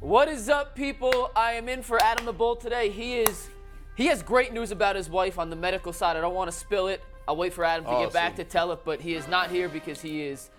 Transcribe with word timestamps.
What 0.00 0.28
is 0.28 0.48
up, 0.48 0.76
people? 0.76 1.32
I 1.34 1.54
am 1.54 1.68
in 1.68 1.82
for 1.82 2.00
Adam 2.00 2.24
the 2.24 2.32
Bull 2.32 2.54
today. 2.54 2.88
He 2.88 3.18
is 3.18 3.48
he 3.96 4.06
has 4.06 4.22
great 4.22 4.52
news 4.52 4.70
about 4.70 4.94
his 4.94 5.10
wife 5.10 5.40
on 5.40 5.50
the 5.50 5.56
medical 5.56 5.92
side. 5.92 6.16
I 6.16 6.20
don't 6.20 6.36
want 6.36 6.48
to 6.48 6.56
spill 6.56 6.86
it. 6.86 7.02
I'll 7.26 7.34
wait 7.34 7.52
for 7.52 7.64
Adam 7.64 7.84
to 7.84 8.04
get 8.04 8.12
back 8.12 8.36
to 8.36 8.44
tell 8.44 8.70
it, 8.70 8.82
but 8.84 9.00
he 9.00 9.14
is 9.14 9.26
not 9.26 9.50
here 9.50 9.68
because 9.68 10.00
he 10.00 10.22
is 10.22 10.50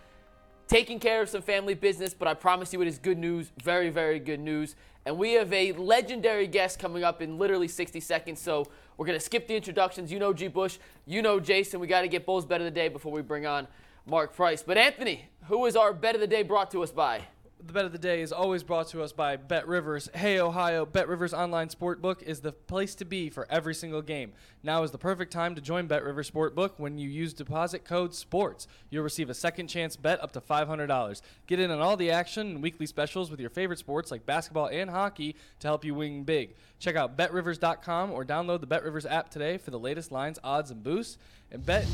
taking 0.68 1.00
care 1.00 1.22
of 1.22 1.30
some 1.30 1.42
family 1.42 1.74
business, 1.74 2.14
but 2.14 2.28
I 2.28 2.34
promise 2.34 2.74
you 2.74 2.82
it 2.82 2.88
is 2.90 3.00
good 3.00 3.18
news, 3.18 3.50
very, 3.64 3.90
very 3.90 4.20
good 4.20 4.42
news. 4.42 4.76
And 5.06 5.18
we 5.18 5.32
have 5.34 5.54
a 5.54 5.72
legendary 5.72 6.46
guest 6.46 6.78
coming 6.78 7.06
up 7.06 7.22
in 7.22 7.38
literally 7.38 7.70
60 7.70 8.02
seconds, 8.02 8.42
so 8.42 8.66
we're 8.98 9.06
going 9.06 9.18
to 9.18 9.24
skip 9.24 9.48
the 9.48 9.56
introductions. 9.56 10.12
You 10.12 10.20
know 10.20 10.34
G. 10.34 10.50
Bush, 10.50 10.80
you 11.06 11.22
know 11.22 11.40
Jason. 11.40 11.80
We 11.80 11.88
got 11.88 12.02
to 12.02 12.10
get 12.10 12.26
Bulls 12.26 12.46
Bet 12.46 12.60
of 12.60 12.66
the 12.66 12.72
Day 12.72 12.90
before 12.90 13.14
we 13.14 13.22
bring 13.22 13.46
on 13.46 13.70
Mark 14.06 14.36
Price. 14.36 14.62
But 14.62 14.78
Anthony, 14.78 15.30
who 15.46 15.66
is 15.66 15.78
our 15.78 15.94
Bet 15.94 16.14
of 16.14 16.20
the 16.20 16.28
Day 16.28 16.44
brought 16.44 16.72
to 16.72 16.84
us 16.84 16.92
by? 16.92 17.22
The 17.62 17.74
bet 17.74 17.84
of 17.84 17.92
the 17.92 17.98
day 17.98 18.22
is 18.22 18.32
always 18.32 18.64
brought 18.64 18.88
to 18.90 19.04
us 19.04 19.12
by 19.12 19.36
Bet 19.36 19.68
Rivers. 19.68 20.10
Hey, 20.16 20.40
Ohio, 20.40 20.86
Bet 20.86 21.10
Rivers 21.10 21.34
online 21.34 21.68
sportbook 21.68 22.24
is 22.24 22.40
the 22.40 22.54
place 22.54 22.96
to 22.96 23.06
be 23.06 23.30
for 23.30 23.46
every 23.50 23.76
single 23.76 24.02
game. 24.02 24.32
Now 24.64 24.84
is 24.84 24.92
the 24.92 24.98
perfect 24.98 25.34
time 25.34 25.56
to 25.56 25.62
join 25.62 25.86
Bet 25.86 26.06
Rivers 26.06 26.32
Sportbook 26.32 26.72
when 26.78 26.98
you 26.98 27.10
use 27.10 27.34
deposit 27.34 27.84
code 27.84 28.16
SPORTS. 28.16 28.66
You'll 28.90 29.04
receive 29.04 29.30
a 29.30 29.34
second 29.34 29.68
chance 29.68 29.98
bet 29.98 30.24
up 30.24 30.32
to 30.32 30.42
$500. 30.42 31.22
Get 31.48 31.60
in 31.60 31.70
on 31.70 31.82
all 31.82 31.98
the 31.98 32.12
action 32.12 32.48
and 32.48 32.64
weekly 32.64 32.86
specials 32.86 33.30
with 33.30 33.42
your 33.42 33.50
favorite 33.50 33.80
sports 33.80 34.10
like 34.10 34.26
basketball 34.26 34.68
and 34.68 34.90
hockey 34.90 35.36
to 35.60 35.68
help 35.68 35.84
you 35.84 35.94
win 35.94 36.24
big. 36.24 36.56
Check 36.80 36.96
out 36.96 37.18
betrivers.com 37.18 38.12
or 38.12 38.24
download 38.24 38.62
the 38.62 38.68
Bet 38.68 38.86
Rivers 38.86 39.06
app 39.06 39.30
today 39.30 39.58
for 39.58 39.72
the 39.72 39.80
latest 39.80 40.14
lines, 40.14 40.40
odds, 40.46 40.72
and 40.72 40.82
boosts. 40.82 41.18
And 41.52 41.66
bet 41.66 41.86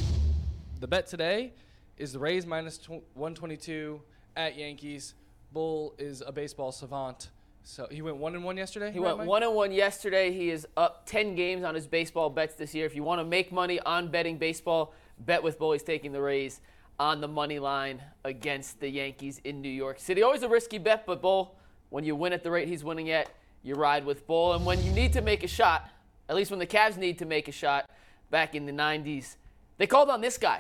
the 0.80 0.88
bet 0.88 1.08
today 1.08 1.54
is 1.98 2.14
the 2.14 2.20
Rays 2.20 2.46
minus 2.46 2.78
tw- 2.78 3.04
122 3.16 4.00
at 4.38 4.56
Yankees. 4.56 5.16
Bull 5.56 5.96
is 5.98 6.22
a 6.28 6.34
baseball 6.34 6.74
savant. 6.74 7.30
So 7.64 7.88
he 7.90 8.02
went 8.02 8.18
one 8.18 8.36
and 8.36 8.44
one 8.44 8.58
yesterday. 8.58 8.92
He 8.92 9.00
right, 9.00 9.06
went 9.06 9.20
Mike? 9.20 9.28
one 9.28 9.42
and 9.42 9.56
one 9.56 9.72
yesterday. 9.72 10.34
He 10.34 10.50
is 10.50 10.68
up 10.76 11.06
10 11.06 11.34
games 11.34 11.64
on 11.64 11.74
his 11.74 11.88
baseball 11.88 12.30
bets 12.30 12.56
this 12.56 12.76
year. 12.76 12.86
If 12.86 12.94
you 12.94 13.04
want 13.04 13.22
to 13.22 13.24
make 13.24 13.54
money 13.54 13.80
on 13.80 14.10
betting 14.10 14.38
baseball, 14.38 14.94
bet 15.18 15.42
with 15.42 15.58
Bull. 15.58 15.72
He's 15.72 15.82
taking 15.82 16.12
the 16.12 16.22
Rays 16.22 16.60
on 17.00 17.22
the 17.22 17.30
money 17.30 17.58
line 17.58 18.02
against 18.26 18.82
the 18.82 18.90
Yankees 18.90 19.40
in 19.46 19.62
New 19.62 19.70
York 19.70 19.98
City. 19.98 20.22
Always 20.24 20.44
a 20.44 20.50
risky 20.50 20.78
bet, 20.78 21.06
but 21.06 21.22
Bull, 21.22 21.56
when 21.90 22.04
you 22.04 22.18
win 22.18 22.34
at 22.34 22.44
the 22.44 22.52
rate 22.52 22.68
he's 22.68 22.84
winning 22.84 23.10
at, 23.12 23.30
you 23.64 23.76
ride 23.76 24.06
with 24.06 24.28
Bull. 24.28 24.54
And 24.54 24.66
when 24.66 24.84
you 24.84 24.92
need 24.92 25.14
to 25.14 25.22
make 25.22 25.42
a 25.46 25.48
shot, 25.48 25.90
at 26.28 26.36
least 26.36 26.52
when 26.52 26.60
the 26.60 26.68
Cavs 26.68 26.98
need 26.98 27.18
to 27.20 27.26
make 27.26 27.48
a 27.48 27.54
shot 27.54 27.90
back 28.30 28.56
in 28.56 28.66
the 28.66 28.74
90s, 28.74 29.38
they 29.78 29.88
called 29.88 30.10
on 30.10 30.20
this 30.20 30.38
guy, 30.38 30.60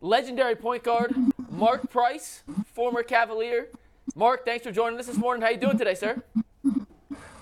legendary 0.00 0.56
point 0.56 0.82
guard 0.84 1.14
Mark 1.50 1.90
Price, 1.90 2.42
former 2.72 3.02
Cavalier. 3.02 3.68
Mark, 4.14 4.44
thanks 4.44 4.64
for 4.64 4.72
joining 4.72 4.98
us 4.98 5.06
this 5.06 5.16
morning. 5.16 5.42
How 5.42 5.48
you 5.48 5.56
doing 5.56 5.78
today, 5.78 5.94
sir? 5.94 6.22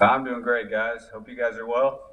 I'm 0.00 0.24
doing 0.24 0.42
great, 0.42 0.70
guys. 0.70 1.08
Hope 1.12 1.28
you 1.28 1.34
guys 1.34 1.56
are 1.56 1.66
well. 1.66 2.10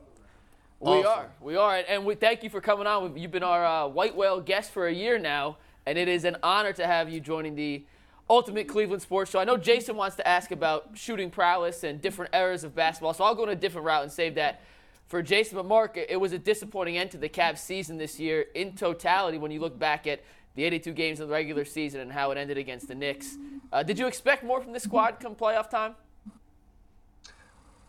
We 0.80 1.04
are. 1.04 1.28
We 1.42 1.56
are. 1.56 1.84
And 1.88 2.06
we 2.06 2.16
thank 2.16 2.44
you 2.44 2.50
for 2.50 2.62
coming 2.62 2.88
on. 2.88 3.16
You've 3.18 3.32
been 3.32 3.44
our 3.44 3.66
uh, 3.66 3.88
White 3.88 4.16
Whale 4.16 4.42
guest 4.42 4.72
for 4.72 4.88
a 4.88 4.94
year 4.94 5.20
now, 5.20 5.58
and 5.86 5.98
it 5.98 6.08
is 6.08 6.24
an 6.24 6.38
honor 6.44 6.74
to 6.74 6.86
have 6.86 7.10
you 7.10 7.20
joining 7.20 7.56
the 7.56 7.86
Ultimate 8.30 8.68
Cleveland 8.68 9.02
Sports 9.02 9.32
Show. 9.32 9.40
I 9.40 9.44
know 9.44 9.58
Jason 9.58 9.96
wants 9.96 10.16
to 10.18 10.28
ask 10.28 10.52
about 10.52 10.90
shooting 10.96 11.30
prowess 11.30 11.84
and 11.84 12.02
different 12.02 12.34
eras 12.36 12.64
of 12.64 12.76
basketball, 12.76 13.14
so 13.14 13.24
I'll 13.24 13.36
go 13.36 13.44
in 13.44 13.50
a 13.50 13.56
different 13.56 13.86
route 13.86 14.04
and 14.04 14.12
save 14.12 14.36
that 14.36 14.62
for 15.08 15.22
Jason. 15.22 15.56
But 15.56 15.66
Mark, 15.66 15.98
it 15.98 16.20
was 16.20 16.34
a 16.34 16.40
disappointing 16.40 16.98
end 16.98 17.12
to 17.12 17.18
the 17.18 17.30
Cavs 17.30 17.60
season 17.60 17.98
this 17.98 18.20
year 18.20 18.46
in 18.54 18.76
totality 18.76 19.38
when 19.38 19.52
you 19.52 19.60
look 19.60 19.78
back 19.80 20.08
at 20.08 20.24
the 20.56 20.64
82 20.64 20.92
games 20.94 21.20
of 21.20 21.28
the 21.28 21.34
regular 21.34 21.64
season 21.64 22.02
and 22.02 22.12
how 22.12 22.32
it 22.32 22.38
ended 22.38 22.58
against 22.58 22.88
the 22.88 22.96
Knicks. 22.96 23.38
Uh, 23.72 23.84
did 23.84 24.00
you 24.00 24.08
expect 24.08 24.44
more 24.44 24.62
from 24.62 24.74
this 24.74 24.84
squad 24.84 25.20
come 25.20 25.36
playoff 25.36 25.70
time? 25.70 25.96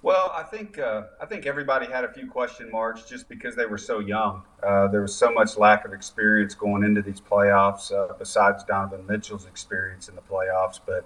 Well, 0.00 0.32
I 0.34 0.44
think 0.44 0.78
uh, 0.78 1.02
I 1.20 1.26
think 1.26 1.44
everybody 1.44 1.86
had 1.86 2.04
a 2.04 2.12
few 2.12 2.28
question 2.28 2.70
marks 2.70 3.02
just 3.02 3.28
because 3.28 3.56
they 3.56 3.66
were 3.66 3.78
so 3.78 3.98
young. 3.98 4.42
Uh, 4.62 4.86
there 4.88 5.02
was 5.02 5.14
so 5.14 5.32
much 5.32 5.56
lack 5.56 5.84
of 5.84 5.92
experience 5.92 6.54
going 6.54 6.84
into 6.84 7.02
these 7.02 7.20
playoffs, 7.20 7.90
uh, 7.92 8.14
besides 8.16 8.62
Donovan 8.62 9.04
Mitchell's 9.08 9.46
experience 9.46 10.08
in 10.08 10.14
the 10.14 10.22
playoffs. 10.22 10.78
But 10.84 11.04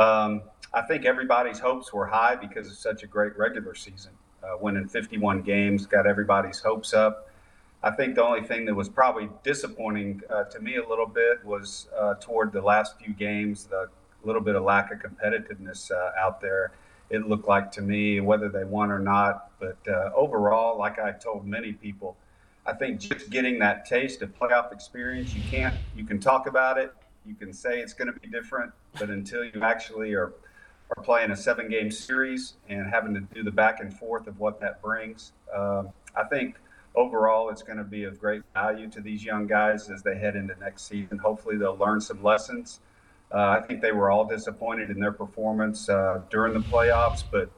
um, 0.00 0.42
I 0.72 0.82
think 0.82 1.04
everybody's 1.04 1.58
hopes 1.58 1.92
were 1.92 2.06
high 2.06 2.36
because 2.36 2.68
of 2.68 2.74
such 2.74 3.02
a 3.02 3.08
great 3.08 3.36
regular 3.36 3.74
season. 3.74 4.12
Uh, 4.42 4.56
winning 4.60 4.86
51 4.86 5.42
games 5.42 5.86
got 5.86 6.06
everybody's 6.06 6.60
hopes 6.60 6.94
up. 6.94 7.28
I 7.84 7.90
think 7.90 8.14
the 8.14 8.22
only 8.22 8.42
thing 8.42 8.64
that 8.66 8.74
was 8.74 8.88
probably 8.88 9.28
disappointing 9.42 10.22
uh, 10.30 10.44
to 10.44 10.60
me 10.60 10.76
a 10.76 10.88
little 10.88 11.06
bit 11.06 11.44
was 11.44 11.88
uh, 11.98 12.14
toward 12.14 12.52
the 12.52 12.62
last 12.62 12.98
few 13.00 13.12
games, 13.12 13.64
the 13.64 13.88
little 14.24 14.40
bit 14.40 14.54
of 14.54 14.62
lack 14.62 14.92
of 14.92 15.00
competitiveness 15.00 15.90
uh, 15.90 16.12
out 16.18 16.40
there. 16.40 16.72
It 17.10 17.28
looked 17.28 17.48
like 17.48 17.72
to 17.72 17.82
me, 17.82 18.20
whether 18.20 18.48
they 18.48 18.64
won 18.64 18.92
or 18.92 19.00
not. 19.00 19.50
But 19.58 19.78
uh, 19.88 20.10
overall, 20.14 20.78
like 20.78 21.00
I 21.00 21.10
told 21.10 21.44
many 21.44 21.72
people, 21.72 22.16
I 22.64 22.72
think 22.72 23.00
just 23.00 23.30
getting 23.30 23.58
that 23.58 23.84
taste 23.84 24.22
of 24.22 24.38
playoff 24.38 24.72
experience, 24.72 25.34
you 25.34 25.42
can't, 25.50 25.74
you 25.96 26.04
can 26.04 26.20
talk 26.20 26.46
about 26.46 26.78
it, 26.78 26.94
you 27.26 27.34
can 27.34 27.52
say 27.52 27.80
it's 27.80 27.92
going 27.92 28.12
to 28.12 28.18
be 28.20 28.28
different, 28.28 28.72
but 28.98 29.10
until 29.10 29.44
you 29.44 29.62
actually 29.62 30.14
are, 30.14 30.32
are 30.96 31.02
playing 31.02 31.32
a 31.32 31.36
seven 31.36 31.68
game 31.68 31.90
series 31.90 32.54
and 32.68 32.86
having 32.86 33.12
to 33.14 33.20
do 33.20 33.42
the 33.42 33.50
back 33.50 33.80
and 33.80 33.92
forth 33.92 34.28
of 34.28 34.38
what 34.38 34.60
that 34.60 34.80
brings, 34.80 35.32
um, 35.52 35.88
I 36.14 36.22
think 36.24 36.54
overall 36.94 37.50
it's 37.50 37.62
going 37.62 37.78
to 37.78 37.84
be 37.84 38.04
of 38.04 38.18
great 38.20 38.42
value 38.54 38.88
to 38.90 39.00
these 39.00 39.24
young 39.24 39.46
guys 39.46 39.90
as 39.90 40.02
they 40.02 40.16
head 40.16 40.36
into 40.36 40.54
next 40.60 40.88
season. 40.88 41.18
Hopefully, 41.18 41.56
they'll 41.56 41.76
learn 41.76 42.00
some 42.00 42.22
lessons. 42.22 42.80
Uh, 43.32 43.58
I 43.58 43.60
think 43.60 43.80
they 43.80 43.92
were 43.92 44.10
all 44.10 44.26
disappointed 44.26 44.90
in 44.90 45.00
their 45.00 45.12
performance 45.12 45.88
uh, 45.88 46.20
during 46.30 46.52
the 46.52 46.60
playoffs, 46.60 47.24
but 47.30 47.50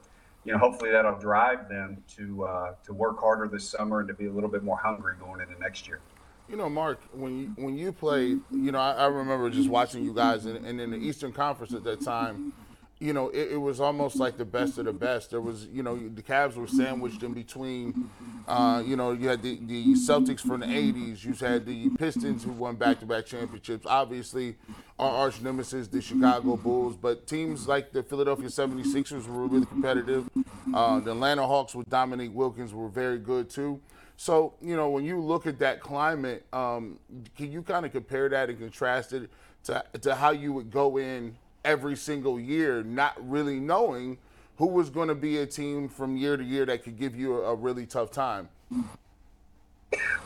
you 0.45 0.53
know, 0.53 0.59
hopefully 0.59 0.91
that'll 0.91 1.19
drive 1.19 1.67
them 1.67 2.03
to 2.15 2.45
uh, 2.45 2.75
to 2.85 2.93
work 2.93 3.19
harder 3.19 3.47
this 3.47 3.67
summer 3.67 3.99
and 3.99 4.07
to 4.07 4.13
be 4.13 4.27
a 4.27 4.31
little 4.31 4.49
bit 4.49 4.63
more 4.63 4.77
hungry 4.77 5.15
going 5.19 5.41
into 5.41 5.59
next 5.59 5.87
year. 5.87 5.99
You 6.47 6.55
know, 6.55 6.69
Mark, 6.69 6.99
when 7.11 7.37
you 7.37 7.53
when 7.55 7.77
you 7.77 7.91
played, 7.91 8.39
you 8.51 8.71
know, 8.71 8.79
I, 8.79 8.91
I 8.91 9.05
remember 9.07 9.49
just 9.49 9.67
watching 9.67 10.05
you 10.05 10.13
guys, 10.13 10.45
and, 10.45 10.63
and 10.63 10.79
in 10.79 10.91
the 10.91 10.97
Eastern 10.97 11.33
Conference 11.33 11.73
at 11.73 11.83
that 11.83 12.01
time, 12.01 12.53
you 12.99 13.11
know, 13.11 13.29
it, 13.29 13.51
it, 13.51 13.57
was 13.57 13.81
almost 13.81 14.15
like 14.15 14.37
the 14.37 14.45
best 14.45 14.77
of 14.77 14.85
the 14.85 14.93
best. 14.93 15.31
There 15.31 15.41
was, 15.41 15.65
you 15.65 15.83
know, 15.83 15.97
the 15.97 16.21
Cavs 16.21 16.55
were 16.55 16.67
sandwiched 16.67 17.23
in 17.23 17.33
between. 17.33 18.09
Uh, 18.47 18.81
you 18.85 18.95
know, 18.95 19.11
you 19.11 19.27
had 19.27 19.41
the, 19.41 19.59
the 19.63 19.93
Celtics 19.95 20.39
from 20.39 20.61
the 20.61 20.67
80s. 20.67 21.23
You 21.25 21.33
had 21.33 21.65
the 21.65 21.89
Pistons 21.89 22.45
who 22.45 22.51
won 22.51 22.75
back 22.75 23.01
to 23.01 23.05
back 23.05 23.25
championships. 23.25 23.85
Obviously, 23.85 24.55
our 24.97 25.09
arch 25.09 25.41
nemesis, 25.41 25.89
the 25.89 26.01
Chicago 26.01 26.55
Bulls. 26.55 26.95
But 26.95 27.27
teams 27.27 27.67
like 27.67 27.91
the 27.91 28.01
Philadelphia 28.01 28.47
76ers 28.47 29.27
were 29.27 29.45
really 29.45 29.65
competitive. 29.65 30.29
Uh, 30.73 31.01
the 31.01 31.11
Atlanta 31.11 31.45
Hawks 31.45 31.75
with 31.75 31.89
Dominique 31.89 32.33
Wilkins 32.33 32.73
were 32.73 32.87
very 32.87 33.17
good 33.17 33.49
too. 33.49 33.81
So, 34.17 34.53
you 34.61 34.77
know, 34.77 34.89
when 34.89 35.03
you 35.03 35.19
look 35.19 35.45
at 35.45 35.59
that 35.59 35.81
climate, 35.81 36.45
um, 36.53 36.99
can 37.35 37.51
you 37.51 37.61
kind 37.61 37.85
of 37.85 37.91
compare 37.91 38.29
that 38.29 38.49
and 38.49 38.57
contrast 38.57 39.11
it 39.11 39.29
to, 39.65 39.83
to 40.01 40.15
how 40.15 40.29
you 40.31 40.53
would 40.53 40.71
go 40.71 40.97
in 40.97 41.35
every 41.65 41.95
single 41.95 42.39
year, 42.39 42.83
not 42.83 43.13
really 43.19 43.59
knowing 43.59 44.17
who 44.57 44.67
was 44.67 44.89
going 44.89 45.09
to 45.09 45.15
be 45.15 45.39
a 45.39 45.45
team 45.45 45.89
from 45.89 46.15
year 46.15 46.37
to 46.37 46.43
year 46.43 46.65
that 46.65 46.83
could 46.83 46.97
give 46.97 47.15
you 47.15 47.35
a, 47.35 47.51
a 47.51 47.55
really 47.55 47.85
tough 47.85 48.11
time. 48.11 48.47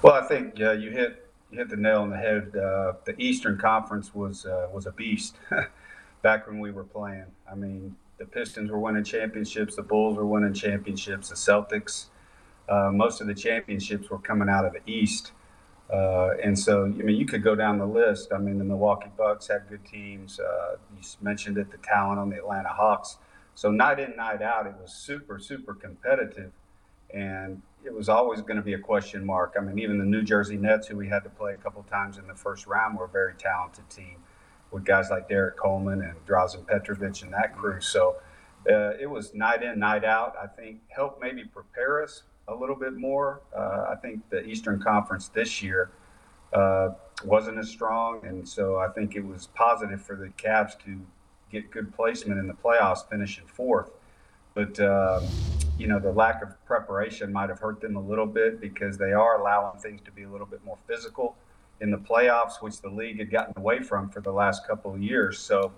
Well, 0.01 0.13
I 0.13 0.27
think 0.27 0.57
you 0.57 0.91
hit 0.91 1.25
you 1.51 1.57
hit 1.57 1.69
the 1.69 1.77
nail 1.77 2.01
on 2.01 2.11
the 2.11 2.17
head. 2.17 2.55
Uh, 2.55 2.93
the 3.05 3.15
Eastern 3.17 3.57
Conference 3.57 4.13
was 4.13 4.45
uh, 4.45 4.67
was 4.71 4.85
a 4.85 4.91
beast 4.91 5.37
back 6.21 6.47
when 6.47 6.59
we 6.59 6.71
were 6.71 6.83
playing. 6.83 7.25
I 7.51 7.55
mean, 7.55 7.95
the 8.17 8.25
Pistons 8.25 8.69
were 8.69 8.79
winning 8.79 9.03
championships, 9.03 9.75
the 9.75 9.83
Bulls 9.83 10.17
were 10.17 10.25
winning 10.25 10.53
championships, 10.53 11.29
the 11.29 11.35
Celtics. 11.35 12.05
Uh, 12.67 12.91
most 12.93 13.19
of 13.19 13.27
the 13.27 13.33
championships 13.33 14.09
were 14.09 14.19
coming 14.19 14.47
out 14.47 14.63
of 14.63 14.73
the 14.73 14.81
East. 14.85 15.31
Uh, 15.91 16.35
and 16.43 16.57
so, 16.57 16.85
I 16.85 16.89
mean, 16.89 17.17
you 17.17 17.25
could 17.25 17.43
go 17.43 17.55
down 17.55 17.79
the 17.79 17.85
list. 17.85 18.31
I 18.31 18.37
mean, 18.37 18.59
the 18.59 18.63
Milwaukee 18.63 19.09
Bucks 19.17 19.47
had 19.47 19.67
good 19.69 19.83
teams. 19.85 20.39
Uh, 20.39 20.75
you 20.95 21.01
mentioned 21.21 21.57
it, 21.57 21.71
the 21.71 21.77
talent 21.77 22.19
on 22.19 22.29
the 22.29 22.37
Atlanta 22.37 22.69
Hawks. 22.69 23.17
So, 23.55 23.71
night 23.71 23.99
in, 23.99 24.15
night 24.15 24.41
out, 24.41 24.67
it 24.67 24.75
was 24.79 24.93
super, 24.93 25.39
super 25.39 25.73
competitive. 25.73 26.51
And 27.11 27.61
it 27.83 27.93
was 27.93 28.07
always 28.07 28.41
going 28.41 28.57
to 28.57 28.61
be 28.61 28.73
a 28.73 28.79
question 28.79 29.25
mark. 29.25 29.55
I 29.57 29.61
mean, 29.61 29.79
even 29.79 29.97
the 29.97 30.05
New 30.05 30.21
Jersey 30.21 30.57
Nets, 30.57 30.87
who 30.87 30.95
we 30.95 31.07
had 31.07 31.23
to 31.23 31.29
play 31.29 31.53
a 31.53 31.57
couple 31.57 31.81
times 31.83 32.19
in 32.19 32.27
the 32.27 32.35
first 32.35 32.67
round, 32.67 32.97
were 32.97 33.05
a 33.05 33.09
very 33.09 33.33
talented 33.33 33.89
team 33.89 34.17
with 34.69 34.85
guys 34.85 35.09
like 35.09 35.27
Derrick 35.27 35.57
Coleman 35.57 36.03
and 36.03 36.13
Drazen 36.27 36.67
Petrovic 36.67 37.23
and 37.23 37.33
that 37.33 37.57
crew. 37.57 37.81
So, 37.81 38.17
uh, 38.69 38.91
it 38.99 39.09
was 39.09 39.33
night 39.33 39.63
in, 39.63 39.79
night 39.79 40.03
out. 40.03 40.35
I 40.39 40.45
think 40.45 40.81
helped 40.89 41.19
maybe 41.19 41.45
prepare 41.45 42.03
us 42.03 42.23
a 42.49 42.55
little 42.55 42.75
bit 42.75 42.97
more. 42.97 43.41
Uh, 43.55 43.85
I 43.89 43.95
think 43.95 44.27
the 44.29 44.43
Eastern 44.45 44.81
Conference 44.81 45.27
this 45.29 45.61
year 45.61 45.91
uh, 46.53 46.89
wasn't 47.23 47.57
as 47.59 47.69
strong, 47.69 48.25
and 48.25 48.47
so 48.47 48.77
I 48.77 48.89
think 48.89 49.15
it 49.15 49.25
was 49.25 49.47
positive 49.47 50.01
for 50.01 50.15
the 50.15 50.29
Cavs 50.29 50.77
to 50.85 50.99
get 51.51 51.71
good 51.71 51.93
placement 51.93 52.39
in 52.39 52.47
the 52.47 52.53
playoffs, 52.53 53.07
finishing 53.09 53.45
fourth. 53.47 53.91
But 54.53 54.79
um, 54.79 55.23
you 55.77 55.87
know, 55.87 55.99
the 55.99 56.11
lack 56.11 56.41
of 56.41 56.63
preparation 56.65 57.31
might 57.31 57.49
have 57.49 57.59
hurt 57.59 57.81
them 57.81 57.95
a 57.95 58.01
little 58.01 58.25
bit 58.25 58.59
because 58.59 58.97
they 58.97 59.13
are 59.13 59.39
allowing 59.39 59.79
things 59.79 60.01
to 60.01 60.11
be 60.11 60.23
a 60.23 60.29
little 60.29 60.47
bit 60.47 60.63
more 60.65 60.77
physical 60.87 61.37
in 61.81 61.91
the 61.91 61.97
playoffs, 61.97 62.61
which 62.61 62.81
the 62.81 62.89
league 62.89 63.19
had 63.19 63.31
gotten 63.31 63.53
away 63.55 63.79
from 63.81 64.09
for 64.09 64.19
the 64.19 64.31
last 64.31 64.67
couple 64.67 64.93
of 64.93 65.01
years. 65.01 65.39
So 65.39 65.71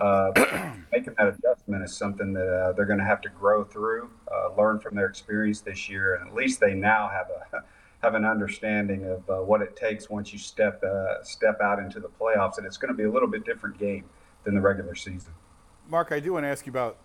uh, 0.00 0.32
making 0.92 1.14
that 1.18 1.28
adjustment 1.28 1.84
is 1.84 1.96
something 1.96 2.32
that 2.32 2.48
uh, 2.48 2.72
they're 2.72 2.86
going 2.86 2.98
to 2.98 3.04
have 3.04 3.20
to 3.20 3.28
grow 3.28 3.62
through, 3.62 4.10
uh, 4.32 4.54
learn 4.56 4.80
from 4.80 4.94
their 4.94 5.06
experience 5.06 5.60
this 5.60 5.88
year, 5.88 6.14
and 6.14 6.28
at 6.28 6.34
least 6.34 6.60
they 6.60 6.74
now 6.74 7.08
have 7.08 7.28
a 7.30 7.62
have 8.02 8.14
an 8.14 8.24
understanding 8.24 9.04
of 9.04 9.28
uh, 9.28 9.36
what 9.42 9.60
it 9.60 9.76
takes 9.76 10.08
once 10.08 10.32
you 10.32 10.38
step 10.38 10.82
uh, 10.82 11.22
step 11.22 11.60
out 11.60 11.78
into 11.78 12.00
the 12.00 12.08
playoffs, 12.08 12.56
and 12.56 12.66
it's 12.66 12.78
going 12.78 12.92
to 12.92 12.96
be 12.96 13.04
a 13.04 13.10
little 13.10 13.28
bit 13.28 13.44
different 13.44 13.78
game 13.78 14.04
than 14.44 14.54
the 14.54 14.60
regular 14.60 14.94
season. 14.94 15.32
Mark, 15.86 16.12
I 16.12 16.20
do 16.20 16.32
want 16.32 16.44
to 16.44 16.48
ask 16.48 16.66
you 16.66 16.70
about 16.70 16.98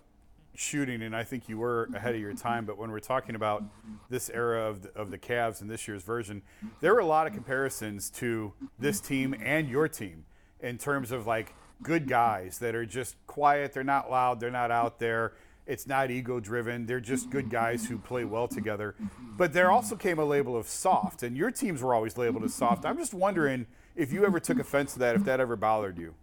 shooting, 0.54 1.02
and 1.02 1.14
I 1.14 1.22
think 1.22 1.50
you 1.50 1.58
were 1.58 1.90
ahead 1.94 2.14
of 2.14 2.20
your 2.20 2.32
time. 2.32 2.64
But 2.64 2.78
when 2.78 2.90
we're 2.90 3.00
talking 3.00 3.34
about 3.34 3.62
this 4.08 4.30
era 4.30 4.62
of 4.62 4.82
the, 4.82 4.92
of 4.98 5.10
the 5.10 5.18
Cavs 5.18 5.60
and 5.60 5.68
this 5.68 5.86
year's 5.86 6.02
version, 6.02 6.42
there 6.80 6.94
were 6.94 7.00
a 7.00 7.06
lot 7.06 7.26
of 7.26 7.34
comparisons 7.34 8.08
to 8.10 8.54
this 8.78 9.00
team 9.00 9.34
and 9.42 9.68
your 9.68 9.88
team 9.88 10.24
in 10.60 10.78
terms 10.78 11.12
of 11.12 11.26
like 11.26 11.54
good 11.82 12.08
guys 12.08 12.58
that 12.58 12.74
are 12.74 12.86
just 12.86 13.16
quiet. 13.26 13.72
They're 13.72 13.84
not 13.84 14.10
loud. 14.10 14.40
They're 14.40 14.50
not 14.50 14.70
out 14.70 14.98
there. 14.98 15.32
It's 15.66 15.86
not 15.86 16.10
ego 16.10 16.38
driven. 16.38 16.86
They're 16.86 17.00
just 17.00 17.28
good 17.28 17.50
guys 17.50 17.86
who 17.86 17.98
play 17.98 18.24
well 18.24 18.46
together. 18.46 18.94
But 19.36 19.52
there 19.52 19.70
also 19.70 19.96
came 19.96 20.18
a 20.18 20.24
label 20.24 20.56
of 20.56 20.68
soft, 20.68 21.22
and 21.22 21.36
your 21.36 21.50
teams 21.50 21.82
were 21.82 21.92
always 21.92 22.16
labeled 22.16 22.44
as 22.44 22.54
soft. 22.54 22.84
I'm 22.84 22.96
just 22.96 23.12
wondering 23.12 23.66
if 23.96 24.12
you 24.12 24.24
ever 24.24 24.38
took 24.38 24.60
offense 24.60 24.92
to 24.92 25.00
that, 25.00 25.16
if 25.16 25.24
that 25.24 25.40
ever 25.40 25.56
bothered 25.56 25.98
you. 25.98 26.14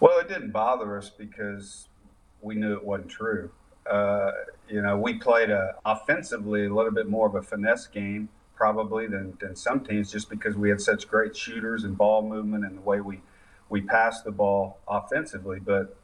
Well, 0.00 0.18
it 0.18 0.28
didn't 0.28 0.50
bother 0.50 0.96
us 0.96 1.10
because 1.10 1.88
we 2.40 2.54
knew 2.54 2.72
it 2.72 2.82
wasn't 2.82 3.10
true. 3.10 3.50
Uh, 3.88 4.30
you 4.68 4.80
know, 4.80 4.96
we 4.98 5.14
played 5.14 5.50
a, 5.50 5.74
offensively 5.84 6.66
a 6.66 6.74
little 6.74 6.90
bit 6.90 7.08
more 7.08 7.26
of 7.26 7.34
a 7.34 7.42
finesse 7.42 7.86
game 7.86 8.28
probably 8.54 9.06
than, 9.06 9.36
than 9.40 9.54
some 9.56 9.80
teams 9.80 10.10
just 10.10 10.30
because 10.30 10.56
we 10.56 10.70
had 10.70 10.80
such 10.80 11.08
great 11.08 11.36
shooters 11.36 11.84
and 11.84 11.98
ball 11.98 12.22
movement 12.22 12.64
and 12.64 12.78
the 12.78 12.82
way 12.82 13.00
we, 13.00 13.20
we 13.72 13.80
passed 13.80 14.24
the 14.24 14.30
ball 14.30 14.78
offensively. 14.86 15.58
But, 15.58 15.96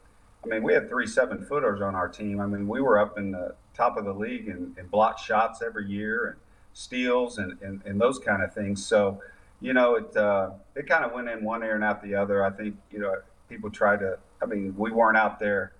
I 0.43 0.47
mean, 0.47 0.63
we 0.63 0.73
had 0.73 0.89
three 0.89 1.05
seven 1.05 1.45
footers 1.45 1.81
on 1.81 1.93
our 1.93 2.09
team. 2.09 2.41
I 2.41 2.47
mean, 2.47 2.67
we 2.67 2.81
were 2.81 2.97
up 2.97 3.19
in 3.19 3.31
the 3.31 3.53
top 3.75 3.95
of 3.95 4.05
the 4.05 4.13
league 4.13 4.49
and, 4.49 4.75
in 4.77 4.87
block 4.87 5.19
shots 5.19 5.61
every 5.61 5.85
year 5.85 6.25
and 6.29 6.35
steals 6.73 7.37
and, 7.37 7.61
and, 7.61 7.81
and 7.85 8.01
those 8.01 8.17
kind 8.17 8.41
of 8.41 8.53
things. 8.55 8.83
So, 8.83 9.21
you 9.61 9.73
know, 9.73 9.95
it, 9.95 10.17
uh, 10.17 10.49
it 10.75 10.87
kind 10.87 11.05
of 11.05 11.11
went 11.11 11.29
in 11.29 11.43
one 11.43 11.61
ear 11.61 11.75
and 11.75 11.83
out 11.83 12.01
the 12.01 12.15
other. 12.15 12.43
I 12.43 12.49
think, 12.49 12.75
you 12.91 12.99
know, 12.99 13.15
people 13.47 13.69
try 13.69 13.95
to. 13.95 14.17
I 14.41 14.47
mean, 14.47 14.73
we 14.75 14.89
weren't 14.89 15.17
out 15.17 15.39
there 15.39 15.73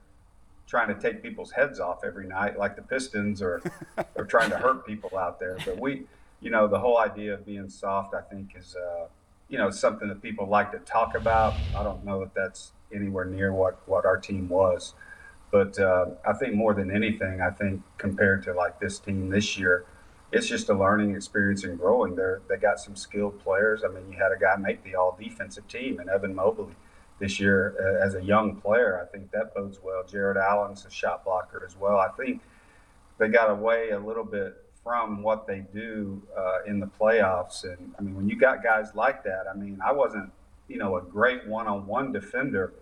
trying 0.68 0.89
to 0.89 1.01
take 1.01 1.24
people's 1.24 1.51
heads 1.51 1.80
off 1.80 2.03
every 2.03 2.27
night 2.27 2.59
like 2.59 2.75
the 2.75 2.83
Pistons 2.83 3.42
or 3.42 3.63
or 4.15 4.25
trying 4.25 4.51
to 4.51 4.57
hurt 4.57 4.85
people 4.85 5.18
out 5.18 5.39
there. 5.39 5.57
But 5.65 5.80
we, 5.80 6.03
you 6.39 6.51
know, 6.51 6.68
the 6.68 6.77
whole 6.77 7.00
idea 7.00 7.33
of 7.33 7.45
being 7.47 7.68
soft, 7.68 8.13
I 8.13 8.21
think, 8.21 8.51
is 8.56 8.75
uh, 8.75 9.07
you 9.49 9.57
know 9.57 9.69
something 9.69 10.07
that 10.07 10.21
people 10.21 10.47
like 10.47 10.71
to 10.71 10.79
talk 10.79 11.15
about. 11.15 11.53
I 11.75 11.83
don't 11.83 12.05
know 12.05 12.19
that 12.21 12.33
that's 12.33 12.71
anywhere 12.93 13.25
near 13.25 13.51
what 13.51 13.81
what 13.87 14.05
our 14.05 14.17
team 14.17 14.47
was. 14.47 14.93
But 15.51 15.79
uh, 15.79 16.11
I 16.25 16.33
think 16.33 16.53
more 16.53 16.73
than 16.73 16.95
anything, 16.95 17.41
I 17.41 17.49
think 17.49 17.81
compared 17.97 18.43
to 18.43 18.53
like 18.53 18.79
this 18.79 18.99
team 18.99 19.29
this 19.29 19.57
year, 19.57 19.85
it's 20.31 20.47
just 20.47 20.69
a 20.69 20.73
learning 20.75 21.15
experience 21.15 21.63
and 21.63 21.77
growing. 21.77 22.15
They 22.15 22.35
they 22.47 22.57
got 22.57 22.79
some 22.79 22.95
skilled 22.95 23.39
players. 23.39 23.83
I 23.83 23.87
mean, 23.87 24.11
you 24.11 24.17
had 24.17 24.31
a 24.31 24.39
guy 24.39 24.55
make 24.57 24.83
the 24.83 24.95
All 24.95 25.17
Defensive 25.19 25.67
Team, 25.67 25.99
and 25.99 26.09
Evan 26.09 26.35
Mobley 26.35 26.75
this 27.19 27.39
year 27.39 27.75
uh, 27.79 28.05
as 28.05 28.15
a 28.15 28.23
young 28.23 28.55
player. 28.55 29.01
I 29.01 29.11
think 29.11 29.31
that 29.31 29.55
bodes 29.55 29.79
well. 29.83 30.03
Jarrett 30.03 30.37
Allen's 30.37 30.85
a 30.85 30.91
shot 30.91 31.25
blocker 31.25 31.63
as 31.67 31.75
well. 31.75 31.97
I 31.97 32.09
think 32.09 32.41
they 33.17 33.27
got 33.27 33.49
away 33.49 33.89
a 33.89 33.99
little 33.99 34.23
bit 34.23 34.55
from 34.89 35.21
what 35.21 35.45
they 35.45 35.63
do 35.71 36.19
uh, 36.36 36.63
in 36.65 36.80
the 36.80 36.88
playoffs. 36.88 37.63
And 37.63 37.94
I 38.00 38.01
mean, 38.01 38.15
when 38.15 38.27
you 38.27 38.36
got 38.36 38.63
guys 38.63 38.95
like 38.95 39.24
that, 39.24 39.44
I 39.47 39.56
mean, 39.56 39.80
I 39.86 39.91
wasn't, 39.91 40.31
you 40.68 40.77
know, 40.77 40.97
a 40.97 41.01
great 41.03 41.45
one-on-one 41.45 42.12
defender, 42.12 42.74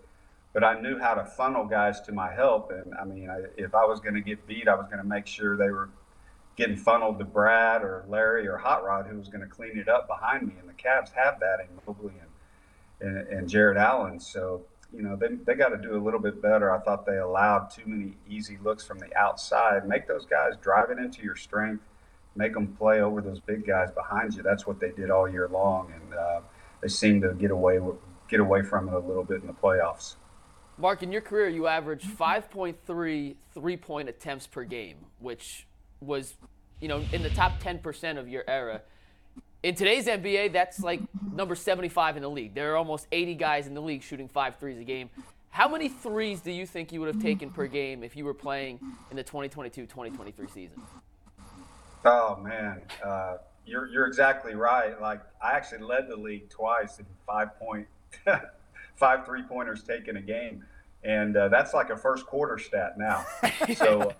but 0.54 0.64
I 0.64 0.80
knew 0.80 0.98
how 0.98 1.12
to 1.12 1.26
funnel 1.26 1.66
guys 1.66 2.00
to 2.06 2.12
my 2.12 2.32
help. 2.32 2.70
And 2.70 2.94
I 2.94 3.04
mean, 3.04 3.28
I, 3.28 3.40
if 3.58 3.74
I 3.74 3.84
was 3.84 4.00
going 4.00 4.14
to 4.14 4.22
get 4.22 4.46
beat, 4.46 4.68
I 4.68 4.74
was 4.74 4.86
going 4.86 5.02
to 5.02 5.06
make 5.06 5.26
sure 5.26 5.58
they 5.58 5.68
were 5.70 5.90
getting 6.56 6.78
funneled 6.78 7.18
to 7.18 7.26
Brad 7.26 7.82
or 7.82 8.06
Larry 8.08 8.48
or 8.48 8.56
Hot 8.56 8.82
Rod, 8.82 9.06
who 9.06 9.18
was 9.18 9.28
going 9.28 9.42
to 9.42 9.46
clean 9.46 9.76
it 9.76 9.88
up 9.90 10.08
behind 10.08 10.48
me. 10.48 10.54
And 10.58 10.66
the 10.66 10.72
Cavs 10.72 11.12
have 11.12 11.38
that 11.40 11.60
in 11.60 11.66
Mobley 11.86 12.14
and 12.18 12.30
and, 13.00 13.28
and 13.28 13.48
Jarrett 13.48 13.76
Allen. 13.76 14.18
So, 14.18 14.62
you 14.92 15.02
know, 15.02 15.14
they, 15.14 15.28
they 15.44 15.54
got 15.54 15.68
to 15.68 15.76
do 15.76 15.94
a 15.94 16.02
little 16.02 16.18
bit 16.18 16.40
better. 16.40 16.72
I 16.72 16.78
thought 16.78 17.04
they 17.04 17.18
allowed 17.18 17.70
too 17.70 17.82
many 17.84 18.14
easy 18.28 18.58
looks 18.62 18.84
from 18.84 18.98
the 18.98 19.14
outside. 19.14 19.86
Make 19.86 20.08
those 20.08 20.24
guys 20.24 20.54
drive 20.60 20.90
it 20.90 20.98
into 20.98 21.22
your 21.22 21.36
strength, 21.36 21.84
make 22.38 22.54
them 22.54 22.68
play 22.78 23.00
over 23.00 23.20
those 23.20 23.40
big 23.40 23.66
guys 23.66 23.90
behind 23.90 24.34
you. 24.34 24.42
That's 24.42 24.66
what 24.66 24.80
they 24.80 24.90
did 24.92 25.10
all 25.10 25.28
year 25.28 25.48
long. 25.48 25.92
And 25.92 26.14
uh, 26.14 26.40
they 26.80 26.88
seem 26.88 27.20
to 27.20 27.34
get 27.34 27.50
away, 27.50 27.80
get 28.28 28.40
away 28.40 28.62
from 28.62 28.88
it 28.88 28.94
a 28.94 28.98
little 28.98 29.24
bit 29.24 29.42
in 29.42 29.46
the 29.46 29.52
playoffs. 29.52 30.14
Mark, 30.78 31.02
in 31.02 31.10
your 31.10 31.20
career, 31.20 31.48
you 31.48 31.66
averaged 31.66 32.06
5.3 32.06 33.34
three 33.54 33.76
point 33.76 34.08
attempts 34.08 34.46
per 34.46 34.64
game, 34.64 34.96
which 35.18 35.66
was, 36.00 36.34
you 36.80 36.88
know, 36.88 37.04
in 37.12 37.22
the 37.22 37.30
top 37.30 37.60
10% 37.60 38.16
of 38.16 38.28
your 38.28 38.44
era 38.46 38.82
in 39.62 39.74
today's 39.74 40.06
NBA, 40.06 40.52
that's 40.52 40.80
like 40.80 41.00
number 41.34 41.54
75 41.54 42.16
in 42.16 42.22
the 42.22 42.30
league. 42.30 42.54
There 42.54 42.72
are 42.72 42.76
almost 42.76 43.06
80 43.10 43.34
guys 43.34 43.66
in 43.66 43.74
the 43.74 43.80
league 43.80 44.02
shooting 44.02 44.28
five 44.28 44.56
threes 44.56 44.78
a 44.78 44.84
game. 44.84 45.10
How 45.50 45.68
many 45.68 45.88
threes 45.88 46.40
do 46.40 46.52
you 46.52 46.66
think 46.66 46.92
you 46.92 47.00
would 47.00 47.12
have 47.12 47.22
taken 47.22 47.50
per 47.50 47.66
game 47.66 48.04
if 48.04 48.14
you 48.16 48.24
were 48.24 48.34
playing 48.34 48.78
in 49.10 49.16
the 49.16 49.24
2022-2023 49.24 50.52
season? 50.52 50.80
Oh 52.04 52.36
man, 52.36 52.82
uh, 53.04 53.38
you're 53.66 53.86
you're 53.88 54.06
exactly 54.06 54.54
right. 54.54 55.00
Like 55.00 55.20
I 55.42 55.52
actually 55.52 55.82
led 55.82 56.08
the 56.08 56.16
league 56.16 56.48
twice 56.48 56.98
in 56.98 57.06
five 57.26 57.58
point, 57.58 57.86
five 58.96 59.26
three 59.26 59.42
pointers 59.42 59.82
taken 59.82 60.16
a 60.16 60.22
game, 60.22 60.64
and 61.02 61.36
uh, 61.36 61.48
that's 61.48 61.74
like 61.74 61.90
a 61.90 61.96
first 61.96 62.26
quarter 62.26 62.58
stat 62.58 62.98
now. 62.98 63.24
so 63.76 64.12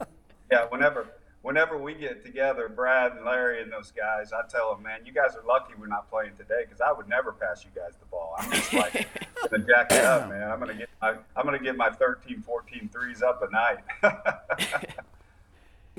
yeah, 0.50 0.66
whenever 0.68 1.06
whenever 1.42 1.78
we 1.78 1.94
get 1.94 2.24
together, 2.24 2.68
Brad 2.68 3.12
and 3.12 3.24
Larry 3.24 3.62
and 3.62 3.72
those 3.72 3.92
guys, 3.92 4.32
I 4.32 4.46
tell 4.48 4.74
them, 4.74 4.82
man, 4.82 5.00
you 5.06 5.12
guys 5.12 5.36
are 5.36 5.46
lucky 5.46 5.74
we're 5.78 5.86
not 5.86 6.10
playing 6.10 6.32
today 6.36 6.64
because 6.64 6.80
I 6.80 6.92
would 6.92 7.08
never 7.08 7.32
pass 7.32 7.64
you 7.64 7.70
guys 7.74 7.94
the 7.98 8.06
ball. 8.06 8.34
I'm 8.38 8.50
just 8.50 8.72
like 8.72 9.08
gonna 9.50 9.64
jack 9.64 9.92
it 9.92 10.04
up, 10.04 10.28
man. 10.28 10.50
I'm 10.50 10.58
gonna 10.58 10.74
get 10.74 10.90
my 11.00 11.14
I'm 11.36 11.44
gonna 11.44 11.58
get 11.58 11.76
my 11.76 11.90
13, 11.90 12.42
14 12.42 12.90
threes 12.92 13.22
up 13.22 13.42
a 13.42 13.50
night. 13.50 14.88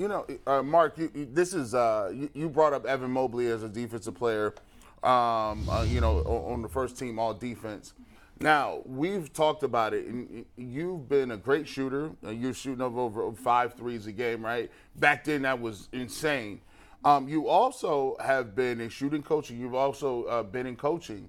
you 0.00 0.08
know, 0.08 0.26
uh, 0.46 0.62
Mark, 0.62 0.96
you, 0.96 1.10
you, 1.14 1.28
this 1.30 1.52
is 1.52 1.74
uh, 1.74 2.10
you, 2.14 2.30
you, 2.32 2.48
brought 2.48 2.72
up 2.72 2.86
Evan 2.86 3.10
Mobley 3.10 3.48
as 3.48 3.62
a 3.62 3.68
defensive 3.68 4.14
player. 4.14 4.54
Um, 5.02 5.68
uh, 5.68 5.84
you 5.86 6.00
know, 6.00 6.20
on 6.20 6.62
the 6.62 6.68
first 6.68 6.98
team 6.98 7.18
all 7.18 7.34
defense. 7.34 7.92
Now 8.40 8.80
we've 8.86 9.30
talked 9.30 9.62
about 9.62 9.92
it, 9.92 10.06
and 10.06 10.46
you've 10.56 11.06
been 11.06 11.32
a 11.32 11.36
great 11.36 11.68
shooter. 11.68 12.12
Uh, 12.24 12.30
you're 12.30 12.54
shooting 12.54 12.80
over 12.80 13.30
five 13.32 13.74
threes 13.74 14.06
a 14.06 14.12
game, 14.12 14.42
right? 14.42 14.70
Back 14.96 15.24
then, 15.24 15.42
that 15.42 15.60
was 15.60 15.90
insane. 15.92 16.62
Um, 17.04 17.28
you 17.28 17.48
also 17.48 18.16
have 18.20 18.54
been 18.54 18.80
a 18.80 18.88
shooting 18.88 19.22
coach, 19.22 19.50
and 19.50 19.60
you've 19.60 19.74
also 19.74 20.24
uh, 20.24 20.42
been 20.42 20.66
in 20.66 20.76
coaching. 20.76 21.28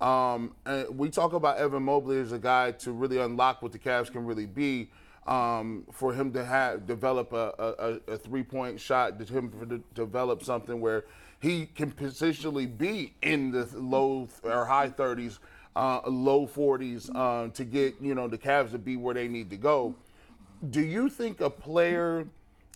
Um, 0.00 0.54
we 0.90 1.10
talk 1.10 1.32
about 1.32 1.58
Evan 1.58 1.82
Mobley 1.82 2.20
as 2.20 2.30
a 2.30 2.38
guy 2.38 2.70
to 2.72 2.92
really 2.92 3.18
unlock 3.18 3.62
what 3.62 3.72
the 3.72 3.78
Cavs 3.80 4.12
can 4.12 4.24
really 4.24 4.46
be. 4.46 4.90
Um, 5.24 5.84
for 5.92 6.12
him 6.12 6.32
to 6.32 6.44
have 6.44 6.84
develop 6.84 7.32
a, 7.32 8.00
a, 8.08 8.12
a 8.12 8.18
three 8.18 8.42
point 8.42 8.80
shot, 8.80 9.18
to 9.20 9.32
him 9.32 9.52
to 9.68 9.82
develop 9.94 10.42
something 10.42 10.80
where 10.80 11.04
he 11.38 11.66
can 11.66 11.92
positionally 11.92 12.66
be 12.76 13.14
in 13.22 13.52
the 13.52 13.68
low 13.74 14.28
or 14.42 14.64
high 14.64 14.88
30s 14.88 15.38
uh, 15.76 16.00
low 16.06 16.46
40s 16.46 17.10
uh, 17.14 17.50
to 17.52 17.64
get 17.64 17.94
you 18.00 18.14
know 18.14 18.28
the 18.28 18.38
Cavs 18.38 18.72
to 18.72 18.78
be 18.78 18.96
where 18.96 19.14
they 19.14 19.28
need 19.28 19.50
to 19.50 19.56
go. 19.56 19.94
Do 20.70 20.80
you 20.80 21.08
think 21.08 21.40
a 21.40 21.50
player 21.50 22.26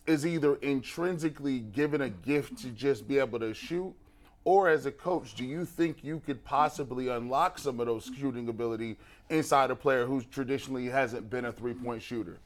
is 0.07 0.27
either 0.27 0.57
intrinsically 0.57 1.61
given 1.61 2.01
a 2.01 2.09
gift 2.09 2.59
to 2.59 2.69
just 2.69 3.07
be 3.07 3.19
able 3.19 3.39
to 3.41 3.53
shoot, 3.55 3.95
or 4.47 4.69
as 4.71 4.87
a 4.87 4.93
coach, 4.93 5.35
do 5.35 5.45
you 5.45 5.67
think 5.67 6.03
you 6.03 6.23
could 6.25 6.43
possibly 6.45 7.09
unlock 7.09 7.59
some 7.59 7.81
of 7.81 7.87
those 7.87 8.11
shooting 8.19 8.49
ability 8.49 8.97
inside 9.29 9.71
a 9.71 9.77
player 9.77 10.07
who 10.07 10.23
traditionally 10.23 10.87
hasn't 10.87 11.29
been 11.29 11.45
a 11.45 11.53
three-point 11.53 12.01
shooter? 12.01 12.39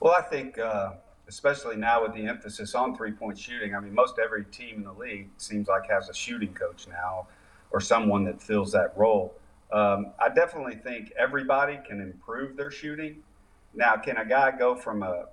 Well, 0.00 0.14
I 0.18 0.22
think. 0.22 0.58
Uh 0.58 0.92
especially 1.28 1.76
now 1.76 2.02
with 2.02 2.12
the 2.14 2.26
emphasis 2.26 2.74
on 2.74 2.94
three 2.94 3.12
point 3.12 3.38
shooting. 3.38 3.74
I 3.74 3.80
mean, 3.80 3.94
most 3.94 4.18
every 4.22 4.44
team 4.46 4.76
in 4.76 4.84
the 4.84 4.92
league 4.92 5.28
seems 5.38 5.66
like 5.66 5.88
has 5.88 6.10
a 6.10 6.14
shooting 6.14 6.52
coach 6.52 6.86
now 6.88 7.26
or 7.70 7.80
someone 7.80 8.24
that 8.24 8.42
fills 8.42 8.72
that 8.72 8.92
role. 8.96 9.34
Um, 9.72 10.12
I 10.18 10.28
definitely 10.28 10.74
think 10.74 11.12
everybody 11.18 11.78
can 11.88 12.02
improve 12.02 12.56
their 12.56 12.70
shooting. 12.70 13.22
Now, 13.72 13.96
can 13.96 14.18
a 14.18 14.26
guy 14.26 14.50
go 14.50 14.74
from 14.74 15.02
a 15.02 15.24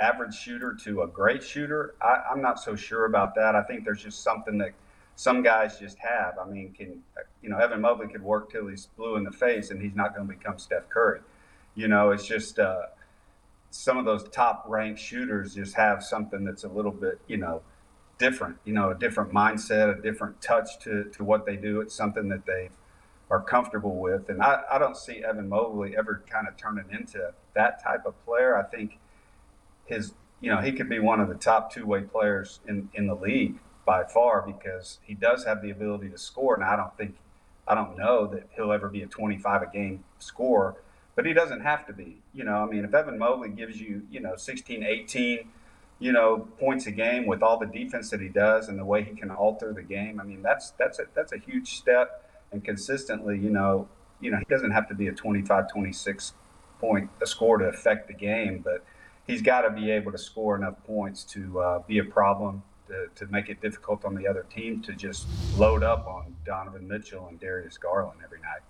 average 0.00 0.34
shooter 0.34 0.74
to 0.84 1.02
a 1.02 1.06
great 1.06 1.42
shooter? 1.42 1.94
I, 2.00 2.22
I'm 2.30 2.40
not 2.40 2.60
so 2.60 2.76
sure 2.76 3.04
about 3.04 3.34
that. 3.34 3.54
I 3.54 3.62
think 3.62 3.84
there's 3.84 4.02
just 4.02 4.22
something 4.22 4.58
that 4.58 4.72
some 5.18 5.42
guys 5.42 5.80
just 5.80 5.98
have. 5.98 6.38
I 6.38 6.48
mean, 6.48 6.72
can 6.72 7.02
you 7.42 7.48
know 7.50 7.58
Evan 7.58 7.80
Mobley 7.80 8.06
could 8.06 8.22
work 8.22 8.52
till 8.52 8.68
he's 8.68 8.86
blue 8.96 9.16
in 9.16 9.24
the 9.24 9.32
face, 9.32 9.70
and 9.70 9.82
he's 9.82 9.96
not 9.96 10.14
going 10.14 10.28
to 10.28 10.34
become 10.34 10.58
Steph 10.58 10.88
Curry. 10.88 11.20
You 11.74 11.88
know, 11.88 12.12
it's 12.12 12.24
just 12.24 12.60
uh, 12.60 12.82
some 13.70 13.98
of 13.98 14.04
those 14.04 14.28
top 14.28 14.64
ranked 14.68 15.00
shooters 15.00 15.54
just 15.54 15.74
have 15.74 16.04
something 16.04 16.44
that's 16.44 16.64
a 16.64 16.68
little 16.68 16.92
bit, 16.92 17.20
you 17.26 17.36
know, 17.36 17.62
different. 18.18 18.58
You 18.64 18.74
know, 18.74 18.90
a 18.90 18.94
different 18.94 19.32
mindset, 19.32 19.98
a 19.98 20.00
different 20.00 20.40
touch 20.40 20.78
to 20.84 21.04
to 21.04 21.24
what 21.24 21.44
they 21.46 21.56
do. 21.56 21.80
It's 21.80 21.96
something 21.96 22.28
that 22.28 22.46
they 22.46 22.70
are 23.28 23.42
comfortable 23.42 23.96
with, 23.96 24.28
and 24.28 24.40
I, 24.40 24.62
I 24.70 24.78
don't 24.78 24.96
see 24.96 25.24
Evan 25.24 25.48
Mobley 25.48 25.96
ever 25.96 26.22
kind 26.30 26.46
of 26.46 26.56
turning 26.56 26.86
into 26.92 27.32
that 27.54 27.82
type 27.82 28.06
of 28.06 28.14
player. 28.24 28.56
I 28.56 28.62
think 28.62 28.98
his, 29.88 30.12
you 30.40 30.50
know, 30.50 30.60
he 30.60 30.72
could 30.72 30.88
be 30.88 30.98
one 30.98 31.20
of 31.20 31.28
the 31.28 31.34
top 31.34 31.72
two 31.72 31.86
way 31.86 32.02
players 32.02 32.60
in 32.68 32.88
in 32.94 33.06
the 33.06 33.14
league 33.14 33.58
by 33.88 34.04
far 34.04 34.42
because 34.42 34.98
he 35.02 35.14
does 35.14 35.46
have 35.46 35.62
the 35.62 35.70
ability 35.70 36.10
to 36.10 36.18
score. 36.18 36.54
And 36.54 36.62
I 36.62 36.76
don't 36.76 36.94
think, 36.98 37.16
I 37.66 37.74
don't 37.74 37.96
know 37.96 38.26
that 38.26 38.46
he'll 38.54 38.70
ever 38.70 38.90
be 38.90 39.00
a 39.00 39.06
25 39.06 39.62
a 39.62 39.66
game 39.66 40.04
scorer, 40.18 40.76
but 41.16 41.24
he 41.24 41.32
doesn't 41.32 41.62
have 41.62 41.86
to 41.86 41.94
be. 41.94 42.18
You 42.34 42.44
know, 42.44 42.56
I 42.56 42.66
mean, 42.66 42.84
if 42.84 42.92
Evan 42.92 43.18
Mobley 43.18 43.48
gives 43.48 43.80
you, 43.80 44.02
you 44.10 44.20
know, 44.20 44.36
16, 44.36 44.82
18, 44.82 45.48
you 46.00 46.12
know, 46.12 46.46
points 46.60 46.86
a 46.86 46.90
game 46.90 47.26
with 47.26 47.42
all 47.42 47.58
the 47.58 47.66
defense 47.66 48.10
that 48.10 48.20
he 48.20 48.28
does 48.28 48.68
and 48.68 48.78
the 48.78 48.84
way 48.84 49.02
he 49.02 49.16
can 49.16 49.30
alter 49.30 49.72
the 49.72 49.82
game, 49.82 50.20
I 50.20 50.24
mean, 50.24 50.42
that's 50.42 50.72
that's 50.72 50.98
a 50.98 51.04
that's 51.14 51.32
a 51.32 51.38
huge 51.38 51.78
step. 51.78 52.30
And 52.52 52.62
consistently, 52.62 53.38
you 53.38 53.48
know, 53.48 53.88
you 54.20 54.30
know, 54.30 54.38
he 54.38 54.44
doesn't 54.50 54.72
have 54.72 54.86
to 54.88 54.94
be 54.94 55.08
a 55.08 55.12
25, 55.12 55.70
26 55.70 56.34
point 56.78 57.08
a 57.22 57.26
score 57.26 57.56
to 57.56 57.64
affect 57.64 58.06
the 58.06 58.14
game, 58.14 58.60
but 58.62 58.84
he's 59.28 59.42
got 59.42 59.60
to 59.60 59.70
be 59.70 59.92
able 59.92 60.10
to 60.10 60.18
score 60.18 60.56
enough 60.56 60.82
points 60.84 61.22
to 61.22 61.60
uh, 61.60 61.78
be 61.86 61.98
a 61.98 62.04
problem 62.04 62.64
to, 62.88 63.06
to 63.14 63.30
make 63.30 63.48
it 63.48 63.60
difficult 63.60 64.04
on 64.04 64.16
the 64.16 64.26
other 64.26 64.44
team 64.52 64.82
to 64.82 64.92
just 64.94 65.28
load 65.56 65.84
up 65.84 66.08
on 66.08 66.34
Donovan 66.44 66.88
Mitchell 66.88 67.28
and 67.28 67.38
Darius 67.38 67.78
Garland 67.78 68.18
every 68.24 68.40
night. 68.40 68.62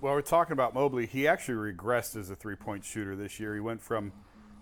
Well, 0.00 0.12
we're 0.12 0.20
talking 0.20 0.52
about 0.52 0.74
Mobley. 0.74 1.06
He 1.06 1.26
actually 1.26 1.72
regressed 1.72 2.16
as 2.16 2.28
a 2.28 2.36
three 2.36 2.56
point 2.56 2.84
shooter 2.84 3.16
this 3.16 3.40
year. 3.40 3.54
He 3.54 3.60
went 3.60 3.80
from 3.80 4.12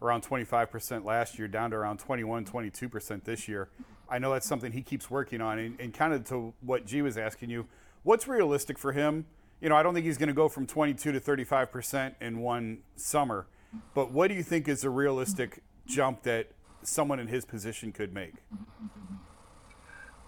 around 0.01 0.23
25% 0.23 1.05
last 1.05 1.39
year 1.39 1.49
down 1.49 1.71
to 1.71 1.77
around 1.77 1.99
21, 1.99 2.45
22% 2.45 3.25
this 3.25 3.49
year. 3.49 3.71
I 4.09 4.19
know 4.19 4.33
that's 4.33 4.47
something 4.47 4.71
he 4.71 4.83
keeps 4.83 5.11
working 5.11 5.41
on. 5.41 5.59
And, 5.59 5.81
and 5.81 5.95
kind 5.95 6.13
of 6.13 6.25
to 6.27 6.53
what 6.61 6.85
G 6.87 7.01
was 7.03 7.17
asking 7.17 7.51
you, 7.51 7.67
what's 8.03 8.29
realistic 8.29 8.79
for 8.79 8.93
him? 8.93 9.25
You 9.61 9.71
know, 9.71 9.77
I 9.77 9.83
don't 9.83 9.95
think 9.95 10.05
he's 10.05 10.19
going 10.19 10.29
to 10.29 10.35
go 10.35 10.49
from 10.49 10.67
22 10.67 11.13
to 11.13 11.21
35% 11.21 12.15
in 12.21 12.41
one 12.41 12.81
summer. 12.97 13.47
But 13.95 14.11
what 14.11 14.29
do 14.29 14.35
you 14.35 14.43
think 14.43 14.69
is 14.69 14.85
a 14.85 14.91
realistic 14.91 15.63
jump 15.87 16.23
that 16.23 16.49
someone 16.83 17.21
in 17.21 17.29
his 17.29 17.45
position 17.45 17.93
could 17.93 18.13
make? 18.13 18.35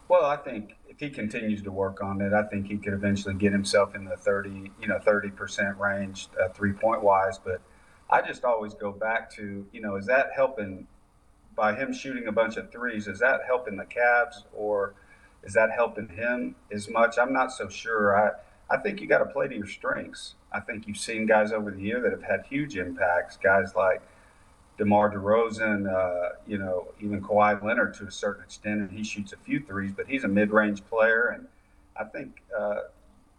Well, 0.08 0.24
I 0.24 0.36
think 0.36 0.76
if 0.88 1.00
he 1.00 1.10
continues 1.10 1.62
to 1.62 1.72
work 1.72 2.02
on 2.02 2.20
it, 2.20 2.32
I 2.32 2.44
think 2.44 2.68
he 2.68 2.76
could 2.76 2.92
eventually 2.92 3.34
get 3.34 3.52
himself 3.52 3.94
in 3.94 4.04
the 4.04 4.16
30, 4.16 4.70
you 4.80 4.86
know, 4.86 4.98
30% 4.98 5.78
range, 5.78 6.28
uh, 6.40 6.48
three 6.50 6.72
point 6.72 7.02
wise. 7.02 7.38
But 7.38 7.60
I 8.08 8.22
just 8.22 8.44
always 8.44 8.74
go 8.74 8.92
back 8.92 9.30
to, 9.32 9.66
you 9.72 9.80
know, 9.80 9.96
is 9.96 10.06
that 10.06 10.30
helping 10.34 10.86
by 11.56 11.74
him 11.74 11.92
shooting 11.92 12.28
a 12.28 12.32
bunch 12.32 12.56
of 12.56 12.70
threes? 12.70 13.08
Is 13.08 13.18
that 13.18 13.40
helping 13.46 13.76
the 13.76 13.84
Cavs 13.84 14.44
or 14.52 14.94
is 15.42 15.54
that 15.54 15.70
helping 15.72 16.08
him 16.08 16.54
as 16.70 16.88
much? 16.88 17.18
I'm 17.18 17.32
not 17.32 17.50
so 17.50 17.68
sure. 17.68 18.16
I, 18.16 18.74
I 18.74 18.78
think 18.78 19.00
you 19.00 19.08
got 19.08 19.18
to 19.18 19.26
play 19.26 19.48
to 19.48 19.54
your 19.54 19.66
strengths. 19.66 20.34
I 20.56 20.60
think 20.60 20.86
you've 20.86 20.96
seen 20.96 21.26
guys 21.26 21.52
over 21.52 21.70
the 21.70 21.82
year 21.82 22.00
that 22.00 22.12
have 22.12 22.22
had 22.22 22.40
huge 22.48 22.76
impacts, 22.76 23.36
guys 23.36 23.74
like 23.74 24.00
DeMar 24.78 25.14
DeRozan, 25.14 25.78
uh, 25.86 26.36
you 26.46 26.58
know, 26.58 26.88
even 27.00 27.20
Kawhi 27.20 27.62
Leonard 27.62 27.94
to 27.94 28.06
a 28.06 28.10
certain 28.10 28.42
extent, 28.44 28.80
and 28.80 28.90
he 28.90 29.04
shoots 29.04 29.32
a 29.32 29.36
few 29.36 29.60
threes, 29.60 29.92
but 29.96 30.06
he's 30.06 30.24
a 30.24 30.28
mid-range 30.28 30.84
player, 30.86 31.28
and 31.34 31.46
I 31.98 32.04
think, 32.04 32.42
uh, 32.58 32.80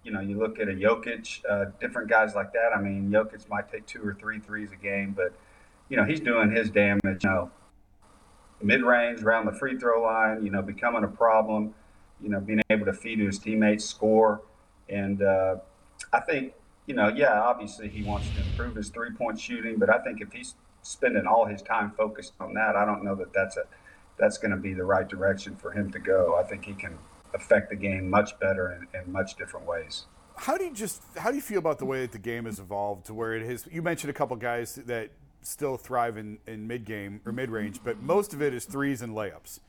you 0.03 0.12
know, 0.12 0.21
you 0.21 0.38
look 0.38 0.59
at 0.59 0.67
a 0.67 0.71
Jokic, 0.74 1.41
uh, 1.50 1.65
different 1.79 2.07
guys 2.09 2.36
like 2.36 2.53
that. 2.53 2.69
I 2.75 2.81
mean, 2.81 3.09
Jokic 3.12 3.50
might 3.50 3.71
take 3.71 3.86
two 3.86 4.01
or 4.07 4.13
three 4.13 4.39
threes 4.39 4.71
a 4.71 4.75
game, 4.75 5.13
but 5.17 5.33
you 5.89 5.97
know, 5.97 6.03
he's 6.03 6.19
doing 6.19 6.51
his 6.51 6.69
damage. 6.69 7.24
You 7.24 7.29
know, 7.29 7.51
mid-range, 8.62 9.21
around 9.24 9.45
the 9.45 9.53
free 9.53 9.77
throw 9.77 10.03
line, 10.03 10.43
you 10.43 10.51
know, 10.51 10.62
becoming 10.62 11.03
a 11.03 11.07
problem. 11.07 11.74
You 12.21 12.29
know, 12.29 12.39
being 12.39 12.62
able 12.69 12.86
to 12.86 12.93
feed 12.93 13.17
to 13.17 13.25
his 13.25 13.38
teammates, 13.38 13.86
score, 13.86 14.41
and 14.89 15.21
uh, 15.21 15.57
I 16.12 16.19
think, 16.21 16.53
you 16.88 16.96
know, 16.96 17.10
yeah, 17.10 17.41
obviously 17.41 17.89
he 17.89 18.01
wants 18.01 18.27
to 18.29 18.41
improve 18.41 18.75
his 18.75 18.89
three-point 18.89 19.39
shooting, 19.39 19.77
but 19.77 19.89
I 19.89 20.00
think 20.00 20.22
if 20.22 20.32
he's 20.32 20.56
spending 20.82 21.27
all 21.27 21.46
his 21.46 21.62
time 21.62 21.91
focused 21.91 22.34
on 22.39 22.53
that, 22.53 22.75
I 22.75 22.86
don't 22.86 23.03
know 23.03 23.13
that 23.15 23.34
that's 23.34 23.58
a 23.58 23.63
that's 24.17 24.39
going 24.39 24.51
to 24.51 24.58
be 24.58 24.74
the 24.74 24.84
right 24.84 25.08
direction 25.08 25.56
for 25.56 25.72
him 25.72 25.91
to 25.91 26.00
go. 26.00 26.39
I 26.39 26.44
think 26.44 26.65
he 26.65 26.74
can 26.74 26.98
affect 27.36 27.70
the 27.70 27.75
game 27.75 28.10
much 28.10 28.39
better 28.39 28.72
in, 28.72 29.00
in 29.00 29.12
much 29.12 29.36
different 29.36 29.67
ways. 29.67 30.06
How 30.38 30.58
do 30.58 30.63
you 30.63 30.74
just 30.74 31.03
how 31.17 31.29
do 31.29 31.36
you 31.36 31.41
feel 31.41 31.60
about 31.60 31.77
the 31.77 31.86
way 31.86 32.01
that 32.01 32.13
the 32.13 32.17
game 32.17 32.46
has 32.46 32.58
evolved 32.58 33.06
to 33.08 33.13
where 33.13 33.34
it 33.34 33.44
is? 33.44 33.67
You 33.70 33.82
mentioned 33.82 34.10
a 34.10 34.13
couple 34.13 34.36
guys 34.38 34.75
that 34.86 35.12
still 35.41 35.77
thrive 35.77 36.17
in, 36.17 36.39
in 36.48 36.67
mid 36.67 36.86
game 36.86 37.22
or 37.25 37.32
mid 37.32 37.50
range, 37.50 37.82
but 37.84 38.01
most 38.01 38.34
of 38.34 38.41
it 38.41 38.53
is 38.53 38.65
threes 38.65 39.01
and 39.01 39.13
layups. 39.13 39.60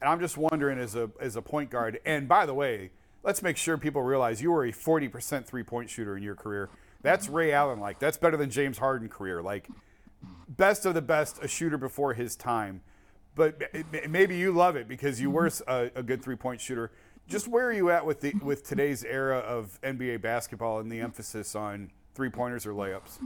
And 0.00 0.10
I'm 0.10 0.20
just 0.20 0.36
wondering 0.36 0.78
as 0.78 0.96
a 0.96 1.10
as 1.20 1.36
a 1.36 1.42
point 1.42 1.70
guard. 1.70 2.00
And 2.04 2.28
by 2.28 2.46
the 2.46 2.54
way, 2.54 2.90
let's 3.24 3.42
make 3.42 3.56
sure 3.56 3.76
people 3.76 4.02
realize 4.02 4.40
you 4.40 4.52
were 4.52 4.64
a 4.64 4.72
40% 4.72 5.44
three 5.44 5.62
point 5.62 5.90
shooter 5.90 6.16
in 6.16 6.22
your 6.22 6.36
career. 6.36 6.68
That's 7.02 7.28
Ray 7.28 7.52
Allen 7.52 7.80
like. 7.80 7.98
That's 7.98 8.16
better 8.16 8.36
than 8.36 8.50
James 8.50 8.78
Harden 8.78 9.08
career. 9.08 9.42
Like 9.42 9.68
best 10.48 10.86
of 10.86 10.94
the 10.94 11.02
best, 11.02 11.42
a 11.42 11.48
shooter 11.48 11.78
before 11.78 12.14
his 12.14 12.36
time. 12.36 12.82
But 13.34 13.60
maybe 14.08 14.36
you 14.36 14.52
love 14.52 14.76
it 14.76 14.86
because 14.86 15.20
you 15.20 15.28
were 15.28 15.50
a, 15.66 15.90
a 15.96 16.02
good 16.02 16.22
three 16.22 16.36
point 16.36 16.60
shooter. 16.60 16.92
Just 17.26 17.48
where 17.48 17.66
are 17.66 17.72
you 17.72 17.90
at 17.90 18.06
with 18.06 18.20
the 18.20 18.34
with 18.42 18.64
today's 18.64 19.02
era 19.02 19.38
of 19.38 19.80
NBA 19.82 20.20
basketball 20.20 20.78
and 20.78 20.92
the 20.92 21.00
emphasis 21.00 21.56
on 21.56 21.90
three 22.14 22.30
pointers 22.30 22.66
or 22.66 22.72
layups? 22.72 23.18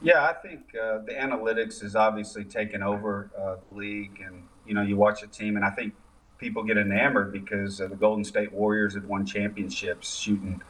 Yeah, 0.00 0.24
I 0.24 0.32
think 0.32 0.74
uh, 0.80 0.98
the 0.98 1.12
analytics 1.12 1.82
is 1.82 1.96
obviously 1.96 2.44
taken 2.44 2.82
over 2.82 3.30
uh, 3.36 3.56
the 3.68 3.78
league, 3.78 4.22
and 4.24 4.44
you 4.66 4.74
know 4.74 4.82
you 4.82 4.96
watch 4.96 5.22
a 5.22 5.26
team, 5.26 5.56
and 5.56 5.64
I 5.64 5.70
think 5.70 5.94
people 6.38 6.62
get 6.62 6.78
enamored 6.78 7.32
because 7.32 7.80
uh, 7.80 7.88
the 7.88 7.96
Golden 7.96 8.24
State 8.24 8.52
Warriors 8.52 8.94
have 8.94 9.04
won 9.04 9.26
championships 9.26 10.16
shooting 10.16 10.62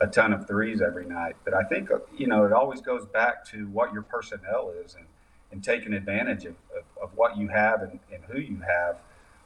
a 0.00 0.06
ton 0.06 0.32
of 0.32 0.46
threes 0.46 0.80
every 0.80 1.06
night. 1.06 1.36
But 1.44 1.54
I 1.54 1.62
think 1.64 1.90
uh, 1.90 1.98
you 2.16 2.26
know 2.26 2.44
it 2.44 2.52
always 2.52 2.80
goes 2.80 3.06
back 3.06 3.44
to 3.46 3.66
what 3.68 3.92
your 3.92 4.02
personnel 4.02 4.72
is 4.84 4.94
and, 4.94 5.06
and 5.52 5.62
taking 5.62 5.92
advantage 5.92 6.44
of, 6.44 6.54
of, 6.76 6.84
of 7.02 7.16
what 7.16 7.36
you 7.36 7.48
have 7.48 7.82
and, 7.82 7.98
and, 8.12 8.22
who 8.24 8.38
you 8.38 8.60
have 8.66 8.96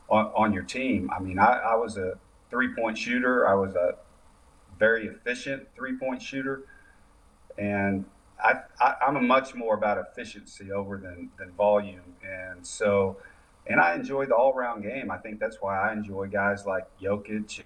on, 0.08 0.26
on 0.34 0.52
your 0.52 0.62
team. 0.62 1.10
I 1.16 1.20
mean, 1.20 1.38
I, 1.38 1.58
I 1.58 1.74
was 1.76 1.96
a 1.96 2.18
three 2.50 2.74
point 2.74 2.98
shooter. 2.98 3.48
I 3.48 3.54
was 3.54 3.74
a 3.74 3.96
very 4.78 5.06
efficient 5.06 5.68
three 5.74 5.96
point 5.96 6.20
shooter, 6.20 6.62
and 7.58 8.04
I, 8.42 8.60
I 8.80 8.94
am 9.06 9.16
a 9.16 9.20
much 9.20 9.54
more 9.54 9.74
about 9.74 9.98
efficiency 9.98 10.72
over 10.72 10.96
than 10.96 11.30
than 11.38 11.52
volume. 11.52 12.16
And 12.26 12.66
so, 12.66 13.18
and 13.70 13.80
I 13.80 13.94
enjoy 13.94 14.26
the 14.26 14.34
all 14.34 14.52
round 14.52 14.82
game. 14.82 15.10
I 15.10 15.16
think 15.18 15.38
that's 15.38 15.58
why 15.60 15.78
I 15.78 15.92
enjoy 15.92 16.26
guys 16.26 16.66
like 16.66 16.86
Jokic. 17.00 17.62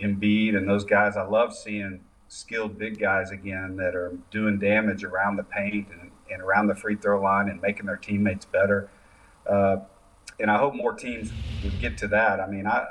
Embiid 0.00 0.56
and 0.56 0.68
those 0.68 0.84
guys, 0.84 1.16
I 1.16 1.22
love 1.22 1.54
seeing 1.54 2.00
skilled 2.28 2.78
big 2.78 2.98
guys 2.98 3.30
again 3.30 3.76
that 3.76 3.96
are 3.96 4.16
doing 4.30 4.58
damage 4.58 5.02
around 5.02 5.36
the 5.36 5.42
paint 5.42 5.88
and, 5.90 6.10
and 6.30 6.42
around 6.42 6.66
the 6.68 6.74
free 6.74 6.94
throw 6.94 7.20
line 7.20 7.48
and 7.48 7.60
making 7.60 7.86
their 7.86 7.96
teammates 7.96 8.44
better. 8.44 8.88
Uh, 9.48 9.78
and 10.38 10.50
I 10.50 10.58
hope 10.58 10.74
more 10.74 10.92
teams 10.92 11.32
would 11.64 11.80
get 11.80 11.98
to 11.98 12.08
that. 12.08 12.40
I 12.40 12.46
mean, 12.46 12.66
I 12.66 12.86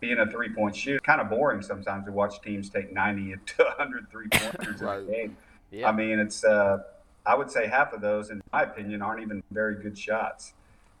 being 0.00 0.18
a 0.18 0.30
three 0.30 0.54
point 0.54 0.76
shooter, 0.76 1.00
kind 1.00 1.20
of 1.20 1.28
boring 1.28 1.62
sometimes 1.62 2.06
to 2.06 2.12
watch 2.12 2.40
teams 2.40 2.70
take 2.70 2.92
90 2.92 3.34
to 3.46 3.64
100 3.64 4.10
three 4.10 4.28
pointers 4.28 4.80
right. 4.80 5.00
in 5.00 5.08
a 5.08 5.10
game. 5.10 5.36
Yeah. 5.70 5.88
I 5.88 5.92
mean, 5.92 6.18
it's, 6.18 6.44
uh, 6.44 6.78
I 7.26 7.34
would 7.34 7.50
say 7.50 7.66
half 7.66 7.92
of 7.92 8.00
those, 8.00 8.30
in 8.30 8.40
my 8.52 8.62
opinion, 8.62 9.02
aren't 9.02 9.22
even 9.22 9.42
very 9.50 9.82
good 9.82 9.98
shots. 9.98 10.54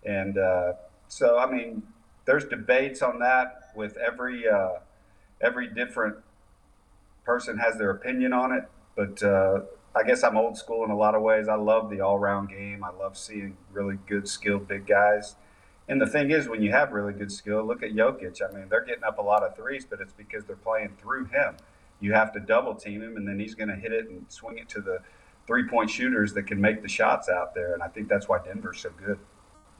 And 0.04 0.38
uh, 0.38 0.72
so, 1.08 1.38
I 1.38 1.50
mean, 1.50 1.82
there's 2.24 2.44
debates 2.44 3.02
on 3.02 3.18
that 3.20 3.70
with 3.74 3.96
every, 3.96 4.48
uh, 4.48 4.80
every 5.40 5.68
different 5.68 6.16
person 7.24 7.58
has 7.58 7.76
their 7.76 7.90
opinion 7.90 8.32
on 8.32 8.52
it, 8.52 8.64
but 8.96 9.22
uh, 9.22 9.60
I 9.94 10.02
guess 10.02 10.22
I'm 10.22 10.36
old 10.36 10.56
school 10.56 10.84
in 10.84 10.90
a 10.90 10.96
lot 10.96 11.14
of 11.14 11.22
ways. 11.22 11.48
I 11.48 11.56
love 11.56 11.90
the 11.90 12.00
all-round 12.00 12.48
game. 12.48 12.84
I 12.84 12.90
love 12.90 13.18
seeing 13.18 13.56
really 13.72 13.98
good, 14.06 14.28
skilled 14.28 14.68
big 14.68 14.86
guys. 14.86 15.36
And 15.88 16.00
the 16.00 16.06
thing 16.06 16.30
is, 16.30 16.48
when 16.48 16.62
you 16.62 16.70
have 16.72 16.92
really 16.92 17.12
good 17.12 17.32
skill, 17.32 17.64
look 17.64 17.82
at 17.82 17.92
Jokic. 17.92 18.40
I 18.42 18.54
mean, 18.54 18.68
they're 18.68 18.84
getting 18.84 19.04
up 19.04 19.18
a 19.18 19.22
lot 19.22 19.42
of 19.42 19.56
threes, 19.56 19.86
but 19.88 20.00
it's 20.00 20.12
because 20.12 20.44
they're 20.44 20.56
playing 20.56 20.96
through 21.00 21.26
him. 21.26 21.56
You 22.00 22.12
have 22.12 22.32
to 22.32 22.40
double 22.40 22.74
team 22.74 23.02
him, 23.02 23.16
and 23.16 23.26
then 23.26 23.40
he's 23.40 23.54
going 23.54 23.68
to 23.68 23.76
hit 23.76 23.92
it 23.92 24.08
and 24.08 24.24
swing 24.28 24.58
it 24.58 24.68
to 24.70 24.80
the 24.80 25.00
three-point 25.46 25.90
shooters 25.90 26.34
that 26.34 26.44
can 26.44 26.60
make 26.60 26.82
the 26.82 26.88
shots 26.88 27.28
out 27.28 27.54
there. 27.54 27.72
And 27.72 27.82
I 27.82 27.88
think 27.88 28.08
that's 28.08 28.28
why 28.28 28.38
Denver's 28.44 28.80
so 28.80 28.90
good. 28.90 29.18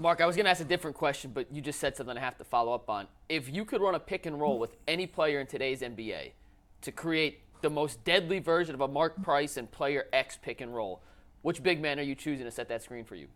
Mark, 0.00 0.20
I 0.20 0.26
was 0.26 0.36
going 0.36 0.44
to 0.44 0.50
ask 0.50 0.60
a 0.60 0.64
different 0.64 0.96
question, 0.96 1.32
but 1.34 1.52
you 1.52 1.60
just 1.60 1.80
said 1.80 1.96
something 1.96 2.16
I 2.16 2.20
have 2.20 2.38
to 2.38 2.44
follow 2.44 2.72
up 2.72 2.88
on. 2.88 3.08
If 3.28 3.52
you 3.52 3.64
could 3.64 3.80
run 3.80 3.96
a 3.96 4.00
pick 4.00 4.26
and 4.26 4.40
roll 4.40 4.60
with 4.60 4.76
any 4.86 5.08
player 5.08 5.40
in 5.40 5.48
today's 5.48 5.80
NBA, 5.80 6.30
to 6.82 6.92
create 6.92 7.40
the 7.62 7.70
most 7.70 8.04
deadly 8.04 8.38
version 8.38 8.76
of 8.76 8.80
a 8.80 8.86
Mark 8.86 9.20
Price 9.22 9.56
and 9.56 9.68
player 9.68 10.06
X 10.12 10.38
pick 10.40 10.60
and 10.60 10.72
roll. 10.72 11.02
which 11.42 11.62
big 11.62 11.80
man 11.80 11.98
are 11.98 12.02
you 12.02 12.14
choosing 12.14 12.44
to 12.44 12.50
set 12.50 12.68
that 12.68 12.82
screen 12.82 13.04
for 13.04 13.16
you? 13.16 13.26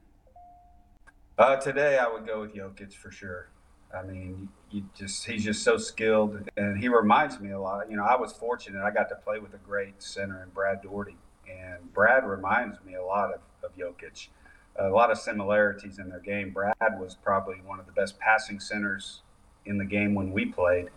Uh, 1.37 1.57
today, 1.57 1.99
I 1.99 2.09
would 2.09 2.27
go 2.27 2.43
with 2.43 2.55
Jokic 2.55 2.93
for 2.93 3.11
sure. 3.11 3.49
I 3.93 4.03
mean, 4.03 4.49
you 4.71 4.85
just 4.95 5.27
he's 5.27 5.45
just 5.45 5.63
so 5.63 5.77
skilled, 5.77 6.49
and 6.57 6.79
he 6.79 6.89
reminds 6.89 7.41
me 7.41 7.51
a 7.51 7.61
lot. 7.61 7.91
You 7.91 7.97
know, 7.97 8.05
I 8.05 8.17
was 8.17 8.33
fortunate; 8.33 8.83
I 8.83 8.91
got 8.91 9.09
to 9.09 9.17
play 9.17 9.39
with 9.39 9.55
a 9.55 9.59
great 9.59 10.03
center 10.03 10.43
in 10.43 10.51
Brad 10.51 10.83
Daugherty, 10.83 11.17
and 11.51 11.93
Brad 11.93 12.25
reminds 12.25 12.83
me 12.85 12.95
a 12.95 13.05
lot 13.05 13.33
of, 13.35 13.41
of 13.63 13.77
Jokic. 13.77 14.29
A 14.77 14.89
lot 14.89 15.11
of 15.11 15.19
similarities 15.19 15.99
in 15.99 16.09
their 16.09 16.21
game. 16.21 16.51
Brad 16.51 16.75
was 16.99 17.15
probably 17.15 17.57
one 17.65 17.79
of 17.79 17.87
the 17.87 17.93
best 17.93 18.19
passing 18.19 18.59
centers 18.59 19.23
in 19.67 19.79
the 19.79 19.85
game 19.85 20.15
when 20.15 20.33
we 20.33 20.47
played, 20.47 20.89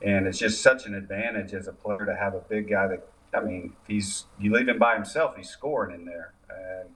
and 0.00 0.26
it's 0.26 0.38
just 0.38 0.62
such 0.62 0.86
an 0.86 0.94
advantage 0.94 1.52
as 1.52 1.66
a 1.66 1.72
player 1.72 2.06
to 2.06 2.14
have 2.14 2.34
a 2.34 2.40
big 2.40 2.68
guy 2.68 2.86
that. 2.88 3.08
I 3.34 3.42
mean, 3.42 3.74
he's 3.86 4.24
you 4.40 4.54
leave 4.54 4.68
him 4.68 4.78
by 4.78 4.94
himself, 4.94 5.36
he's 5.36 5.50
scoring 5.50 5.94
in 5.94 6.06
there, 6.06 6.32
and 6.48 6.88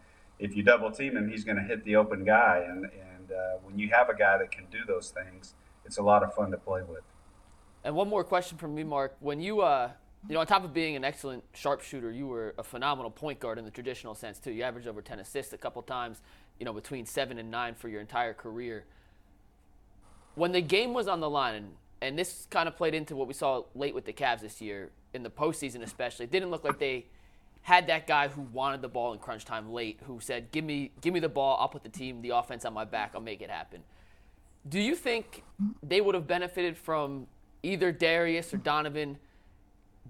if 0.43 0.57
you 0.57 0.63
double 0.65 0.91
team 0.91 1.17
him, 1.17 1.29
he's 1.31 1.45
going 1.45 1.57
to 1.57 1.63
hit 1.63 1.85
the 1.85 1.95
open 1.97 2.25
guy, 2.25 2.65
and, 2.69 2.85
and 2.85 3.31
uh, 3.31 3.59
when 3.63 3.79
you 3.79 3.91
have 3.93 4.09
a 4.09 4.15
guy 4.15 4.39
that 4.39 4.51
can 4.51 4.65
do 4.73 4.79
those 4.85 5.11
things, 5.11 5.55
it's 5.85 5.99
a 5.99 6.03
lot 6.03 6.25
of 6.25 6.35
fun 6.35 6.51
to 6.51 6.57
play 6.57 6.83
with. 6.83 7.03
And 7.85 7.95
one 7.95 8.09
more 8.09 8.25
question 8.25 8.59
from 8.59 8.75
me, 8.75 8.83
Mark. 8.83 9.17
When 9.21 9.41
you, 9.41 9.61
uh, 9.61 9.91
you 10.29 10.35
know, 10.35 10.41
on 10.41 10.47
top 10.47 10.65
of 10.65 10.73
being 10.73 10.95
an 10.95 11.05
excellent 11.05 11.43
sharpshooter, 11.53 12.11
you 12.13 12.27
were 12.27 12.55
a 12.57 12.63
phenomenal 12.63 13.11
point 13.11 13.41
guard 13.41 13.59
in 13.59 13.65
the 13.65 13.71
traditional 13.71 14.15
sense 14.15 14.39
too. 14.39 14.53
You 14.53 14.63
averaged 14.63 14.87
over 14.87 15.03
10 15.03 15.19
assists 15.19 15.53
a 15.53 15.59
couple 15.59 15.83
times, 15.83 16.21
you 16.59 16.65
know, 16.65 16.73
between 16.73 17.07
seven 17.07 17.39
and 17.39 17.51
nine 17.51 17.75
for 17.75 17.89
your 17.89 18.01
entire 18.01 18.33
career. 18.33 18.85
When 20.35 20.53
the 20.53 20.61
game 20.61 20.95
was 20.95 21.09
on 21.09 21.21
the 21.21 21.29
line, 21.29 21.55
and, 21.57 21.73
and 22.01 22.19
this 22.19 22.47
kind 22.51 22.69
of 22.69 22.77
played 22.77 22.95
into 22.95 23.17
what 23.17 23.27
we 23.27 23.35
saw 23.35 23.65
late 23.75 23.95
with 23.95 24.05
the 24.05 24.13
Cavs 24.13 24.41
this 24.41 24.61
year 24.61 24.91
in 25.13 25.23
the 25.23 25.31
postseason, 25.31 25.83
especially, 25.83 26.25
it 26.25 26.31
didn't 26.31 26.51
look 26.51 26.65
like 26.65 26.79
they 26.79 27.07
had 27.63 27.87
that 27.89 28.07
guy 28.07 28.29
who 28.29 28.43
wanted 28.43 28.81
the 28.81 28.89
ball 28.89 29.13
in 29.13 29.19
crunch 29.19 29.45
time 29.45 29.71
late, 29.73 30.01
who 30.05 30.19
said, 30.21 30.51
"Give 30.51 30.65
me, 30.65 30.91
give 31.01 31.15
me 31.15 31.21
the 31.21 31.29
ball. 31.29 31.57
I'll 31.61 31.69
put 31.69 31.83
the 31.83 31.89
team, 31.89 32.23
the 32.23 32.31
offense 32.31 32.65
on 32.65 32.73
my 32.73 32.85
back. 32.85 33.13
I'll 33.15 33.21
make 33.21 33.41
it 33.41 33.51
happen." 33.51 33.83
Do 34.69 34.81
you 34.81 34.97
think 34.97 35.45
they 35.83 36.01
would 36.01 36.15
have 36.15 36.27
benefited 36.27 36.77
from 36.77 37.27
either 37.63 37.93
Darius 37.93 38.53
or 38.53 38.57
Donovan 38.57 39.19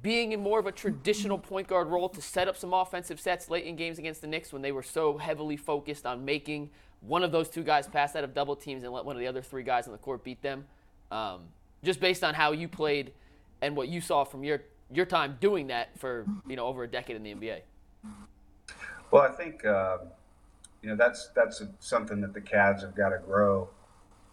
being 0.02 0.32
in 0.32 0.40
more 0.40 0.58
of 0.58 0.66
a 0.66 0.72
traditional 0.72 1.38
point 1.38 1.68
guard 1.68 1.88
role 1.88 2.08
to 2.08 2.20
set 2.20 2.48
up 2.48 2.56
some 2.56 2.74
offensive 2.74 3.20
sets 3.20 3.48
late 3.48 3.64
in 3.64 3.76
games 3.76 3.98
against 3.98 4.20
the 4.20 4.26
Knicks 4.26 4.52
when 4.52 4.60
they 4.60 4.72
were 4.72 4.82
so 4.82 5.16
heavily 5.16 5.56
focused 5.56 6.04
on 6.04 6.24
making 6.24 6.70
one 7.00 7.22
of 7.22 7.32
those 7.32 7.48
two 7.48 7.62
guys 7.62 7.86
pass 7.86 8.14
out 8.16 8.24
of 8.24 8.34
double 8.34 8.56
teams 8.56 8.82
and 8.82 8.92
let 8.92 9.04
one 9.04 9.16
of 9.16 9.20
the 9.20 9.26
other 9.26 9.42
three 9.42 9.62
guys 9.62 9.86
on 9.86 9.92
the 9.92 9.98
court 9.98 10.24
beat 10.24 10.42
them? 10.42 10.64
Um, 11.10 11.42
just 11.84 12.00
based 12.00 12.24
on 12.24 12.34
how 12.34 12.52
you 12.52 12.68
played 12.68 13.12
and 13.60 13.76
what 13.76 13.88
you 13.88 14.00
saw 14.00 14.24
from 14.24 14.44
your 14.44 14.62
your 14.92 15.06
time 15.06 15.38
doing 15.40 15.68
that 15.68 15.98
for 15.98 16.26
you 16.46 16.56
know 16.56 16.66
over 16.66 16.82
a 16.82 16.88
decade 16.88 17.16
in 17.16 17.22
the 17.22 17.34
NBA? 17.34 17.60
Well, 19.10 19.22
I 19.22 19.30
think 19.30 19.64
uh, 19.64 19.98
you 20.82 20.90
know 20.90 20.96
that's 20.96 21.28
that's 21.34 21.62
something 21.80 22.20
that 22.20 22.34
the 22.34 22.40
Cavs 22.40 22.82
have 22.82 22.94
got 22.94 23.10
to 23.10 23.18
grow 23.18 23.68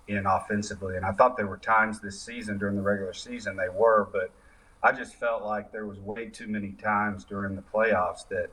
in 0.07 0.25
offensively, 0.25 0.95
and 0.95 1.05
I 1.05 1.11
thought 1.11 1.37
there 1.37 1.47
were 1.47 1.57
times 1.57 1.99
this 1.99 2.19
season 2.19 2.57
during 2.57 2.75
the 2.75 2.81
regular 2.81 3.13
season 3.13 3.55
they 3.55 3.69
were, 3.69 4.09
but 4.11 4.31
I 4.81 4.91
just 4.93 5.15
felt 5.15 5.43
like 5.43 5.71
there 5.71 5.85
was 5.85 5.99
way 5.99 6.27
too 6.27 6.47
many 6.47 6.71
times 6.71 7.25
during 7.25 7.55
the 7.55 7.61
playoffs 7.61 8.27
that 8.29 8.49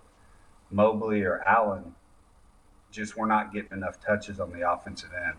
Mobley 0.70 1.22
or 1.22 1.42
Allen 1.46 1.94
just 2.90 3.16
were 3.16 3.26
not 3.26 3.52
getting 3.52 3.72
enough 3.72 4.04
touches 4.04 4.40
on 4.40 4.52
the 4.52 4.68
offensive 4.68 5.10
end. 5.14 5.34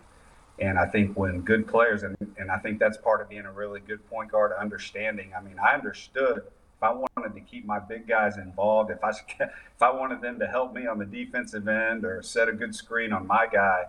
And 0.60 0.78
I 0.78 0.86
think 0.86 1.16
when 1.16 1.42
good 1.42 1.68
players, 1.68 2.02
and, 2.02 2.16
and 2.36 2.50
I 2.50 2.58
think 2.58 2.78
that's 2.78 2.96
part 2.96 3.20
of 3.20 3.28
being 3.28 3.44
a 3.44 3.52
really 3.52 3.80
good 3.80 4.08
point 4.08 4.32
guard, 4.32 4.52
understanding. 4.58 5.32
I 5.36 5.42
mean, 5.42 5.56
I 5.58 5.74
understood 5.74 6.38
if 6.38 6.82
I 6.82 6.92
wanted 6.92 7.34
to 7.34 7.40
keep 7.40 7.66
my 7.66 7.78
big 7.78 8.06
guys 8.06 8.38
involved, 8.38 8.90
if 8.90 9.02
I 9.04 9.10
if 9.40 9.82
I 9.82 9.90
wanted 9.90 10.20
them 10.20 10.38
to 10.38 10.46
help 10.46 10.74
me 10.74 10.86
on 10.86 10.98
the 10.98 11.04
defensive 11.04 11.68
end 11.68 12.04
or 12.04 12.22
set 12.22 12.48
a 12.48 12.52
good 12.52 12.74
screen 12.74 13.12
on 13.12 13.26
my 13.26 13.46
guy, 13.46 13.84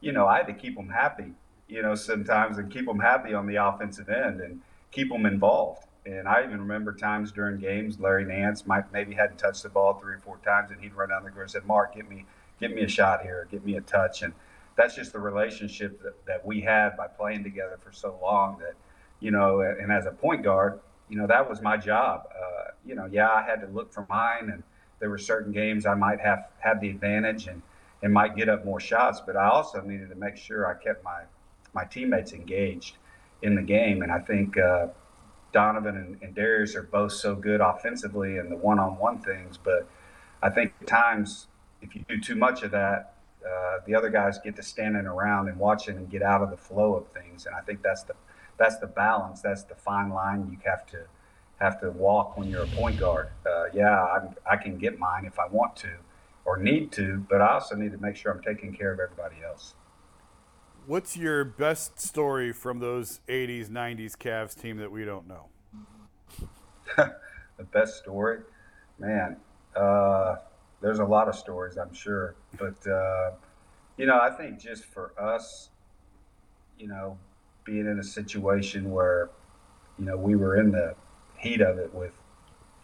you 0.00 0.12
know, 0.12 0.26
I 0.26 0.38
had 0.38 0.46
to 0.46 0.52
keep 0.52 0.76
them 0.76 0.88
happy, 0.88 1.32
you 1.68 1.82
know, 1.82 1.94
sometimes 1.94 2.58
and 2.58 2.70
keep 2.70 2.86
them 2.86 3.00
happy 3.00 3.34
on 3.34 3.46
the 3.46 3.56
offensive 3.56 4.08
end 4.08 4.40
and 4.40 4.60
keep 4.90 5.10
them 5.10 5.26
involved. 5.26 5.87
And 6.06 6.26
I 6.26 6.42
even 6.44 6.60
remember 6.60 6.92
times 6.92 7.32
during 7.32 7.58
games, 7.58 8.00
Larry 8.00 8.24
Nance 8.24 8.66
might 8.66 8.90
maybe 8.92 9.14
hadn't 9.14 9.38
touched 9.38 9.62
the 9.62 9.68
ball 9.68 9.94
three 9.94 10.14
or 10.14 10.18
four 10.18 10.38
times, 10.44 10.70
and 10.70 10.80
he'd 10.80 10.94
run 10.94 11.10
down 11.10 11.24
the 11.24 11.30
court 11.30 11.44
and 11.44 11.50
said, 11.50 11.66
"Mark, 11.66 11.94
get 11.94 12.08
me, 12.08 12.24
get 12.60 12.74
me 12.74 12.82
a 12.82 12.88
shot 12.88 13.22
here, 13.22 13.46
get 13.50 13.64
me 13.64 13.76
a 13.76 13.80
touch." 13.80 14.22
And 14.22 14.32
that's 14.76 14.94
just 14.94 15.12
the 15.12 15.18
relationship 15.18 16.02
that, 16.02 16.24
that 16.26 16.46
we 16.46 16.60
had 16.60 16.96
by 16.96 17.08
playing 17.08 17.42
together 17.42 17.78
for 17.82 17.92
so 17.92 18.18
long. 18.22 18.58
That 18.58 18.74
you 19.20 19.30
know, 19.30 19.60
and 19.60 19.92
as 19.92 20.06
a 20.06 20.10
point 20.10 20.42
guard, 20.44 20.80
you 21.08 21.18
know, 21.18 21.26
that 21.26 21.48
was 21.48 21.60
my 21.60 21.76
job. 21.76 22.28
Uh, 22.30 22.70
you 22.86 22.94
know, 22.94 23.06
yeah, 23.06 23.28
I 23.30 23.42
had 23.42 23.60
to 23.60 23.66
look 23.66 23.92
for 23.92 24.06
mine, 24.08 24.50
and 24.50 24.62
there 25.00 25.10
were 25.10 25.18
certain 25.18 25.52
games 25.52 25.84
I 25.84 25.94
might 25.94 26.20
have 26.20 26.46
had 26.58 26.80
the 26.80 26.88
advantage 26.90 27.48
and 27.48 27.62
and 28.02 28.12
might 28.12 28.36
get 28.36 28.48
up 28.48 28.64
more 28.64 28.80
shots, 28.80 29.20
but 29.20 29.36
I 29.36 29.48
also 29.48 29.80
needed 29.80 30.08
to 30.10 30.14
make 30.14 30.36
sure 30.36 30.66
I 30.66 30.82
kept 30.82 31.04
my 31.04 31.22
my 31.74 31.84
teammates 31.84 32.32
engaged 32.32 32.96
in 33.42 33.56
the 33.56 33.62
game, 33.62 34.02
and 34.02 34.10
I 34.10 34.20
think. 34.20 34.56
Uh, 34.56 34.86
Donovan 35.52 35.96
and, 35.96 36.22
and 36.22 36.34
Darius 36.34 36.74
are 36.74 36.82
both 36.82 37.12
so 37.12 37.34
good 37.34 37.60
offensively 37.60 38.38
and 38.38 38.50
the 38.50 38.56
one-on-one 38.56 39.20
things, 39.20 39.56
but 39.56 39.88
I 40.42 40.50
think 40.50 40.74
at 40.80 40.86
times 40.86 41.48
if 41.80 41.94
you 41.94 42.04
do 42.08 42.20
too 42.20 42.34
much 42.34 42.62
of 42.62 42.70
that, 42.72 43.14
uh, 43.46 43.78
the 43.86 43.94
other 43.94 44.10
guys 44.10 44.38
get 44.38 44.56
to 44.56 44.62
standing 44.62 45.06
around 45.06 45.48
and 45.48 45.58
watching 45.58 45.96
and 45.96 46.10
get 46.10 46.22
out 46.22 46.42
of 46.42 46.50
the 46.50 46.56
flow 46.56 46.94
of 46.94 47.06
things, 47.08 47.46
and 47.46 47.54
I 47.54 47.60
think 47.60 47.82
that's 47.82 48.02
the 48.02 48.14
that's 48.58 48.78
the 48.78 48.88
balance. 48.88 49.40
That's 49.40 49.62
the 49.62 49.76
fine 49.76 50.10
line 50.10 50.48
you 50.50 50.58
have 50.68 50.84
to 50.86 51.04
have 51.60 51.80
to 51.80 51.90
walk 51.90 52.36
when 52.36 52.48
you're 52.48 52.64
a 52.64 52.66
point 52.68 52.98
guard. 52.98 53.28
Uh, 53.46 53.66
yeah, 53.72 54.04
I'm, 54.04 54.34
I 54.50 54.56
can 54.56 54.78
get 54.78 54.98
mine 54.98 55.24
if 55.24 55.38
I 55.38 55.46
want 55.46 55.76
to 55.76 55.90
or 56.44 56.56
need 56.56 56.92
to, 56.92 57.24
but 57.28 57.40
I 57.40 57.54
also 57.54 57.76
need 57.76 57.92
to 57.92 57.98
make 57.98 58.16
sure 58.16 58.32
I'm 58.32 58.42
taking 58.42 58.74
care 58.74 58.92
of 58.92 59.00
everybody 59.00 59.36
else. 59.44 59.74
What's 60.88 61.18
your 61.18 61.44
best 61.44 62.00
story 62.00 62.50
from 62.50 62.78
those 62.78 63.20
80s, 63.28 63.68
90s 63.68 64.16
Cavs 64.16 64.58
team 64.58 64.78
that 64.78 64.90
we 64.90 65.04
don't 65.04 65.28
know? 65.28 65.48
the 66.96 67.64
best 67.74 67.98
story? 67.98 68.38
Man, 68.98 69.36
uh, 69.76 70.36
there's 70.80 71.00
a 71.00 71.04
lot 71.04 71.28
of 71.28 71.34
stories, 71.34 71.76
I'm 71.76 71.92
sure. 71.92 72.36
But, 72.58 72.90
uh, 72.90 73.32
you 73.98 74.06
know, 74.06 74.18
I 74.18 74.30
think 74.30 74.58
just 74.58 74.86
for 74.86 75.12
us, 75.20 75.68
you 76.78 76.88
know, 76.88 77.18
being 77.64 77.84
in 77.84 77.98
a 77.98 78.04
situation 78.04 78.90
where, 78.90 79.28
you 79.98 80.06
know, 80.06 80.16
we 80.16 80.36
were 80.36 80.56
in 80.56 80.70
the 80.70 80.94
heat 81.36 81.60
of 81.60 81.76
it 81.76 81.92
with 81.92 82.14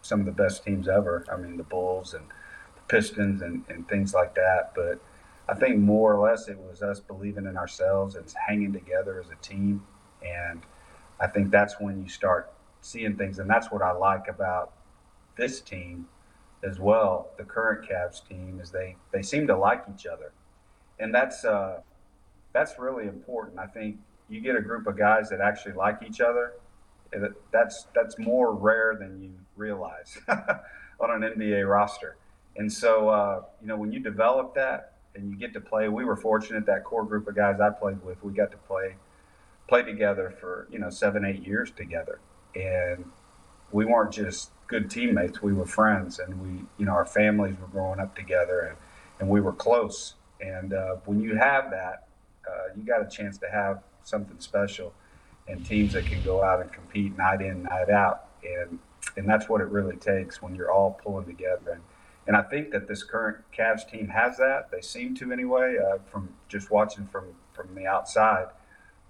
some 0.03 0.19
of 0.19 0.27
the 0.27 0.31
best 0.31 0.63
teams 0.63 0.87
ever. 0.87 1.25
I 1.27 1.37
mean, 1.37 1.57
the 1.57 1.63
Bulls 1.63 2.13
and 2.13 2.25
the 2.27 2.81
Pistons 2.87 3.41
and, 3.41 3.63
and 3.67 3.89
things 3.89 4.13
like 4.13 4.35
that. 4.35 4.73
But 4.75 5.01
I 5.47 5.53
think 5.53 5.77
more 5.77 6.13
or 6.13 6.27
less 6.27 6.47
it 6.47 6.57
was 6.57 6.81
us 6.81 6.99
believing 6.99 7.45
in 7.45 7.57
ourselves 7.57 8.15
and 8.15 8.25
hanging 8.47 8.73
together 8.73 9.19
as 9.19 9.29
a 9.29 9.35
team. 9.41 9.83
And 10.25 10.61
I 11.19 11.27
think 11.27 11.51
that's 11.51 11.79
when 11.79 12.01
you 12.01 12.09
start 12.09 12.51
seeing 12.81 13.15
things. 13.15 13.39
And 13.39 13.49
that's 13.49 13.71
what 13.71 13.81
I 13.81 13.91
like 13.91 14.27
about 14.27 14.73
this 15.37 15.61
team 15.61 16.07
as 16.63 16.79
well, 16.79 17.29
the 17.37 17.43
current 17.43 17.87
Cavs 17.87 18.27
team, 18.27 18.59
is 18.61 18.71
they, 18.71 18.95
they 19.11 19.21
seem 19.21 19.45
to 19.47 19.57
like 19.57 19.83
each 19.93 20.07
other. 20.07 20.31
And 20.99 21.13
that's, 21.13 21.45
uh, 21.45 21.81
that's 22.53 22.79
really 22.79 23.07
important. 23.07 23.59
I 23.59 23.67
think 23.67 23.97
you 24.29 24.41
get 24.41 24.55
a 24.55 24.61
group 24.61 24.87
of 24.87 24.97
guys 24.97 25.29
that 25.29 25.41
actually 25.41 25.73
like 25.73 25.99
each 26.07 26.21
other, 26.21 26.53
that's 27.51 27.87
that's 27.93 28.17
more 28.17 28.53
rare 28.53 28.97
than 28.99 29.21
you 29.21 29.31
realize 29.55 30.17
on 30.27 31.23
an 31.23 31.33
NBA 31.33 31.69
roster. 31.69 32.17
And 32.57 32.71
so, 32.71 33.09
uh, 33.09 33.41
you 33.61 33.67
know, 33.67 33.77
when 33.77 33.91
you 33.91 33.99
develop 33.99 34.55
that 34.55 34.93
and 35.15 35.29
you 35.29 35.37
get 35.37 35.53
to 35.53 35.61
play, 35.61 35.87
we 35.89 36.05
were 36.05 36.15
fortunate 36.15 36.65
that 36.65 36.83
core 36.83 37.05
group 37.05 37.27
of 37.27 37.35
guys 37.35 37.59
I 37.59 37.69
played 37.69 38.03
with, 38.03 38.23
we 38.23 38.33
got 38.33 38.51
to 38.51 38.57
play 38.57 38.95
play 39.67 39.81
together 39.81 40.29
for 40.39 40.67
you 40.69 40.79
know 40.79 40.89
seven, 40.89 41.25
eight 41.25 41.45
years 41.45 41.71
together, 41.71 42.19
and 42.55 43.05
we 43.71 43.85
weren't 43.85 44.11
just 44.11 44.51
good 44.67 44.89
teammates; 44.89 45.41
we 45.41 45.53
were 45.53 45.65
friends, 45.65 46.19
and 46.19 46.39
we, 46.41 46.65
you 46.77 46.85
know, 46.85 46.91
our 46.91 47.05
families 47.05 47.55
were 47.59 47.67
growing 47.67 47.99
up 47.99 48.15
together, 48.15 48.59
and 48.61 48.77
and 49.19 49.29
we 49.29 49.41
were 49.41 49.53
close. 49.53 50.15
And 50.41 50.73
uh, 50.73 50.97
when 51.05 51.21
you 51.21 51.35
have 51.35 51.71
that, 51.71 52.07
uh, 52.47 52.73
you 52.75 52.83
got 52.83 53.01
a 53.01 53.09
chance 53.09 53.37
to 53.39 53.49
have 53.49 53.81
something 54.03 54.39
special 54.39 54.93
and 55.47 55.65
teams 55.65 55.93
that 55.93 56.05
can 56.05 56.21
go 56.23 56.43
out 56.43 56.61
and 56.61 56.71
compete 56.71 57.17
night 57.17 57.41
in, 57.41 57.63
night 57.63 57.89
out. 57.89 58.27
And 58.43 58.79
and 59.17 59.27
that's 59.27 59.47
what 59.47 59.61
it 59.61 59.67
really 59.67 59.95
takes 59.95 60.41
when 60.41 60.55
you're 60.55 60.71
all 60.71 60.99
pulling 61.03 61.25
together. 61.25 61.71
And, 61.73 61.81
and 62.27 62.35
I 62.35 62.41
think 62.41 62.71
that 62.71 62.87
this 62.87 63.03
current 63.03 63.37
Cavs 63.55 63.89
team 63.89 64.07
has 64.09 64.37
that. 64.37 64.71
They 64.71 64.81
seem 64.81 65.15
to 65.15 65.31
anyway, 65.31 65.77
uh, 65.77 65.99
from 66.11 66.29
just 66.47 66.71
watching 66.71 67.05
from, 67.07 67.25
from 67.53 67.73
the 67.75 67.85
outside. 67.85 68.47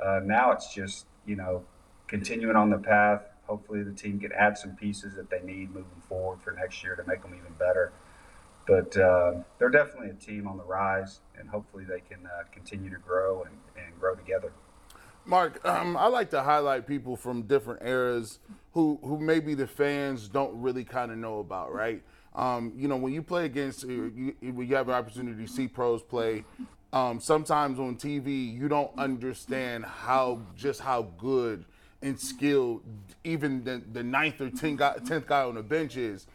Uh, 0.04 0.20
now 0.24 0.52
it's 0.52 0.74
just, 0.74 1.06
you 1.26 1.36
know, 1.36 1.64
continuing 2.08 2.56
on 2.56 2.70
the 2.70 2.78
path. 2.78 3.22
Hopefully 3.48 3.84
the 3.84 3.94
team 3.94 4.20
can 4.20 4.32
add 4.34 4.58
some 4.58 4.76
pieces 4.76 5.16
that 5.16 5.30
they 5.30 5.42
need 5.42 5.70
moving 5.70 6.02
forward 6.10 6.42
for 6.42 6.52
next 6.52 6.84
year 6.84 6.96
to 6.96 7.04
make 7.08 7.22
them 7.22 7.34
even 7.34 7.54
better. 7.58 7.94
But 8.68 8.98
uh, 8.98 9.36
they're 9.60 9.70
definitely 9.70 10.10
a 10.10 10.14
team 10.14 10.48
on 10.48 10.58
the 10.58 10.64
rise, 10.64 11.20
and 11.40 11.48
hopefully 11.48 11.86
they 11.86 12.00
can 12.00 12.26
uh, 12.26 12.44
continue 12.52 12.90
to 12.90 12.98
grow 12.98 13.44
and, 13.44 13.56
and 13.78 14.00
grow 14.00 14.16
together. 14.16 14.52
Mark, 15.24 15.64
um, 15.68 15.96
I 15.98 16.08
like 16.08 16.30
to 16.32 16.44
highlight 16.44 16.86
people 16.86 17.16
from 17.16 17.44
different 17.44 17.82
eras 17.84 18.40
who 18.74 19.00
who 19.04 19.20
maybe 19.20 19.56
the 19.56 19.66
fans 19.66 20.28
don't 20.28 20.60
really 20.62 20.84
kind 20.84 21.12
of 21.12 21.18
know 21.18 21.40
about, 21.40 21.74
right? 21.74 22.04
Um, 22.36 22.74
you 22.76 22.88
know, 22.88 22.98
when 22.98 23.14
you 23.14 23.22
play 23.22 23.46
against, 23.46 23.86
uh, 23.86 23.88
you, 23.88 24.36
when 24.42 24.68
you 24.68 24.76
have 24.76 24.90
an 24.90 24.96
opportunity 24.96 25.46
to 25.46 25.52
see 25.52 25.68
pros 25.68 26.04
play, 26.04 26.44
um, 26.92 27.20
sometimes 27.20 27.80
on 27.80 27.96
TV 27.96 28.54
you 28.54 28.68
don't 28.68 28.92
understand 28.98 29.86
how 29.86 30.42
just 30.56 30.82
how 30.82 31.04
good 31.18 31.66
and 32.02 32.20
skilled 32.20 32.84
even 33.24 33.64
the, 33.64 33.82
the 33.94 34.04
ninth 34.04 34.40
or 34.42 34.50
tenth 34.50 34.80
guy, 34.80 34.96
tenth 35.06 35.26
guy 35.26 35.44
on 35.44 35.56
the 35.56 35.64
bench 35.64 35.98
is. 35.98 36.28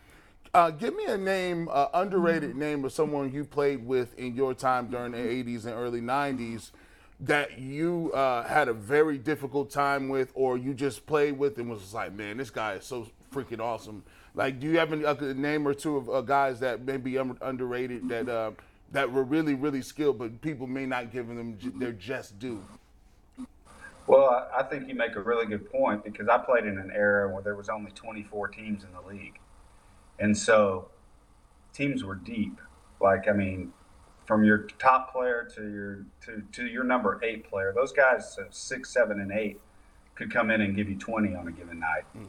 Uh, 0.52 0.70
give 0.70 0.96
me 0.96 1.04
a 1.04 1.16
name, 1.16 1.68
uh, 1.70 1.86
underrated 1.94 2.56
name 2.56 2.84
of 2.84 2.92
someone 2.92 3.32
you 3.32 3.44
played 3.44 3.86
with 3.86 4.18
in 4.18 4.34
your 4.34 4.52
time 4.52 4.88
during 4.88 5.12
the 5.12 5.18
80s 5.18 5.64
and 5.64 5.74
early 5.74 6.00
90s 6.00 6.72
that 7.20 7.58
you 7.58 8.10
uh, 8.14 8.42
had 8.42 8.68
a 8.68 8.72
very 8.72 9.16
difficult 9.18 9.70
time 9.70 10.08
with, 10.08 10.32
or 10.34 10.56
you 10.58 10.74
just 10.74 11.06
played 11.06 11.38
with 11.38 11.58
and 11.58 11.70
was 11.70 11.94
like, 11.94 12.12
man, 12.14 12.38
this 12.38 12.50
guy 12.50 12.74
is 12.74 12.84
so 12.84 13.06
freaking 13.32 13.60
awesome. 13.60 14.02
Like, 14.34 14.60
do 14.60 14.66
you 14.66 14.78
have 14.78 14.92
any, 14.92 15.04
a 15.04 15.34
name 15.34 15.66
or 15.66 15.74
two 15.74 15.96
of 15.96 16.10
uh, 16.10 16.20
guys 16.20 16.60
that 16.60 16.84
may 16.84 16.96
be 16.96 17.18
un- 17.18 17.38
underrated 17.42 18.08
that 18.08 18.28
uh, 18.28 18.52
that 18.92 19.10
were 19.10 19.24
really, 19.24 19.54
really 19.54 19.82
skilled, 19.82 20.18
but 20.18 20.40
people 20.40 20.66
may 20.66 20.86
not 20.86 21.12
give 21.12 21.28
them 21.28 21.58
their 21.76 21.92
just 21.92 22.38
due? 22.38 22.62
Well, 24.06 24.48
I 24.56 24.64
think 24.64 24.88
you 24.88 24.94
make 24.94 25.14
a 25.14 25.20
really 25.20 25.46
good 25.46 25.70
point 25.70 26.04
because 26.04 26.28
I 26.28 26.38
played 26.38 26.64
in 26.64 26.78
an 26.78 26.90
era 26.92 27.32
where 27.32 27.42
there 27.42 27.54
was 27.54 27.68
only 27.68 27.92
24 27.92 28.48
teams 28.48 28.82
in 28.82 28.90
the 28.92 29.00
league, 29.08 29.38
and 30.18 30.36
so 30.36 30.88
teams 31.72 32.02
were 32.02 32.16
deep. 32.16 32.60
Like, 33.00 33.28
I 33.28 33.32
mean, 33.32 33.72
from 34.30 34.44
your 34.44 34.58
top 34.78 35.12
player 35.12 35.48
to 35.56 35.68
your 35.68 36.04
to, 36.22 36.42
to 36.52 36.66
your 36.66 36.84
number 36.84 37.18
eight 37.24 37.50
player. 37.50 37.72
Those 37.74 37.92
guys, 37.92 38.38
uh, 38.38 38.44
six, 38.50 38.90
seven, 38.90 39.18
and 39.18 39.32
eight, 39.32 39.60
could 40.14 40.32
come 40.32 40.52
in 40.52 40.60
and 40.60 40.76
give 40.76 40.88
you 40.88 40.96
20 40.96 41.34
on 41.34 41.48
a 41.48 41.50
given 41.50 41.80
night. 41.80 42.04
Mm. 42.16 42.26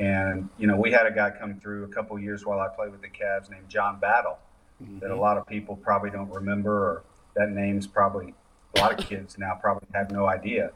And 0.00 0.48
you 0.58 0.66
know, 0.66 0.76
we 0.76 0.90
had 0.90 1.06
a 1.06 1.12
guy 1.12 1.30
come 1.30 1.60
through 1.60 1.84
a 1.84 1.88
couple 1.88 2.18
years 2.18 2.44
while 2.44 2.58
I 2.58 2.68
played 2.68 2.90
with 2.90 3.02
the 3.02 3.08
Cavs 3.08 3.50
named 3.50 3.68
John 3.68 4.00
Battle, 4.00 4.38
mm-hmm. 4.82 4.98
that 4.98 5.10
a 5.10 5.16
lot 5.16 5.36
of 5.36 5.46
people 5.46 5.76
probably 5.76 6.10
don't 6.10 6.30
remember, 6.30 6.72
or 6.72 7.02
that 7.36 7.50
name's 7.50 7.86
probably 7.86 8.34
a 8.76 8.80
lot 8.80 8.98
of 8.98 9.06
kids 9.06 9.38
now 9.38 9.56
probably 9.60 9.86
have 9.94 10.10
no 10.10 10.26
idea. 10.26 10.72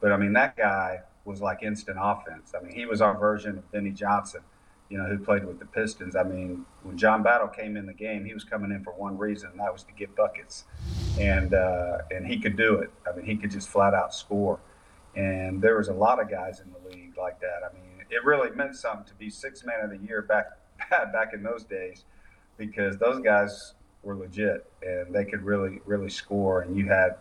But 0.00 0.12
I 0.12 0.18
mean, 0.18 0.34
that 0.34 0.56
guy 0.56 1.00
was 1.24 1.40
like 1.40 1.62
instant 1.62 1.96
offense. 2.00 2.52
I 2.54 2.62
mean, 2.62 2.74
he 2.74 2.84
was 2.84 3.00
our 3.00 3.16
version 3.16 3.58
of 3.58 3.64
Vinnie 3.72 3.92
Johnson 3.92 4.42
you 4.88 4.98
know, 4.98 5.04
who 5.04 5.18
played 5.18 5.44
with 5.44 5.58
the 5.58 5.66
Pistons. 5.66 6.14
I 6.14 6.22
mean, 6.22 6.64
when 6.82 6.96
John 6.96 7.22
Battle 7.22 7.48
came 7.48 7.76
in 7.76 7.86
the 7.86 7.92
game, 7.92 8.24
he 8.24 8.34
was 8.34 8.44
coming 8.44 8.70
in 8.70 8.84
for 8.84 8.92
one 8.92 9.18
reason, 9.18 9.50
and 9.50 9.60
that 9.60 9.72
was 9.72 9.82
to 9.84 9.92
get 9.92 10.14
buckets, 10.14 10.64
and 11.18 11.54
uh, 11.54 11.98
and 12.10 12.26
he 12.26 12.38
could 12.38 12.56
do 12.56 12.76
it. 12.76 12.90
I 13.06 13.16
mean, 13.16 13.26
he 13.26 13.36
could 13.36 13.50
just 13.50 13.68
flat 13.68 13.94
out 13.94 14.14
score. 14.14 14.60
And 15.16 15.62
there 15.62 15.78
was 15.78 15.88
a 15.88 15.94
lot 15.94 16.20
of 16.20 16.30
guys 16.30 16.60
in 16.60 16.70
the 16.70 16.90
league 16.90 17.16
like 17.16 17.40
that. 17.40 17.62
I 17.68 17.72
mean, 17.72 17.85
it 18.10 18.24
really 18.24 18.50
meant 18.50 18.76
something 18.76 19.06
to 19.06 19.14
be 19.14 19.30
six 19.30 19.64
man 19.64 19.80
of 19.82 19.90
the 19.90 19.98
year 20.06 20.22
back 20.22 20.46
back 21.12 21.32
in 21.32 21.42
those 21.42 21.64
days, 21.64 22.04
because 22.56 22.96
those 22.98 23.20
guys 23.20 23.74
were 24.02 24.16
legit 24.16 24.70
and 24.82 25.14
they 25.14 25.24
could 25.24 25.42
really 25.42 25.80
really 25.84 26.10
score. 26.10 26.62
And 26.62 26.76
you 26.76 26.86
had, 26.86 27.16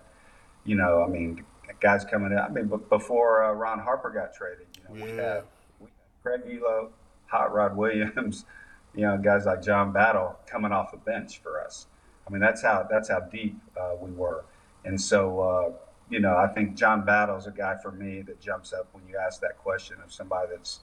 you 0.63 0.75
know, 0.75 1.03
I 1.03 1.07
mean, 1.07 1.43
guys 1.79 2.05
coming 2.05 2.31
in. 2.31 2.37
I 2.37 2.49
mean, 2.49 2.71
before 2.89 3.43
uh, 3.43 3.53
Ron 3.53 3.79
Harper 3.79 4.09
got 4.09 4.33
traded, 4.33 4.67
you 4.77 4.83
know, 4.83 5.05
yeah. 5.05 5.11
we 5.11 5.17
had 5.17 5.43
we 5.79 5.87
had 5.87 6.41
Craig 6.43 6.61
Ehlo 6.61 6.89
Hot 7.27 7.53
Rod 7.53 7.75
Williams, 7.75 8.45
you 8.95 9.01
know, 9.01 9.17
guys 9.17 9.45
like 9.45 9.61
John 9.61 9.91
Battle 9.91 10.35
coming 10.45 10.71
off 10.71 10.91
the 10.91 10.97
bench 10.97 11.39
for 11.39 11.61
us. 11.61 11.87
I 12.27 12.31
mean, 12.31 12.41
that's 12.41 12.61
how 12.61 12.87
that's 12.89 13.09
how 13.09 13.19
deep 13.19 13.57
uh, 13.79 13.95
we 13.99 14.11
were. 14.11 14.45
And 14.83 14.99
so, 14.99 15.39
uh, 15.39 15.71
you 16.09 16.19
know, 16.19 16.35
I 16.37 16.47
think 16.47 16.75
John 16.75 17.03
Battle's 17.03 17.47
a 17.47 17.51
guy 17.51 17.75
for 17.81 17.91
me 17.91 18.21
that 18.23 18.39
jumps 18.39 18.73
up 18.73 18.87
when 18.91 19.07
you 19.07 19.17
ask 19.17 19.41
that 19.41 19.57
question 19.57 19.97
of 20.03 20.13
somebody 20.13 20.49
that's 20.51 20.81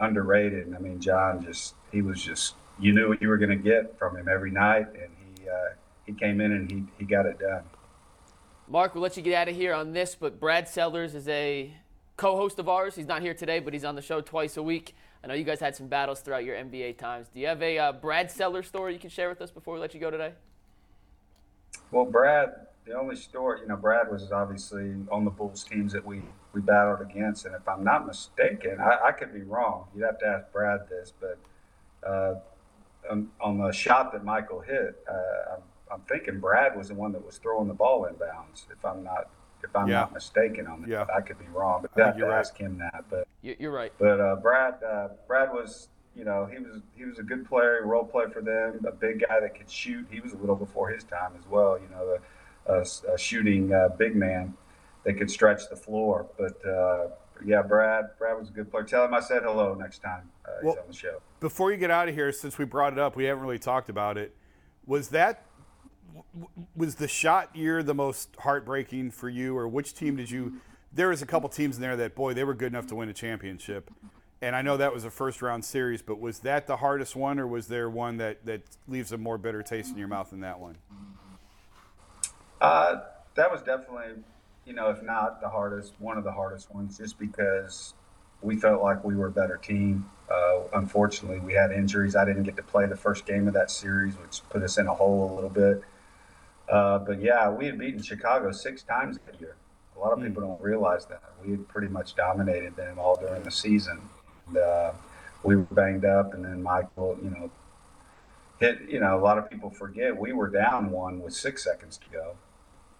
underrated. 0.00 0.66
And 0.66 0.74
I 0.74 0.78
mean, 0.78 1.00
John 1.00 1.44
just 1.44 1.74
he 1.92 2.02
was 2.02 2.22
just 2.22 2.54
you 2.78 2.92
knew 2.92 3.08
what 3.08 3.22
you 3.22 3.28
were 3.28 3.38
going 3.38 3.50
to 3.50 3.56
get 3.56 3.98
from 3.98 4.16
him 4.16 4.28
every 4.28 4.50
night, 4.50 4.86
and 4.88 5.10
he 5.38 5.48
uh, 5.48 5.74
he 6.06 6.12
came 6.12 6.40
in 6.40 6.52
and 6.52 6.70
he 6.70 6.84
he 6.98 7.04
got 7.04 7.26
it 7.26 7.38
done. 7.38 7.62
Mark, 8.66 8.94
we'll 8.94 9.02
let 9.02 9.16
you 9.16 9.22
get 9.22 9.34
out 9.34 9.48
of 9.48 9.54
here 9.54 9.74
on 9.74 9.92
this, 9.92 10.14
but 10.14 10.40
Brad 10.40 10.68
Sellers 10.68 11.14
is 11.14 11.28
a 11.28 11.72
co-host 12.16 12.58
of 12.58 12.68
ours. 12.68 12.94
He's 12.94 13.06
not 13.06 13.20
here 13.20 13.34
today, 13.34 13.58
but 13.58 13.74
he's 13.74 13.84
on 13.84 13.94
the 13.94 14.02
show 14.02 14.20
twice 14.20 14.56
a 14.56 14.62
week. 14.62 14.94
I 15.22 15.26
know 15.26 15.34
you 15.34 15.44
guys 15.44 15.60
had 15.60 15.76
some 15.76 15.86
battles 15.86 16.20
throughout 16.20 16.44
your 16.44 16.56
NBA 16.56 16.96
times. 16.98 17.28
Do 17.32 17.40
you 17.40 17.46
have 17.46 17.62
a 17.62 17.78
uh, 17.78 17.92
Brad 17.92 18.30
Sellers 18.30 18.66
story 18.66 18.94
you 18.94 18.98
can 18.98 19.10
share 19.10 19.28
with 19.28 19.40
us 19.40 19.50
before 19.50 19.74
we 19.74 19.80
let 19.80 19.94
you 19.94 20.00
go 20.00 20.10
today? 20.10 20.32
Well, 21.90 22.04
Brad, 22.04 22.66
the 22.86 22.94
only 22.94 23.16
story, 23.16 23.60
you 23.60 23.68
know, 23.68 23.76
Brad 23.76 24.10
was 24.10 24.30
obviously 24.30 24.94
on 25.10 25.24
the 25.24 25.30
Bulls 25.30 25.64
teams 25.64 25.92
that 25.92 26.04
we, 26.04 26.22
we 26.52 26.60
battled 26.60 27.00
against. 27.00 27.46
And 27.46 27.54
if 27.54 27.66
I'm 27.66 27.82
not 27.82 28.06
mistaken, 28.06 28.78
I, 28.80 29.08
I 29.08 29.12
could 29.12 29.32
be 29.32 29.42
wrong. 29.42 29.86
You'd 29.94 30.04
have 30.04 30.18
to 30.18 30.26
ask 30.26 30.52
Brad 30.52 30.80
this, 30.88 31.12
but 31.18 31.38
uh, 32.06 32.34
on, 33.10 33.30
on, 33.40 33.58
the 33.58 33.72
shot 33.72 34.12
that 34.12 34.24
Michael 34.24 34.60
hit, 34.60 35.02
uh, 35.10 35.54
I'm, 35.54 35.62
I'm, 35.92 36.00
thinking 36.02 36.40
Brad 36.40 36.76
was 36.76 36.88
the 36.88 36.94
one 36.94 37.12
that 37.12 37.24
was 37.24 37.38
throwing 37.38 37.68
the 37.68 37.74
ball 37.74 38.06
inbounds. 38.10 38.64
if 38.70 38.84
I'm 38.84 39.02
not 39.02 39.30
if 39.62 39.74
I'm 39.74 39.88
yeah. 39.88 40.00
not 40.00 40.12
mistaken 40.12 40.66
on 40.66 40.82
that. 40.82 40.90
Yeah. 40.90 41.06
I 41.14 41.22
could 41.22 41.38
be 41.38 41.46
wrong, 41.46 41.80
but 41.82 42.02
I 42.02 42.08
have 42.08 42.18
to 42.18 42.26
right. 42.26 42.38
ask 42.38 42.54
him 42.54 42.76
that. 42.78 43.04
But 43.08 43.26
you're 43.40 43.72
right. 43.72 43.92
But 43.98 44.20
uh, 44.20 44.36
Brad, 44.36 44.74
uh, 44.82 45.08
Brad 45.26 45.54
was, 45.54 45.88
you 46.14 46.24
know, 46.24 46.44
he 46.44 46.58
was 46.58 46.82
he 46.94 47.06
was 47.06 47.18
a 47.18 47.22
good 47.22 47.48
player, 47.48 47.80
role 47.86 48.04
player 48.04 48.28
for 48.28 48.42
them, 48.42 48.84
a 48.86 48.92
big 48.92 49.24
guy 49.26 49.40
that 49.40 49.56
could 49.56 49.70
shoot. 49.70 50.06
He 50.10 50.20
was 50.20 50.34
a 50.34 50.36
little 50.36 50.54
before 50.54 50.90
his 50.90 51.02
time 51.04 51.32
as 51.38 51.48
well. 51.48 51.78
You 51.78 51.88
know, 51.90 52.18
a, 52.66 52.86
a 53.12 53.18
shooting 53.18 53.72
uh, 53.72 53.88
big 53.98 54.16
man 54.16 54.54
that 55.04 55.14
could 55.14 55.30
stretch 55.30 55.68
the 55.68 55.76
floor. 55.76 56.26
But 56.38 56.66
uh, 56.66 57.08
yeah, 57.44 57.62
Brad, 57.62 58.10
Brad 58.18 58.38
was 58.38 58.48
a 58.48 58.52
good 58.52 58.70
player. 58.70 58.84
Tell 58.84 59.04
him 59.04 59.14
I 59.14 59.20
said 59.20 59.42
hello 59.42 59.74
next 59.74 60.00
time 60.00 60.30
uh, 60.46 60.52
well, 60.62 60.74
he's 60.74 60.80
on 60.80 60.88
the 60.88 60.94
show. 60.94 61.20
Before 61.40 61.72
you 61.72 61.78
get 61.78 61.90
out 61.90 62.08
of 62.08 62.14
here, 62.14 62.32
since 62.32 62.58
we 62.58 62.64
brought 62.64 62.92
it 62.92 62.98
up, 62.98 63.16
we 63.16 63.24
haven't 63.24 63.42
really 63.42 63.58
talked 63.58 63.88
about 63.88 64.18
it. 64.18 64.34
Was 64.86 65.08
that 65.08 65.44
was 66.76 66.96
the 66.96 67.08
shot 67.08 67.54
year 67.56 67.82
the 67.82 67.94
most 67.94 68.30
heartbreaking 68.38 69.10
for 69.10 69.28
you, 69.28 69.56
or 69.56 69.66
which 69.68 69.94
team 69.94 70.16
did 70.16 70.30
you? 70.30 70.60
There 70.92 71.08
was 71.08 71.22
a 71.22 71.26
couple 71.26 71.48
teams 71.48 71.76
in 71.76 71.82
there 71.82 71.96
that 71.96 72.14
boy 72.14 72.34
they 72.34 72.44
were 72.44 72.54
good 72.54 72.72
enough 72.72 72.86
to 72.88 72.94
win 72.94 73.08
a 73.08 73.12
championship, 73.12 73.90
and 74.40 74.54
I 74.54 74.62
know 74.62 74.76
that 74.76 74.92
was 74.92 75.04
a 75.04 75.10
first 75.10 75.42
round 75.42 75.64
series. 75.64 76.02
But 76.02 76.20
was 76.20 76.40
that 76.40 76.66
the 76.66 76.76
hardest 76.76 77.16
one, 77.16 77.38
or 77.38 77.46
was 77.46 77.66
there 77.68 77.90
one 77.90 78.18
that 78.18 78.44
that 78.46 78.62
leaves 78.86 79.10
a 79.12 79.18
more 79.18 79.38
bitter 79.38 79.62
taste 79.62 79.90
in 79.90 79.98
your 79.98 80.08
mouth 80.08 80.30
than 80.30 80.40
that 80.40 80.60
one? 80.60 80.76
Uh, 82.64 83.00
that 83.34 83.50
was 83.50 83.62
definitely, 83.62 84.22
you 84.64 84.72
know, 84.72 84.88
if 84.90 85.02
not 85.02 85.40
the 85.40 85.48
hardest, 85.48 85.94
one 85.98 86.16
of 86.16 86.24
the 86.24 86.32
hardest 86.32 86.74
ones, 86.74 86.98
just 86.98 87.18
because 87.18 87.94
we 88.42 88.56
felt 88.56 88.82
like 88.82 89.04
we 89.04 89.16
were 89.16 89.26
a 89.26 89.32
better 89.32 89.56
team. 89.56 90.08
Uh, 90.30 90.60
unfortunately, 90.74 91.40
we 91.40 91.52
had 91.54 91.72
injuries. 91.72 92.16
I 92.16 92.24
didn't 92.24 92.44
get 92.44 92.56
to 92.56 92.62
play 92.62 92.86
the 92.86 92.96
first 92.96 93.26
game 93.26 93.48
of 93.48 93.54
that 93.54 93.70
series, 93.70 94.14
which 94.18 94.40
put 94.50 94.62
us 94.62 94.78
in 94.78 94.86
a 94.86 94.94
hole 94.94 95.32
a 95.32 95.34
little 95.34 95.50
bit. 95.50 95.82
Uh, 96.68 96.98
but 96.98 97.20
yeah, 97.20 97.50
we 97.50 97.66
had 97.66 97.78
beaten 97.78 98.02
Chicago 98.02 98.50
six 98.52 98.82
times 98.82 99.18
that 99.26 99.40
year. 99.40 99.56
A 99.96 99.98
lot 99.98 100.12
of 100.12 100.18
hmm. 100.18 100.26
people 100.26 100.42
don't 100.42 100.60
realize 100.60 101.06
that. 101.06 101.22
We 101.44 101.52
had 101.52 101.68
pretty 101.68 101.88
much 101.88 102.14
dominated 102.14 102.76
them 102.76 102.98
all 102.98 103.16
during 103.16 103.42
the 103.42 103.50
season. 103.50 104.00
And, 104.48 104.56
uh, 104.56 104.92
we 105.42 105.56
were 105.56 105.62
banged 105.62 106.04
up, 106.04 106.34
and 106.34 106.44
then 106.44 106.62
Michael, 106.62 107.18
you 107.22 107.30
know, 107.30 107.50
hit. 108.58 108.80
You 108.88 109.00
know, 109.00 109.18
a 109.18 109.20
lot 109.20 109.38
of 109.38 109.48
people 109.48 109.70
forget 109.70 110.16
we 110.16 110.32
were 110.32 110.48
down 110.48 110.90
one 110.90 111.20
with 111.20 111.34
six 111.34 111.62
seconds 111.62 111.98
to 111.98 112.10
go, 112.10 112.36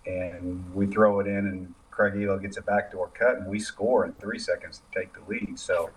and 0.06 0.74
we 0.74 0.86
throw 0.86 1.20
it 1.20 1.26
in, 1.26 1.46
and 1.46 1.74
Craig 1.90 2.14
Ehlo 2.14 2.40
gets 2.40 2.56
a 2.56 2.62
backdoor 2.62 3.08
cut, 3.08 3.36
and 3.36 3.46
we 3.46 3.58
score 3.58 4.04
in 4.04 4.12
three 4.14 4.38
seconds 4.38 4.80
to 4.80 5.00
take 5.00 5.12
the 5.14 5.20
lead. 5.28 5.58
So, 5.58 5.90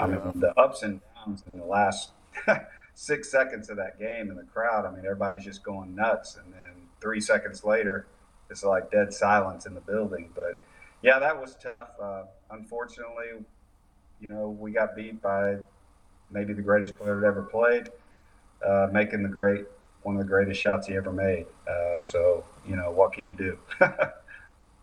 I 0.00 0.06
mean, 0.06 0.20
the 0.36 0.58
ups 0.58 0.82
and 0.82 1.00
downs 1.14 1.44
in 1.52 1.60
the 1.60 1.66
last 1.66 2.10
six 2.94 3.30
seconds 3.30 3.68
of 3.68 3.76
that 3.76 3.98
game 3.98 4.30
in 4.30 4.36
the 4.36 4.44
crowd. 4.44 4.86
I 4.86 4.90
mean, 4.90 5.04
everybody's 5.04 5.44
just 5.44 5.62
going 5.62 5.94
nuts, 5.94 6.36
and 6.36 6.52
then 6.52 6.62
three 7.00 7.20
seconds 7.20 7.64
later, 7.64 8.06
it's 8.50 8.64
like 8.64 8.90
dead 8.90 9.12
silence 9.12 9.66
in 9.66 9.74
the 9.74 9.80
building. 9.80 10.30
But 10.34 10.54
yeah, 11.02 11.18
that 11.18 11.38
was 11.38 11.56
tough. 11.56 11.90
Uh, 12.00 12.22
unfortunately, 12.50 13.26
you 14.20 14.34
know, 14.34 14.48
we 14.48 14.72
got 14.72 14.96
beat 14.96 15.20
by 15.20 15.56
maybe 16.30 16.54
the 16.54 16.62
greatest 16.62 16.94
player 16.96 17.20
that 17.20 17.26
ever 17.26 17.42
played, 17.42 17.90
uh, 18.66 18.88
making 18.92 19.22
the 19.22 19.36
great 19.36 19.66
one 20.02 20.16
of 20.16 20.22
the 20.22 20.28
greatest 20.28 20.60
shots 20.60 20.86
he 20.86 20.96
ever 20.96 21.12
made. 21.12 21.46
Uh, 21.68 21.96
so 22.08 22.44
you 22.66 22.76
know, 22.76 22.90
what 22.90 23.12
can 23.12 23.22
you 23.23 23.23
do? 23.36 23.58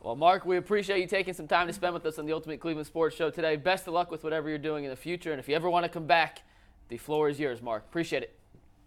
well, 0.01 0.15
Mark, 0.15 0.45
we 0.45 0.57
appreciate 0.57 0.99
you 0.99 1.07
taking 1.07 1.33
some 1.33 1.47
time 1.47 1.67
to 1.67 1.73
spend 1.73 1.93
with 1.93 2.05
us 2.05 2.19
on 2.19 2.25
the 2.25 2.33
Ultimate 2.33 2.59
Cleveland 2.59 2.87
Sports 2.87 3.15
Show 3.15 3.29
today. 3.29 3.55
Best 3.55 3.87
of 3.87 3.93
luck 3.93 4.11
with 4.11 4.23
whatever 4.23 4.49
you're 4.49 4.57
doing 4.57 4.83
in 4.83 4.89
the 4.89 4.95
future, 4.95 5.31
and 5.31 5.39
if 5.39 5.47
you 5.47 5.55
ever 5.55 5.69
want 5.69 5.83
to 5.83 5.89
come 5.89 6.05
back, 6.05 6.43
the 6.89 6.97
floor 6.97 7.29
is 7.29 7.39
yours, 7.39 7.61
Mark. 7.61 7.85
Appreciate 7.89 8.23
it. 8.23 8.37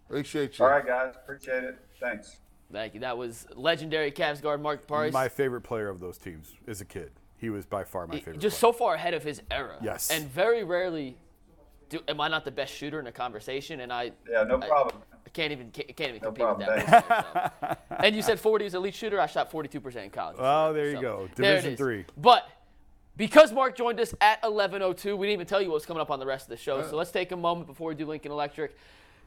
Appreciate 0.09 0.59
you. 0.59 0.65
All 0.65 0.71
right, 0.71 0.87
guys. 0.87 1.15
Appreciate 1.17 1.65
it. 1.65 1.79
Thanks. 1.99 2.37
Thank 2.73 2.95
you. 2.95 3.01
That 3.01 3.17
was 3.17 3.47
legendary 3.55 4.11
Cavs 4.11 4.43
guard 4.43 4.61
Mark 4.61 4.87
Price. 4.87 5.13
My 5.13 5.29
favorite 5.29 5.63
player 5.63 5.89
of 5.89 6.01
those 6.01 6.19
teams 6.19 6.53
as 6.67 6.81
a 6.81 6.85
kid. 6.85 7.11
He 7.37 7.51
was 7.51 7.67
by 7.67 7.85
far 7.85 8.07
my 8.07 8.17
favorite. 8.17 8.41
Just 8.41 8.59
player. 8.59 8.73
so 8.73 8.79
far 8.79 8.95
ahead 8.95 9.15
of 9.15 9.23
his 9.23 9.43
era. 9.51 9.77
Yes. 9.83 10.11
And 10.11 10.29
very 10.31 10.65
rarely, 10.65 11.17
do, 11.89 12.01
am 12.09 12.21
I 12.21 12.29
not 12.29 12.45
the 12.45 12.51
best 12.51 12.73
shooter 12.75 12.99
in 12.99 13.07
a 13.07 13.13
conversation? 13.13 13.81
And 13.81 13.93
I. 13.93 14.13
Yeah, 14.31 14.45
no 14.45 14.59
problem. 14.59 15.03
I, 15.35 15.41
can't 15.41 15.53
even 15.53 15.71
can't, 15.71 16.01
even 16.01 16.21
no 16.23 16.29
compete 16.29 16.45
problem. 16.45 16.69
with 16.77 16.87
that. 16.87 17.55
so. 17.61 17.97
And 18.05 18.15
you 18.15 18.23
said 18.23 18.39
40 18.39 18.67
is 18.67 18.75
elite 18.75 18.95
shooter. 18.95 19.21
I 19.21 19.27
shot 19.27 19.51
42% 19.51 19.97
in 19.97 20.11
college. 20.11 20.37
Oh, 20.39 20.73
there 20.73 20.91
you 20.91 20.97
so, 20.97 21.01
go. 21.01 21.29
Division 21.35 21.77
three. 21.77 22.05
But 22.17 22.49
because 23.17 23.53
Mark 23.53 23.77
joined 23.77 24.01
us 24.01 24.15
at 24.21 24.43
11:02, 24.43 25.17
we 25.17 25.27
didn't 25.27 25.35
even 25.35 25.47
tell 25.47 25.61
you 25.61 25.69
what 25.69 25.75
was 25.75 25.87
coming 25.87 26.01
up 26.01 26.11
on 26.11 26.19
the 26.19 26.27
rest 26.27 26.47
of 26.47 26.51
the 26.51 26.57
show. 26.57 26.83
So 26.83 26.97
let's 26.97 27.11
take 27.11 27.33
a 27.33 27.37
moment 27.37 27.67
before 27.67 27.89
we 27.89 27.95
do 27.95 28.07
Lincoln 28.07 28.33
Electric 28.33 28.77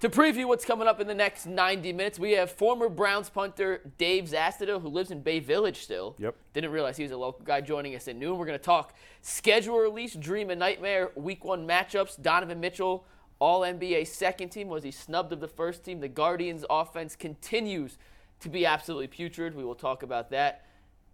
To 0.01 0.09
preview 0.09 0.45
what's 0.45 0.63
coming 0.63 0.87
up 0.87 0.99
in 0.99 1.07
the 1.07 1.15
next 1.15 1.47
90 1.47 1.91
minutes, 1.93 2.19
we 2.19 2.33
have 2.33 2.51
former 2.51 2.87
Browns 2.87 3.29
punter 3.29 3.81
Dave 3.97 4.25
Zastudil, 4.25 4.81
who 4.81 4.89
lives 4.89 5.09
in 5.09 5.21
Bay 5.21 5.39
Village 5.39 5.79
still. 5.79 6.15
Yep. 6.19 6.35
Didn't 6.53 6.71
realize 6.71 6.97
he 6.97 7.03
was 7.03 7.11
a 7.11 7.17
local 7.17 7.43
guy 7.43 7.61
joining 7.61 7.95
us 7.95 8.07
at 8.07 8.15
noon. 8.15 8.37
We're 8.37 8.45
going 8.45 8.59
to 8.59 8.63
talk 8.63 8.93
schedule 9.21 9.79
release, 9.79 10.13
dream 10.13 10.51
and 10.51 10.59
nightmare, 10.59 11.11
week 11.15 11.43
one 11.43 11.67
matchups. 11.67 12.21
Donovan 12.21 12.59
Mitchell, 12.59 13.05
all 13.39 13.61
NBA 13.61 14.07
second 14.07 14.49
team. 14.49 14.67
Was 14.67 14.83
he 14.83 14.91
snubbed 14.91 15.33
of 15.33 15.39
the 15.39 15.47
first 15.47 15.83
team? 15.83 15.99
The 15.99 16.07
Guardians 16.07 16.65
offense 16.69 17.15
continues 17.15 17.97
to 18.39 18.49
be 18.49 18.65
absolutely 18.65 19.07
putrid. 19.07 19.55
We 19.55 19.63
will 19.63 19.75
talk 19.75 20.03
about 20.03 20.29
that 20.31 20.65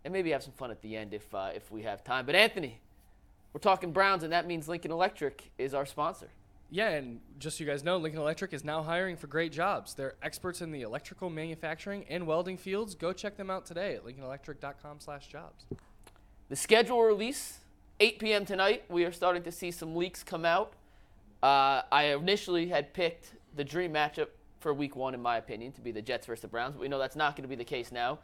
and 0.04 0.12
maybe 0.12 0.32
have 0.32 0.44
some 0.44 0.54
fun 0.54 0.72
at 0.72 0.82
the 0.82 0.96
end 0.96 1.14
if, 1.14 1.34
uh, 1.34 1.52
if 1.56 1.72
we 1.72 1.84
have 1.84 2.04
time. 2.04 2.26
But 2.26 2.36
Anthony, 2.36 2.80
we're 3.54 3.60
talking 3.60 3.92
Browns, 3.92 4.24
and 4.24 4.34
that 4.34 4.48
means 4.48 4.68
Lincoln 4.68 4.92
Electric 4.92 5.52
is 5.58 5.74
our 5.74 5.86
sponsor. 5.86 6.30
Yeah, 6.70 6.90
and 6.90 7.20
just 7.38 7.58
so 7.58 7.64
you 7.64 7.70
guys 7.70 7.84
know, 7.84 7.98
Lincoln 7.98 8.20
Electric 8.20 8.52
is 8.52 8.64
now 8.64 8.82
hiring 8.82 9.16
for 9.16 9.28
great 9.28 9.52
jobs. 9.52 9.94
They're 9.94 10.16
experts 10.24 10.60
in 10.62 10.72
the 10.72 10.82
electrical 10.82 11.30
manufacturing 11.30 12.04
and 12.10 12.26
welding 12.26 12.58
fields. 12.58 12.96
Go 12.96 13.14
check 13.14 13.38
them 13.38 13.52
out 13.52 13.66
today 13.66 13.96
at 13.96 14.04
lincolnelectric.com/jobs. 14.04 15.66
The 16.50 16.56
schedule 16.56 17.04
release 17.04 17.60
8 18.00 18.18
p.m. 18.18 18.46
tonight. 18.46 18.86
We 18.90 19.06
are 19.06 19.12
starting 19.12 19.44
to 19.44 19.52
see 19.52 19.70
some 19.70 19.96
leaks 19.96 20.24
come 20.24 20.46
out. 20.46 20.74
Uh, 21.44 21.82
I 21.92 22.16
initially 22.16 22.68
had 22.68 22.94
picked 22.94 23.34
the 23.56 23.66
dream 23.66 23.94
matchup 23.94 24.30
for 24.62 24.74
Week 24.74 24.96
One, 24.96 25.14
in 25.14 25.22
my 25.22 25.38
opinion, 25.38 25.74
to 25.74 25.82
be 25.82 25.92
the 25.92 26.02
Jets 26.02 26.26
versus 26.26 26.42
the 26.42 26.48
Browns, 26.48 26.74
but 26.74 26.82
we 26.82 26.88
know 26.88 26.98
that's 26.98 27.18
not 27.18 27.36
going 27.36 27.44
to 27.44 27.50
be 27.50 27.56
the 27.56 27.66
case 27.66 27.92
now 27.92 28.20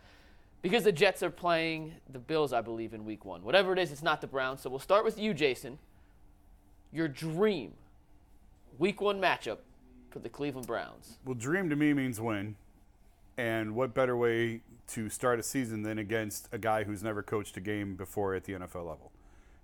because 0.62 0.86
the 0.86 0.92
Jets 0.92 1.22
are 1.22 1.30
playing 1.30 1.94
the 2.10 2.20
Bills, 2.20 2.54
I 2.54 2.62
believe, 2.62 2.94
in 2.94 3.04
Week 3.04 3.26
One. 3.26 3.44
Whatever 3.44 3.74
it 3.74 3.80
is, 3.80 3.92
it's 3.92 4.02
not 4.02 4.22
the 4.22 4.28
Browns. 4.28 4.62
So 4.62 4.70
we'll 4.70 4.80
start 4.80 5.04
with 5.04 5.20
you, 5.20 5.34
Jason. 5.34 5.80
Your 6.94 7.10
dream 7.10 7.74
week 8.78 9.02
one 9.02 9.22
matchup 9.22 9.58
for 10.10 10.20
the 10.20 10.30
Cleveland 10.30 10.66
Browns. 10.66 11.18
Well, 11.26 11.36
dream 11.36 11.70
to 11.70 11.76
me 11.76 11.94
means 11.94 12.20
win. 12.20 12.56
And 13.38 13.76
what 13.76 13.94
better 13.94 14.18
way 14.18 14.62
to 14.88 15.10
start 15.10 15.40
a 15.40 15.44
season 15.44 15.84
than 15.84 16.00
against 16.00 16.50
a 16.52 16.58
guy 16.58 16.84
who's 16.84 17.04
never 17.04 17.22
coached 17.22 17.56
a 17.58 17.62
game 17.62 17.96
before 17.96 18.34
at 18.34 18.46
the 18.46 18.54
NFL 18.54 18.88
level? 18.88 19.12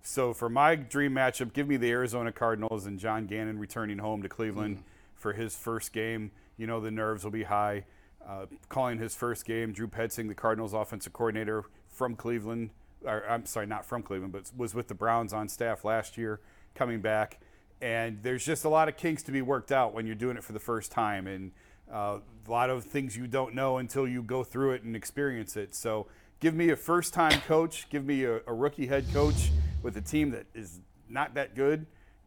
So 0.06 0.34
for 0.34 0.50
my 0.50 0.76
dream 0.76 1.14
matchup, 1.14 1.54
give 1.54 1.68
me 1.68 1.78
the 1.78 1.90
Arizona 1.90 2.32
Cardinals 2.32 2.86
and 2.86 3.00
John 3.00 3.26
Gannon 3.26 3.60
returning 3.60 3.98
home 3.98 4.22
to 4.22 4.30
Cleveland 4.30 4.78
mm. 4.78 4.84
for 5.16 5.34
his 5.34 5.56
first 5.56 5.94
game. 5.94 6.32
You 6.58 6.68
know 6.68 6.80
the 6.80 6.92
nerves 6.92 7.24
will 7.24 7.32
be 7.32 7.44
high. 7.44 7.86
Uh, 8.26 8.46
calling 8.70 8.98
his 8.98 9.16
first 9.16 9.46
game, 9.46 9.72
Drew 9.72 9.88
Petzing, 9.88 10.28
the 10.28 10.36
Cardinals 10.36 10.74
offensive 10.74 11.14
coordinator 11.14 11.66
from 11.88 12.16
Cleveland, 12.16 12.72
or 13.04 13.24
I'm 13.30 13.46
sorry, 13.46 13.68
not 13.68 13.86
from 13.86 14.02
Cleveland, 14.02 14.34
but 14.34 14.52
was 14.58 14.74
with 14.74 14.88
the 14.88 14.96
Browns 14.96 15.32
on 15.32 15.48
staff 15.48 15.86
last 15.86 16.18
year, 16.18 16.40
coming 16.74 17.02
back 17.02 17.40
and 17.82 18.20
there's 18.22 18.46
just 18.46 18.66
a 18.66 18.70
lot 18.70 18.88
of 18.88 18.98
kinks 18.98 19.24
to 19.24 19.32
be 19.32 19.42
worked 19.42 19.72
out 19.72 19.94
when 19.94 20.06
you're 20.06 20.16
doing 20.16 20.38
it 20.38 20.44
for 20.44 20.54
the 20.54 20.60
first 20.60 20.92
time 20.92 21.28
and 21.28 21.52
uh, 21.92 22.20
a 22.48 22.52
lot 22.52 22.70
of 22.70 22.84
things 22.84 23.16
you 23.16 23.28
don't 23.28 23.54
know 23.54 23.78
until 23.78 24.08
you 24.08 24.24
go 24.24 24.44
through 24.44 24.72
it 24.72 24.84
and 24.84 24.96
experience 24.96 25.56
it 25.56 25.76
so 25.76 26.08
give 26.40 26.56
me 26.56 26.70
a 26.70 26.76
first 26.76 27.14
time 27.14 27.40
coach 27.42 27.88
give 27.90 28.06
me 28.06 28.24
a, 28.24 28.40
a, 28.48 28.54
rookie 28.54 28.88
head 28.88 29.06
coach 29.14 29.52
with 29.86 29.96
a 29.96 30.02
team 30.02 30.32
that 30.32 30.46
is 30.54 30.82
not 31.08 31.36
that 31.36 31.56
good 31.56 31.86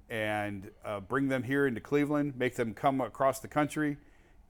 and 0.09 0.71
uh, 0.85 1.01
bring 1.01 1.29
them 1.29 1.43
here 1.43 1.67
into 1.67 1.81
cleveland 1.81 2.33
make 2.39 2.55
them 2.55 2.73
come 2.73 3.01
across 3.01 3.41
the 3.41 3.49
country 3.49 3.99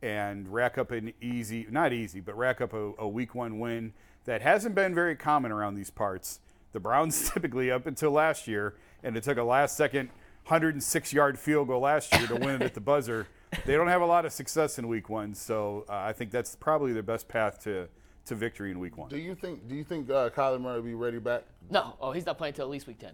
and 0.03 0.47
rack 0.53 0.79
up 0.79 0.93
an 0.93 1.13
easy 1.21 1.67
not 1.71 1.93
easy 1.93 2.21
but 2.21 2.37
rack 2.37 2.61
up 2.61 2.73
a, 2.73 2.93
a 2.99 3.09
week 3.09 3.35
one 3.35 3.59
win 3.59 3.93
that 4.27 4.43
hasn't 4.43 4.75
been 4.75 4.95
very 4.95 5.17
common 5.17 5.51
around 5.51 5.75
these 5.75 5.91
parts 5.91 6.39
the 6.73 6.79
browns 6.79 7.31
typically 7.35 7.71
up 7.71 7.87
until 7.87 8.13
last 8.13 8.47
year 8.47 8.75
and 9.03 9.17
it 9.17 9.25
took 9.25 9.39
a 9.39 9.43
last 9.43 9.77
second 9.77 10.11
106 10.49 11.13
yard 11.13 11.39
field 11.39 11.69
goal 11.69 11.81
last 11.81 12.15
year 12.15 12.27
to 12.27 12.37
win 12.37 12.55
it 12.55 12.63
at 12.63 12.73
the 12.73 12.81
buzzer. 12.81 13.27
They 13.67 13.75
don't 13.75 13.89
have 13.89 14.01
a 14.01 14.07
lot 14.07 14.25
of 14.25 14.33
success 14.33 14.79
in 14.79 14.89
week 14.89 15.11
one, 15.11 15.35
so 15.35 15.85
uh, 15.91 15.93
I 15.93 16.15
think 16.15 16.31
that's 16.31 16.57
probably 16.57 16.95
their 16.95 17.03
best 17.03 17.29
path 17.29 17.63
to, 17.65 17.89
to 18.29 18.35
victory 18.35 18.71
in 18.71 18.79
week 18.79 18.97
one. 18.97 19.09
Do 19.09 19.19
you 19.19 19.35
think? 19.35 19.69
Do 19.69 19.75
you 19.75 19.85
think 19.85 20.11
uh, 20.11 20.31
Kyler 20.31 20.61
Murray 20.61 20.77
will 20.77 20.83
be 20.87 20.95
ready 20.95 21.19
back? 21.19 21.45
No. 21.71 21.97
Oh, 22.01 22.13
he's 22.13 22.27
not 22.27 22.39
playing 22.39 22.53
until 22.53 22.67
at 22.67 22.71
least 22.71 22.87
week 22.87 22.99
10. 22.99 23.13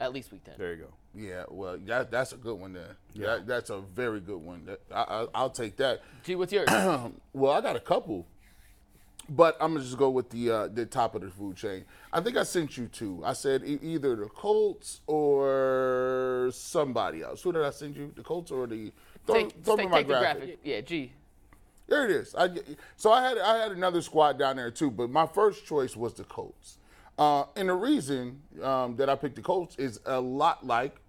At 0.00 0.14
least 0.14 0.32
week 0.32 0.44
10. 0.44 0.54
There 0.56 0.72
you 0.72 0.84
go. 0.84 0.88
Yeah, 1.14 1.44
well, 1.48 1.76
that, 1.86 2.10
that's 2.10 2.32
a 2.32 2.36
good 2.36 2.58
one 2.58 2.72
there. 2.72 2.96
Yeah, 3.12 3.26
that, 3.26 3.46
that's 3.46 3.70
a 3.70 3.80
very 3.80 4.20
good 4.20 4.38
one. 4.38 4.68
I, 4.94 5.26
will 5.34 5.50
take 5.50 5.76
that. 5.76 6.02
Gee, 6.24 6.36
what's 6.36 6.52
yours? 6.52 6.68
well, 7.32 7.52
I 7.52 7.60
got 7.60 7.76
a 7.76 7.80
couple. 7.80 8.26
But 9.28 9.56
I'm 9.60 9.74
gonna 9.74 9.84
just 9.84 9.96
go 9.96 10.10
with 10.10 10.28
the 10.30 10.50
uh, 10.50 10.66
the 10.66 10.86
top 10.86 11.14
of 11.14 11.20
the 11.20 11.30
food 11.30 11.54
chain. 11.54 11.84
I 12.12 12.20
think 12.20 12.36
I 12.36 12.42
sent 12.42 12.76
you 12.76 12.88
two. 12.88 13.22
I 13.24 13.32
said 13.32 13.62
e- 13.64 13.78
either 13.80 14.16
the 14.16 14.26
Colts 14.26 15.02
or 15.06 16.50
somebody 16.52 17.22
else. 17.22 17.40
Who 17.42 17.52
did 17.52 17.62
I 17.62 17.70
send 17.70 17.96
you? 17.96 18.12
The 18.16 18.24
Colts 18.24 18.50
or 18.50 18.66
the? 18.66 18.92
Throw, 19.26 19.34
take, 19.36 19.64
throw 19.64 19.76
take, 19.76 19.88
my 19.88 19.98
take 19.98 20.08
graphic. 20.08 20.38
graphic. 20.38 20.58
Yeah, 20.64 20.80
G. 20.80 21.12
There 21.90 22.04
it 22.04 22.12
is. 22.12 22.36
I, 22.36 22.50
so 22.96 23.10
I 23.10 23.28
had 23.28 23.36
I 23.36 23.56
had 23.58 23.72
another 23.72 24.00
squad 24.00 24.38
down 24.38 24.56
there 24.56 24.70
too, 24.70 24.92
but 24.92 25.10
my 25.10 25.26
first 25.26 25.66
choice 25.66 25.96
was 25.96 26.14
the 26.14 26.22
Colts. 26.22 26.78
Uh, 27.18 27.44
and 27.56 27.68
the 27.68 27.74
reason 27.74 28.40
um, 28.62 28.94
that 28.96 29.10
I 29.10 29.16
picked 29.16 29.34
the 29.34 29.42
Colts 29.42 29.76
is 29.76 30.00
a 30.06 30.20
lot 30.20 30.64
like 30.64 31.00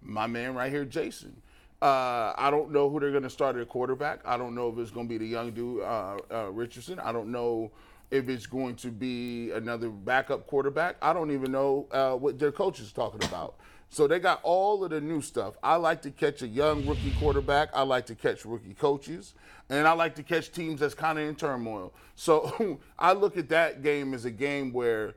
my 0.00 0.26
man 0.26 0.54
right 0.54 0.72
here, 0.72 0.86
Jason. 0.86 1.36
Uh, 1.82 2.32
I 2.36 2.50
don't 2.50 2.72
know 2.72 2.88
who 2.88 3.00
they're 3.00 3.10
going 3.10 3.22
to 3.22 3.30
start 3.30 3.56
at 3.56 3.68
quarterback. 3.68 4.20
I 4.24 4.38
don't 4.38 4.54
know 4.54 4.70
if 4.70 4.78
it's 4.78 4.90
going 4.90 5.06
to 5.06 5.10
be 5.10 5.18
the 5.18 5.26
young 5.26 5.50
dude 5.50 5.82
uh, 5.82 6.16
uh, 6.30 6.50
Richardson. 6.50 6.98
I 6.98 7.12
don't 7.12 7.30
know 7.30 7.70
if 8.10 8.30
it's 8.30 8.46
going 8.46 8.76
to 8.76 8.88
be 8.88 9.50
another 9.50 9.90
backup 9.90 10.46
quarterback. 10.46 10.96
I 11.02 11.12
don't 11.12 11.30
even 11.30 11.52
know 11.52 11.86
uh, 11.92 12.14
what 12.14 12.38
their 12.38 12.50
coach 12.50 12.80
is 12.80 12.92
talking 12.92 13.22
about. 13.24 13.56
So 13.90 14.06
they 14.06 14.18
got 14.18 14.40
all 14.42 14.84
of 14.84 14.90
the 14.90 15.00
new 15.00 15.20
stuff. 15.20 15.54
I 15.62 15.76
like 15.76 16.00
to 16.02 16.10
catch 16.10 16.42
a 16.42 16.46
young 16.46 16.86
rookie 16.86 17.12
quarterback. 17.18 17.70
I 17.74 17.82
like 17.82 18.06
to 18.06 18.14
catch 18.14 18.44
rookie 18.44 18.74
coaches, 18.74 19.34
and 19.68 19.86
I 19.86 19.92
like 19.92 20.14
to 20.14 20.22
catch 20.22 20.52
teams 20.52 20.80
that's 20.80 20.94
kind 20.94 21.18
of 21.18 21.28
in 21.28 21.34
turmoil. 21.34 21.92
So 22.14 22.78
I 22.98 23.12
look 23.12 23.36
at 23.36 23.48
that 23.48 23.82
game 23.82 24.14
as 24.14 24.24
a 24.24 24.30
game 24.30 24.72
where 24.72 25.14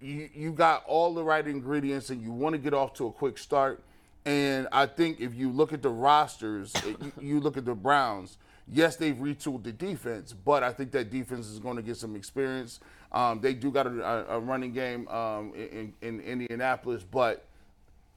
you, 0.00 0.28
you 0.32 0.52
got 0.52 0.84
all 0.86 1.14
the 1.14 1.24
right 1.24 1.46
ingredients 1.46 2.10
and 2.10 2.22
you 2.22 2.30
want 2.30 2.54
to 2.54 2.58
get 2.58 2.72
off 2.72 2.94
to 2.94 3.06
a 3.06 3.12
quick 3.12 3.38
start 3.38 3.82
and 4.26 4.66
I 4.72 4.86
think 4.86 5.20
if 5.20 5.36
you 5.36 5.50
look 5.50 5.72
at 5.72 5.82
the 5.82 5.88
rosters, 5.88 6.74
you 7.20 7.38
look 7.38 7.56
at 7.56 7.64
the 7.64 7.76
Browns. 7.76 8.38
Yes, 8.68 8.96
they've 8.96 9.14
retooled 9.14 9.62
the 9.62 9.70
defense, 9.70 10.32
but 10.32 10.64
I 10.64 10.72
think 10.72 10.90
that 10.90 11.10
defense 11.10 11.46
is 11.46 11.60
going 11.60 11.76
to 11.76 11.82
get 11.82 11.96
some 11.96 12.16
experience. 12.16 12.80
Um, 13.12 13.40
they 13.40 13.54
do 13.54 13.70
got 13.70 13.86
a, 13.86 14.34
a 14.34 14.40
running 14.40 14.72
game 14.72 15.06
um, 15.06 15.54
in, 15.54 15.94
in, 16.02 16.20
Indianapolis, 16.20 17.04
but 17.04 17.45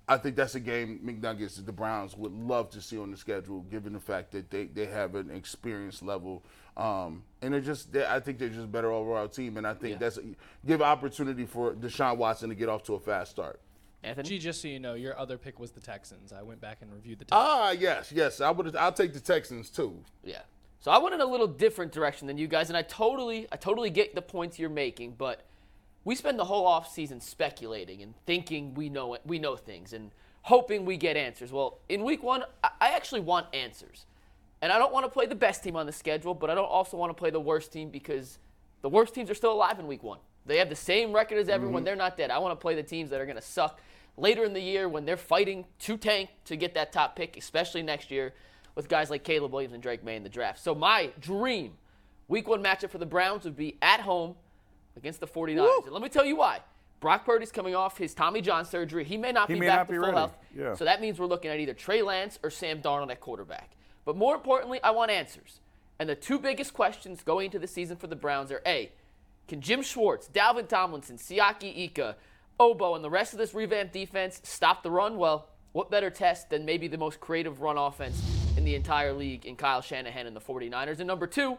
I 0.10 0.18
think 0.18 0.36
that's 0.36 0.56
a 0.56 0.60
game 0.60 1.00
McNuggets 1.06 1.64
the 1.64 1.72
Browns 1.72 2.18
would 2.18 2.34
love 2.34 2.72
to 2.72 2.82
see 2.82 2.98
on 2.98 3.12
the 3.12 3.18
schedule, 3.18 3.62
given 3.70 3.94
the 3.94 4.00
fact 4.00 4.32
that 4.32 4.50
they, 4.50 4.66
they 4.66 4.88
have 4.88 5.14
an 5.14 5.30
experience 5.30 6.02
level. 6.02 6.44
Um, 6.76 7.22
and 7.44 7.54
they're 7.54 7.62
just, 7.62 7.94
they're, 7.94 8.10
I 8.10 8.20
think 8.20 8.40
they're 8.40 8.50
just 8.50 8.72
better 8.72 8.92
overall 8.92 9.28
team. 9.28 9.58
And 9.58 9.68
I 9.68 9.76
think 9.76 9.94
yeah. 9.94 9.98
that's 10.00 10.18
a, 10.18 10.24
give 10.66 10.82
opportunity 10.82 11.46
for 11.46 11.74
Deshaun 11.74 12.18
Watson 12.18 12.50
to 12.50 12.56
get 12.56 12.70
off 12.70 12.82
to 12.84 12.96
a 12.96 13.00
fast 13.00 13.30
start. 13.30 13.60
Anthony? 14.02 14.30
Gee, 14.30 14.40
just 14.40 14.62
so 14.62 14.68
you 14.68 14.80
know, 14.80 14.96
your 14.96 15.18
other 15.20 15.38
pick 15.38 15.60
was 15.60 15.72
the 15.72 15.82
Texans. 15.82 16.34
I 16.34 16.42
went 16.42 16.60
back 16.60 16.78
and 16.82 16.92
reviewed 16.92 17.20
the 17.20 17.26
Texans. 17.26 17.48
Ah, 17.48 17.72
yes, 17.72 18.12
yes. 18.12 18.42
I 18.42 18.50
would. 18.50 18.76
I'll 18.76 18.94
take 18.94 19.14
the 19.14 19.20
Texans 19.20 19.70
too. 19.70 20.00
Yeah. 20.24 20.42
So 20.80 20.90
I 20.90 20.98
went 20.98 21.14
in 21.14 21.22
a 21.22 21.26
little 21.26 21.48
different 21.48 21.92
direction 21.92 22.26
than 22.26 22.38
you 22.38 22.48
guys, 22.48 22.70
and 22.70 22.78
I 22.78 22.82
totally, 22.84 23.48
I 23.52 23.58
totally 23.58 23.90
get 23.90 24.16
the 24.16 24.22
points 24.22 24.58
you're 24.58 24.70
making, 24.70 25.16
but 25.18 25.46
we 26.04 26.16
spend 26.16 26.40
the 26.40 26.46
whole 26.46 26.66
off 26.66 26.92
season 26.92 27.20
speculating 27.20 28.02
and 28.02 28.14
thinking 28.26 28.74
we 28.74 28.90
know 28.90 29.14
it, 29.14 29.22
we 29.26 29.40
know 29.40 29.56
things, 29.56 29.94
and 29.94 30.12
hoping 30.44 30.86
we 30.86 30.98
get 30.98 31.18
answers. 31.18 31.52
Well, 31.52 31.80
in 31.90 32.04
week 32.04 32.24
one, 32.24 32.44
I 32.64 32.92
actually 32.96 33.22
want 33.22 33.54
answers, 33.54 34.06
and 34.62 34.72
I 34.72 34.78
don't 34.78 34.94
want 34.94 35.06
to 35.06 35.10
play 35.10 35.26
the 35.26 35.36
best 35.36 35.64
team 35.64 35.76
on 35.76 35.86
the 35.86 35.92
schedule, 35.92 36.34
but 36.34 36.50
I 36.50 36.56
don't 36.56 36.66
also 36.66 36.98
want 36.98 37.10
to 37.10 37.14
play 37.14 37.30
the 37.30 37.40
worst 37.40 37.72
team 37.72 37.90
because 37.90 38.40
the 38.82 38.90
worst 38.90 39.14
teams 39.14 39.30
are 39.30 39.36
still 39.36 39.52
alive 39.52 39.80
in 39.80 39.88
week 39.88 40.04
one. 40.04 40.20
They 40.46 40.58
have 40.58 40.70
the 40.70 40.76
same 40.76 41.14
record 41.14 41.38
as 41.38 41.50
everyone. 41.50 41.82
Mm-hmm. 41.82 41.86
They're 41.86 41.96
not 41.96 42.18
dead. 42.18 42.32
I 42.32 42.40
want 42.40 42.58
to 42.58 42.62
play 42.62 42.76
the 42.76 42.84
teams 42.84 43.10
that 43.12 43.22
are 43.22 43.26
going 43.26 43.36
to 43.36 43.42
suck 43.42 43.80
later 44.18 44.44
in 44.46 44.54
the 44.54 44.62
year 44.62 44.90
when 44.90 45.06
they're 45.06 45.18
fighting 45.18 45.66
to 45.80 45.98
tank 45.98 46.30
to 46.46 46.56
get 46.56 46.74
that 46.74 46.92
top 46.92 47.16
pick, 47.16 47.38
especially 47.38 47.84
next 47.84 48.10
year 48.10 48.34
with 48.76 48.88
guys 48.88 49.10
like 49.10 49.24
Caleb 49.24 49.52
Williams 49.52 49.74
and 49.74 49.84
Drake 49.84 50.04
Maye 50.04 50.16
in 50.16 50.24
the 50.24 50.30
draft. 50.30 50.60
So 50.60 50.74
my 50.74 51.12
dream 51.20 51.74
week 52.28 52.48
one 52.48 52.64
matchup 52.64 52.90
for 52.90 52.98
the 52.98 53.06
Browns 53.06 53.44
would 53.44 53.56
be 53.56 53.78
at 53.82 54.00
home 54.02 54.36
against 55.00 55.20
the 55.20 55.28
49ers. 55.28 55.56
Woo! 55.56 55.82
And 55.86 55.94
let 55.94 56.04
me 56.04 56.10
tell 56.10 56.26
you 56.26 56.36
why. 56.36 56.60
Brock 57.00 57.26
Purdy's 57.26 57.52
coming 57.52 57.76
off 57.76 57.98
his 57.98 58.14
Tommy 58.14 58.42
John 58.42 58.66
surgery. 58.66 59.04
He 59.04 59.18
may 59.18 59.32
not 59.32 59.48
he 59.48 59.56
be 59.56 59.62
may 59.62 59.68
back 59.68 59.78
not 59.78 59.88
to 59.88 59.92
be 59.94 59.98
full 59.98 60.06
ready. 60.08 60.18
health. 60.18 60.38
Yeah. 60.56 60.76
So 60.76 60.86
that 60.86 61.02
means 61.02 61.18
we're 61.18 61.28
looking 61.28 61.50
at 61.50 61.60
either 61.60 61.74
Trey 61.74 62.02
Lance 62.02 62.38
or 62.44 62.50
Sam 62.50 62.82
Darnold 62.82 63.10
at 63.10 63.22
quarterback. 63.22 63.72
But 64.06 64.18
more 64.18 64.36
importantly, 64.36 64.80
I 64.84 64.92
want 64.92 65.10
answers. 65.10 65.62
And 65.98 66.08
the 66.10 66.16
two 66.16 66.40
biggest 66.40 66.74
questions 66.74 67.24
going 67.24 67.46
into 67.46 67.60
the 67.60 67.68
season 67.68 67.98
for 67.98 68.08
the 68.08 68.16
Browns 68.16 68.52
are 68.52 68.62
A, 68.66 68.92
can 69.48 69.62
Jim 69.62 69.82
Schwartz, 69.82 70.30
Dalvin 70.32 70.68
Tomlinson, 70.68 71.18
Siaki 71.18 71.76
Ika, 71.86 72.16
Ogbo 72.60 72.96
and 72.96 73.04
the 73.04 73.10
rest 73.10 73.34
of 73.34 73.40
this 73.40 73.54
revamped 73.54 73.94
defense 73.94 74.42
stop 74.44 74.84
the 74.84 74.92
run, 74.92 75.18
well, 75.18 75.48
what 75.72 75.90
better 75.90 76.10
test 76.10 76.50
than 76.50 76.66
maybe 76.66 76.88
the 76.88 76.98
most 76.98 77.20
creative 77.20 77.62
run 77.62 77.78
offense 77.78 78.22
in 78.58 78.66
the 78.66 78.76
entire 78.76 79.14
league 79.14 79.46
in 79.46 79.56
Kyle 79.56 79.82
Shanahan 79.82 80.28
and 80.28 80.36
the 80.36 80.42
49ers? 80.42 81.00
And 81.00 81.08
number 81.08 81.28
two, 81.28 81.58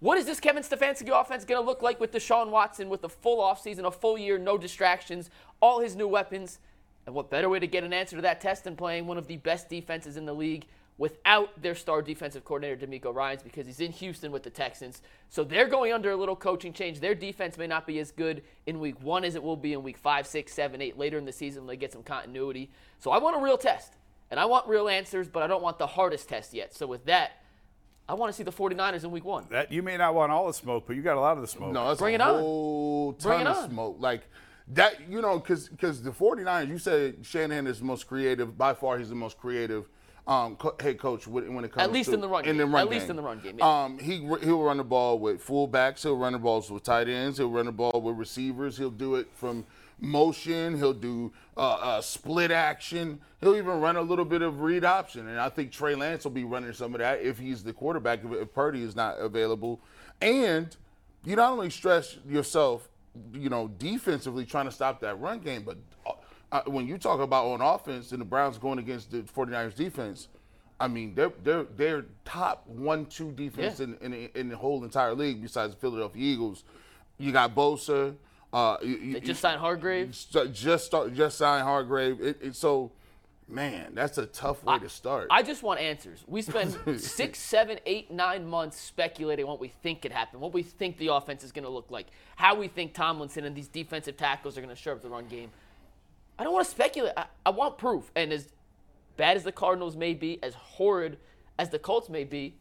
what 0.00 0.18
is 0.18 0.24
this 0.24 0.40
Kevin 0.40 0.62
Stefanski 0.62 1.08
offense 1.08 1.44
going 1.44 1.60
to 1.60 1.66
look 1.66 1.82
like 1.82 2.00
with 2.00 2.12
Deshaun 2.12 2.50
Watson 2.50 2.88
with 2.88 3.04
a 3.04 3.08
full 3.08 3.38
offseason, 3.42 3.84
a 3.84 3.90
full 3.90 4.16
year, 4.16 4.38
no 4.38 4.56
distractions, 4.56 5.30
all 5.60 5.80
his 5.80 5.94
new 5.94 6.08
weapons? 6.08 6.58
And 7.06 7.14
what 7.14 7.30
better 7.30 7.48
way 7.48 7.58
to 7.58 7.66
get 7.66 7.84
an 7.84 7.92
answer 7.92 8.16
to 8.16 8.22
that 8.22 8.40
test 8.40 8.64
than 8.64 8.76
playing 8.76 9.06
one 9.06 9.18
of 9.18 9.26
the 9.26 9.36
best 9.36 9.68
defenses 9.68 10.16
in 10.16 10.24
the 10.24 10.34
league 10.34 10.66
without 10.96 11.60
their 11.60 11.74
star 11.74 12.02
defensive 12.02 12.44
coordinator 12.44 12.86
DeMeco 12.86 13.14
Ryans 13.14 13.42
because 13.42 13.66
he's 13.66 13.80
in 13.80 13.92
Houston 13.92 14.32
with 14.32 14.42
the 14.42 14.50
Texans. 14.50 15.00
So 15.28 15.44
they're 15.44 15.66
going 15.66 15.92
under 15.92 16.10
a 16.10 16.16
little 16.16 16.36
coaching 16.36 16.74
change. 16.74 17.00
Their 17.00 17.14
defense 17.14 17.56
may 17.56 17.66
not 17.66 17.86
be 17.86 17.98
as 17.98 18.10
good 18.10 18.42
in 18.66 18.80
week 18.80 19.02
one 19.02 19.24
as 19.24 19.34
it 19.34 19.42
will 19.42 19.56
be 19.56 19.72
in 19.72 19.82
week 19.82 19.96
five, 19.96 20.26
six, 20.26 20.52
seven, 20.52 20.82
eight 20.82 20.98
later 20.98 21.16
in 21.16 21.24
the 21.24 21.32
season 21.32 21.62
when 21.62 21.68
they 21.68 21.76
get 21.78 21.92
some 21.92 22.02
continuity. 22.02 22.70
So 22.98 23.10
I 23.10 23.18
want 23.18 23.36
a 23.36 23.40
real 23.40 23.58
test. 23.58 23.94
And 24.30 24.38
I 24.38 24.44
want 24.44 24.68
real 24.68 24.88
answers, 24.88 25.26
but 25.26 25.42
I 25.42 25.46
don't 25.46 25.62
want 25.62 25.78
the 25.78 25.86
hardest 25.86 26.28
test 26.28 26.54
yet. 26.54 26.74
So 26.74 26.86
with 26.86 27.06
that, 27.06 27.39
I 28.10 28.14
want 28.14 28.32
to 28.32 28.36
see 28.36 28.42
the 28.42 28.50
49ers 28.52 29.04
in 29.04 29.10
week 29.12 29.24
one. 29.24 29.46
That 29.50 29.70
you 29.70 29.82
may 29.82 29.96
not 29.96 30.14
want 30.14 30.32
all 30.32 30.48
the 30.48 30.52
smoke, 30.54 30.84
but 30.86 30.96
you 30.96 31.02
got 31.02 31.16
a 31.16 31.20
lot 31.20 31.36
of 31.36 31.42
the 31.42 31.46
smoke. 31.48 31.72
No, 31.72 31.86
that's 31.88 32.00
Bring 32.00 32.14
a 32.14 32.16
it 32.16 32.20
on. 32.20 32.40
whole 32.40 33.12
ton 33.12 33.30
Bring 33.30 33.40
it 33.42 33.46
of 33.46 33.56
on. 33.56 33.70
smoke. 33.70 33.96
Like 34.00 34.22
that, 34.68 35.08
you 35.08 35.20
know, 35.22 35.38
because 35.38 35.68
because 35.68 36.02
the 36.02 36.10
49ers, 36.10 36.68
you 36.68 36.78
said 36.78 37.18
Shanahan 37.22 37.66
is 37.68 37.78
the 37.78 37.84
most 37.84 38.08
creative. 38.08 38.58
By 38.58 38.74
far, 38.74 38.98
he's 38.98 39.08
the 39.10 39.14
most 39.14 39.38
creative 39.38 39.88
um, 40.26 40.56
co- 40.56 40.74
head 40.80 40.98
coach 40.98 41.26
when 41.28 41.54
when 41.54 41.64
it 41.64 41.72
comes 41.72 41.84
at 41.84 41.92
least 41.92 42.08
to, 42.10 42.14
in 42.16 42.20
the 42.20 42.28
run 42.28 42.44
in 42.44 42.56
game. 42.56 42.58
the 42.58 42.66
run 42.66 42.84
game. 42.86 42.92
At 42.92 42.98
least 42.98 43.10
in 43.10 43.16
the 43.16 43.22
run 43.22 43.40
game, 43.40 43.56
yeah. 43.58 43.84
Um, 43.84 43.98
he 43.98 44.18
he'll 44.42 44.62
run 44.62 44.78
the 44.78 44.84
ball 44.84 45.18
with 45.20 45.44
fullbacks. 45.46 46.02
He'll 46.02 46.16
run 46.16 46.32
the 46.32 46.38
balls 46.40 46.68
with 46.70 46.82
tight 46.82 47.08
ends. 47.08 47.38
He'll 47.38 47.48
run 47.50 47.66
the 47.66 47.72
ball 47.72 48.00
with 48.02 48.16
receivers. 48.16 48.76
He'll 48.76 48.90
do 48.90 49.14
it 49.14 49.28
from 49.34 49.64
motion. 50.00 50.76
He'll 50.76 50.92
do 50.92 51.32
uh, 51.56 51.60
uh, 51.60 52.00
split 52.00 52.50
action. 52.50 53.20
He'll 53.40 53.56
even 53.56 53.80
run 53.80 53.96
a 53.96 54.02
little 54.02 54.24
bit 54.24 54.42
of 54.42 54.60
read 54.60 54.84
option. 54.84 55.28
And 55.28 55.38
I 55.38 55.48
think 55.48 55.72
Trey 55.72 55.94
Lance 55.94 56.24
will 56.24 56.30
be 56.30 56.44
running 56.44 56.72
some 56.72 56.94
of 56.94 57.00
that 57.00 57.20
if 57.22 57.38
he's 57.38 57.62
the 57.62 57.72
quarterback, 57.72 58.24
if, 58.24 58.32
if 58.32 58.52
Purdy 58.54 58.82
is 58.82 58.96
not 58.96 59.18
available. 59.18 59.80
And 60.20 60.74
you 61.24 61.36
not 61.36 61.52
only 61.52 61.70
stress 61.70 62.16
yourself, 62.28 62.88
you 63.32 63.48
know, 63.48 63.68
defensively 63.68 64.44
trying 64.44 64.66
to 64.66 64.72
stop 64.72 65.00
that 65.00 65.18
run 65.20 65.40
game, 65.40 65.62
but 65.64 65.78
uh, 66.52 66.62
when 66.66 66.86
you 66.86 66.98
talk 66.98 67.20
about 67.20 67.46
on 67.46 67.60
offense 67.60 68.12
and 68.12 68.20
the 68.20 68.24
Browns 68.24 68.58
going 68.58 68.78
against 68.78 69.10
the 69.10 69.18
49ers 69.22 69.74
defense, 69.74 70.28
I 70.78 70.88
mean, 70.88 71.14
they're 71.14 71.32
they're 71.44 71.64
they're 71.76 72.04
top 72.24 72.66
one 72.66 73.04
two 73.06 73.32
defense 73.32 73.80
Yeah. 73.80 73.86
in, 74.00 74.14
in 74.14 74.30
in 74.34 74.48
the 74.48 74.56
whole 74.56 74.82
entire 74.82 75.14
league 75.14 75.42
besides 75.42 75.74
the 75.74 75.80
Philadelphia 75.80 76.22
Eagles. 76.22 76.64
You 77.18 77.32
got 77.32 77.54
Bosa. 77.54 78.14
Uh, 78.52 78.76
you, 78.82 78.88
you- 78.96 79.12
They 79.14 79.20
just 79.20 79.40
signed 79.40 79.60
Hargrave. 79.60 80.14
st- 80.14 80.52
just 80.52 80.86
start 80.86 81.14
just 81.14 81.38
signed 81.38 81.62
Hargrave. 81.64 82.20
It, 82.20 82.38
it, 82.42 82.54
so, 82.56 82.90
man, 83.48 83.92
that's 83.94 84.18
a 84.18 84.26
tough 84.26 84.64
way 84.64 84.78
to 84.80 84.88
start. 84.88 85.28
I 85.30 85.42
just 85.42 85.62
want 85.62 85.78
answers. 85.80 86.24
We 86.26 86.42
spend 86.42 86.76
six, 87.00 87.38
seven, 87.38 87.78
eight, 87.86 88.10
nine 88.10 88.46
months 88.46 88.78
speculating 88.80 89.46
what 89.46 89.60
we 89.60 89.68
think 89.68 90.02
could 90.02 90.12
happen, 90.12 90.40
what 90.40 90.52
we 90.52 90.62
think 90.64 90.98
the 90.98 91.08
offense 91.08 91.44
is 91.44 91.52
going 91.52 91.64
to 91.64 91.70
look 91.70 91.90
like, 91.90 92.06
how 92.36 92.54
we 92.56 92.66
think 92.68 92.92
Tomlinson 92.94 93.44
and 93.44 93.54
these 93.54 93.68
defensive 93.68 94.16
tackles 94.16 94.58
are 94.58 94.60
going 94.62 94.74
to 94.74 94.80
show 94.80 94.92
up 94.92 95.02
the 95.02 95.08
run 95.08 95.26
game. 95.28 95.50
I 96.38 96.44
don't 96.44 96.52
want 96.52 96.64
to 96.64 96.70
speculate. 96.70 97.12
I, 97.16 97.26
I 97.46 97.50
want 97.50 97.78
proof. 97.78 98.10
And 98.16 98.32
as 98.32 98.48
bad 99.16 99.36
as 99.36 99.44
the 99.44 99.52
Cardinals 99.52 99.94
may 99.96 100.14
be, 100.14 100.42
as 100.42 100.54
horrid 100.54 101.18
as 101.58 101.68
the 101.68 101.78
Colts 101.78 102.08
may 102.08 102.24
be, 102.24 102.54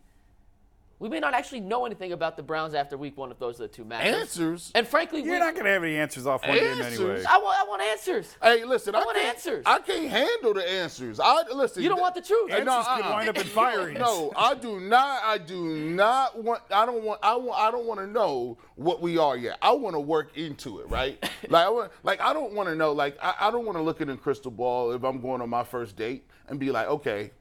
we 1.00 1.08
may 1.08 1.20
not 1.22 1.34
actually 1.34 1.62
know 1.62 1.86
anything 1.86 2.12
about 2.12 2.36
the 2.36 2.44
Browns 2.44 2.74
after 2.74 2.98
week 2.98 3.16
one 3.16 3.32
if 3.32 3.40
those 3.40 3.56
are 3.60 3.64
the 3.64 3.68
two 3.70 3.86
matches. 3.86 4.16
Answers. 4.16 4.72
And 4.76 4.86
frankly, 4.86 5.22
You're 5.22 5.36
we, 5.36 5.40
not 5.40 5.54
going 5.54 5.66
to 5.66 5.72
have 5.72 5.84
any 5.84 5.96
answers 5.96 6.28
off 6.28 6.46
one 6.46 6.58
game 6.58 6.68
Answers? 6.78 7.00
anyway. 7.00 7.24
I, 7.24 7.38
want, 7.38 7.58
I 7.58 7.64
want 7.64 7.82
answers. 7.82 8.36
Hey, 8.44 8.66
listen, 8.66 8.96
I, 8.96 9.00
want 9.00 9.16
can't, 9.16 9.36
answers. 9.36 9.64
I 9.66 9.80
can't 9.80 10.10
handle 10.10 10.54
the 10.54 10.70
answers. 10.70 11.20
I 11.22 11.44
listen. 11.54 11.84
You 11.84 11.90
don't 11.90 12.02
want 12.02 12.16
the 12.16 12.22
truth. 12.22 12.52
Hey, 12.52 12.60
Answers 12.60 12.86
could 12.86 13.06
uh-uh. 13.06 13.16
wind 13.16 13.30
up 13.30 13.38
in 13.38 13.44
firings. 13.48 14.00
No, 14.00 14.34
I 14.36 14.56
do 14.56 14.82
not. 14.82 15.24
I 15.24 15.38
do 15.38 15.64
not 15.66 16.44
want. 16.44 16.64
I 16.70 16.86
don't 16.86 17.04
want. 17.04 17.22
I 17.24 17.36
want. 17.38 17.60
I 17.60 17.72
don't 17.72 17.86
want 17.86 18.02
to 18.02 18.08
know 18.08 18.58
what 18.76 19.02
we 19.02 19.18
are 19.18 19.38
yet. 19.38 19.58
I 19.62 19.72
want 19.72 19.96
to 19.96 20.02
work 20.02 20.38
into 20.38 20.80
it, 20.80 20.90
right? 20.90 21.18
like 21.50 21.66
I 21.66 21.70
want. 21.70 21.92
Like 22.04 22.20
I 22.20 22.34
don't 22.34 22.54
want 22.54 22.68
to 22.68 22.76
know. 22.76 22.92
Like 22.92 23.18
I, 23.24 23.36
I 23.40 23.52
don't 23.52 23.66
want 23.66 23.78
to 23.78 23.82
look 23.82 24.02
in 24.02 24.10
a 24.10 24.18
crystal 24.18 24.52
ball 24.52 24.92
if 24.92 25.04
I'm 25.04 25.22
going 25.22 25.42
on 25.42 25.50
my 25.50 25.64
first 25.64 25.96
date 25.96 26.28
and 26.50 26.60
be 26.60 26.72
like, 26.72 26.88
okay, 26.88 27.32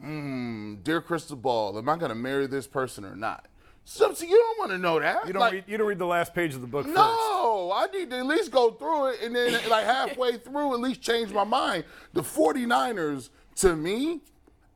hmm, 0.00 0.76
dear 0.82 1.00
crystal 1.00 1.36
ball, 1.36 1.78
am 1.78 1.88
I 1.88 1.96
going 1.96 2.10
to 2.10 2.14
marry 2.14 2.46
this 2.46 2.66
person 2.66 3.04
or 3.04 3.16
not? 3.16 3.46
So, 3.84 4.12
so 4.12 4.24
you 4.24 4.36
don't 4.36 4.58
want 4.58 4.70
to 4.72 4.78
know 4.78 4.98
that. 4.98 5.26
You 5.28 5.32
don't 5.32 5.40
Like, 5.40 5.52
read. 5.52 5.64
You 5.68 5.78
don't 5.78 5.86
read 5.86 5.98
the 5.98 6.06
last 6.06 6.34
page 6.34 6.54
of 6.54 6.60
the 6.60 6.66
book 6.66 6.86
first. 6.86 6.96
no, 6.96 7.70
I 7.72 7.86
need 7.92 8.10
to 8.10 8.18
at 8.18 8.26
least 8.26 8.50
go 8.50 8.72
through 8.72 9.06
it 9.10 9.20
and 9.22 9.34
then 9.34 9.52
like 9.70 9.84
halfway 9.86 10.36
through 10.38 10.74
at 10.74 10.80
least 10.80 11.00
change 11.02 11.32
my 11.32 11.44
mind. 11.44 11.84
The 12.12 12.22
49ers 12.22 13.30
to 13.56 13.76
me, 13.76 14.22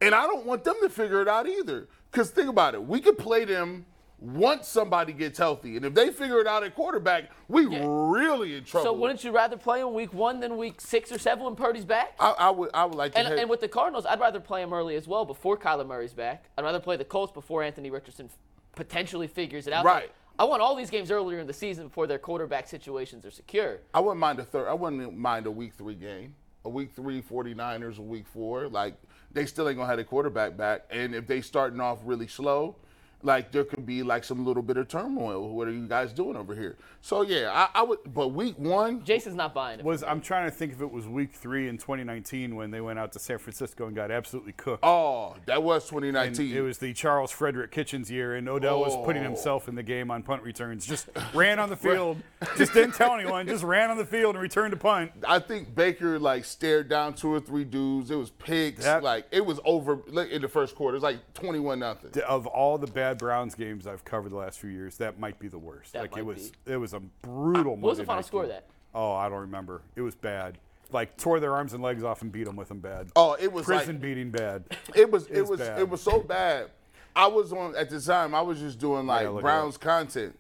and 0.01 0.15
I 0.15 0.27
don't 0.29 0.47
want 0.47 0.63
them 0.63 0.77
to 0.83 0.89
figure 0.89 1.21
it 1.21 1.27
out 1.29 1.49
either. 1.49 1.89
Cuz 2.13 2.31
think 2.31 2.49
about 2.49 2.75
it. 2.75 2.85
We 2.85 3.01
could 3.01 3.19
play 3.19 3.45
them 3.45 3.85
once 4.21 4.69
somebody 4.69 5.13
gets 5.13 5.39
healthy. 5.39 5.77
And 5.77 5.85
if 5.85 5.95
they 5.95 6.11
figure 6.11 6.41
it 6.41 6.47
out 6.47 6.63
at 6.63 6.75
quarterback, 6.75 7.31
we 7.49 7.65
really 7.67 8.55
in 8.55 8.65
trouble. 8.65 8.85
So 8.85 8.93
wouldn't 8.93 9.25
you 9.25 9.33
rather 9.33 9.57
play 9.57 9.81
him 9.81 9.95
week 9.95 10.13
one 10.13 10.41
than 10.41 10.57
week 10.59 10.81
six 10.81 11.11
or 11.11 11.19
seven 11.19 11.45
when 11.45 11.57
Purdy's 11.57 11.85
back? 11.87 12.15
I, 12.21 12.35
I 12.39 12.51
would 12.51 12.71
I 12.75 12.85
would 12.85 12.95
like 12.97 13.13
to 13.13 13.19
And, 13.19 13.29
have- 13.29 13.39
and 13.39 13.49
with 13.51 13.61
the 13.61 13.69
Cardinals, 13.69 14.05
I'd 14.07 14.21
rather 14.21 14.41
play 14.41 14.63
him 14.63 14.73
early 14.73 14.95
as 14.97 15.07
well 15.09 15.25
before 15.25 15.57
Kyler 15.57 15.87
Murray's 15.87 16.13
back. 16.13 16.45
I'd 16.59 16.65
rather 16.65 16.81
play 16.81 16.97
the 16.97 17.05
Colts 17.05 17.33
before 17.33 17.63
Anthony 17.63 17.91
Richardson 17.91 18.29
potentially 18.77 19.27
figures 19.27 19.67
it 19.67 19.73
out. 19.73 19.85
Right. 19.85 20.11
I 20.39 20.45
want 20.45 20.63
all 20.63 20.75
these 20.75 20.91
games 20.91 21.11
earlier 21.11 21.39
in 21.39 21.47
the 21.47 21.53
season 21.53 21.89
before 21.89 22.07
their 22.07 22.19
quarterback 22.19 22.67
situations 22.69 23.27
are 23.27 23.31
secure. 23.31 23.79
I 23.93 24.01
wouldn't 24.01 24.21
mind 24.21 24.39
a 24.39 24.45
third. 24.45 24.69
I 24.69 24.75
wouldn't 24.75 25.17
mind 25.17 25.47
a 25.47 25.51
week 25.51 25.75
three 25.75 25.95
game. 25.95 26.35
A 26.65 26.69
week 26.69 26.93
three 26.95 27.23
49ers, 27.23 27.99
a 27.99 28.03
week 28.03 28.27
four. 28.27 28.69
Like, 28.69 28.95
they 29.33 29.47
still 29.47 29.69
ain't 29.69 29.77
going 29.77 29.87
to 29.87 29.91
have 29.91 29.99
a 29.99 30.05
quarterback 30.05 30.57
back. 30.59 30.83
And 30.91 31.15
if 31.15 31.27
they 31.27 31.41
starting 31.41 31.81
off 31.81 31.99
really 32.05 32.27
slow, 32.27 32.77
like, 33.23 33.53
there 33.53 33.65
could 33.65 33.85
be, 33.87 34.03
like, 34.03 34.25
some 34.25 34.45
little 34.45 34.63
bit 34.63 34.77
of 34.77 34.89
turmoil. 34.89 35.49
What 35.55 35.69
are 35.69 35.73
you 35.73 35.87
guys 35.87 36.13
doing 36.13 36.37
over 36.37 36.55
here? 36.55 36.77
So, 37.03 37.23
yeah, 37.23 37.51
I, 37.75 37.81
I 37.81 37.83
would, 37.83 37.99
but 38.13 38.29
week 38.29 38.59
one, 38.59 39.05
Jason's 39.05 39.35
not 39.35 39.55
buying 39.55 39.79
it. 39.81 39.85
Was 39.85 40.03
I'm 40.03 40.21
trying 40.21 40.51
to 40.51 40.55
think 40.55 40.73
if 40.73 40.81
it 40.81 40.91
was 40.91 41.07
week 41.09 41.33
three 41.35 41.69
in 41.69 41.79
2019 41.79 42.57
when 42.57 42.71
they 42.71 42.81
went 42.81 42.99
out 42.99 43.13
to 43.13 43.19
San 43.19 43.39
Francisco 43.39 43.87
and 43.87 43.97
got 43.97 44.11
absolutely 44.11 44.53
cooked. 44.53 44.85
oh, 44.85 45.35
that 45.47 45.63
was 45.63 45.83
And 45.85 46.03
2019. 46.03 46.57
it 46.57 46.61
was 46.61 46.79
the 46.79 46.93
Charles 46.93 47.31
Frederick 47.31 47.71
Kitchens 47.71 48.11
year, 48.11 48.35
and 48.35 48.49
Odell 48.49 48.81
was 48.81 48.93
oh. 48.95 49.05
putting 49.05 49.23
Oh. 49.23 49.27
himself 49.29 49.69
in 49.69 49.75
the 49.75 49.83
game 49.83 50.11
on 50.11 50.23
punt 50.23 50.43
returns. 50.43 50.87
Just 50.87 51.09
ran 51.35 51.59
on 51.59 51.69
the 51.71 51.77
field, 51.89 52.19
just 52.57 52.75
didn't 52.75 52.95
tell 52.95 53.15
anyone. 53.15 53.47
Just 53.47 53.65
ran 53.65 53.91
on 53.91 53.97
the 53.97 54.05
field 54.05 54.35
and 54.35 54.43
returned 54.43 54.73
to 54.73 54.77
punt. 54.77 55.13
I 55.27 55.39
think 55.39 55.75
Baker 55.75 56.19
like 56.19 56.45
stared 56.45 56.89
down 56.89 57.15
two 57.15 57.33
or 57.33 57.41
three 57.41 57.65
dudes. 57.65 58.11
It 58.11 58.17
was 58.17 58.31
picks. 58.31 58.85
That- 58.85 59.03
like 59.03 59.27
it 59.31 59.45
was 59.45 59.59
over 59.65 60.01
like, 60.09 60.31
in 60.31 60.43
the 60.43 60.49
first 60.49 60.75
quarter. 60.75 60.95
It 60.97 60.99
was 60.99 61.03
like 61.03 61.33
21 61.35 61.79
nothing. 61.79 62.23
Of 62.29 62.47
all 62.47 62.77
the 62.79 62.87
bad 62.87 63.10
Browns 63.19 63.55
games 63.55 63.87
I've 63.87 64.05
covered 64.05 64.31
the 64.33 64.37
last 64.37 64.59
few 64.59 64.71
years, 64.71 64.97
that 64.99 65.19
might 65.19 65.39
be 65.39 65.49
the 65.49 65.59
worst. 65.59 65.93
That 65.93 66.03
like 66.03 66.13
might 66.13 66.21
it 66.21 66.27
was, 66.27 66.53
be. 66.65 66.73
it 66.73 66.77
was 66.77 66.93
a 66.95 67.01
brutal. 67.23 67.77
What 67.77 67.91
was 67.91 67.99
the 67.99 68.05
final 68.05 68.19
night 68.19 68.27
score 68.27 68.43
of 68.43 68.49
game. 68.49 68.57
that? 68.57 68.67
Oh, 68.95 69.13
I 69.13 69.29
don't 69.29 69.41
remember. 69.41 69.83
It 69.97 70.03
was 70.03 70.15
bad. 70.15 70.59
Like 70.93 71.17
tore 71.17 71.39
their 71.39 71.55
arms 71.55 71.73
and 71.73 71.83
legs 71.83 72.03
off 72.03 72.23
and 72.23 72.33
beat 72.33 72.45
them 72.45 72.57
with 72.57 72.69
them 72.69 72.81
bad. 72.81 73.09
Oh, 73.15 73.37
it 73.39 73.53
was 73.53 73.65
prison 73.65 73.97
like, 73.97 74.03
beating 74.03 74.31
bad. 74.31 74.65
It 74.95 75.11
was 75.11 75.27
it 75.27 75.39
It's 75.39 75.51
was 75.51 75.61
bad. 75.61 75.79
it 75.79 75.89
was 75.89 76.01
so 76.03 76.21
bad. 76.21 76.71
I 77.15 77.27
was 77.29 77.53
on 77.53 77.77
at 77.77 77.91
the 77.91 78.01
time. 78.01 78.35
I 78.35 78.41
was 78.41 78.59
just 78.59 78.79
doing 78.81 79.07
like 79.07 79.23
gotta 79.23 79.31
look 79.35 79.41
it 79.41 79.43
Browns 79.43 79.77
content, 79.77 80.37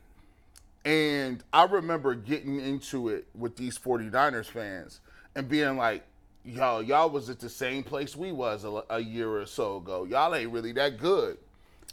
and 0.84 1.42
I 1.52 1.64
remember 1.64 2.14
getting 2.14 2.60
into 2.60 3.08
it 3.08 3.26
with 3.34 3.56
these 3.56 3.78
49ers 3.78 4.46
fans 4.46 5.00
and 5.36 5.48
being 5.48 5.76
like, 5.76 6.04
"Y'all, 6.44 6.82
y'all 6.82 7.10
was 7.10 7.28
at 7.30 7.38
the 7.38 7.48
same 7.48 7.82
place 7.82 8.16
we 8.16 8.32
was 8.32 8.64
a, 8.64 8.82
a 8.90 9.00
year 9.00 9.28
or 9.30 9.46
so 9.46 9.76
ago. 9.76 10.04
Y'all 10.04 10.34
ain't 10.34 10.50
really 10.50 10.72
that 10.72 10.98
good." 10.98 11.38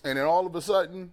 And 0.04 0.18
then 0.18 0.26
all 0.26 0.46
of 0.46 0.56
a 0.56 0.62
sudden, 0.62 1.12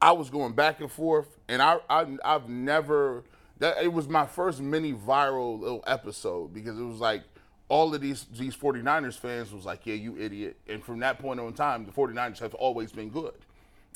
I 0.00 0.12
was 0.12 0.30
going 0.30 0.52
back 0.52 0.80
and 0.80 0.90
forth, 0.90 1.38
and 1.48 1.60
I, 1.60 1.78
I 1.90 2.06
I've 2.24 2.48
never 2.48 3.24
that 3.58 3.82
it 3.82 3.92
was 3.92 4.08
my 4.08 4.26
first 4.26 4.60
mini 4.60 4.92
viral 4.92 5.60
little 5.60 5.82
episode 5.86 6.54
because 6.54 6.78
it 6.78 6.84
was 6.84 7.00
like 7.00 7.22
all 7.68 7.94
of 7.94 8.00
these 8.00 8.26
these 8.32 8.56
49ers 8.56 9.18
fans 9.18 9.52
was 9.52 9.64
like, 9.64 9.86
"Yeah, 9.86 9.94
you 9.94 10.16
idiot." 10.18 10.56
And 10.68 10.82
from 10.82 11.00
that 11.00 11.18
point 11.18 11.40
on 11.40 11.52
time, 11.52 11.84
the 11.84 11.92
49ers 11.92 12.38
have 12.38 12.54
always 12.54 12.92
been 12.92 13.10
good. 13.10 13.34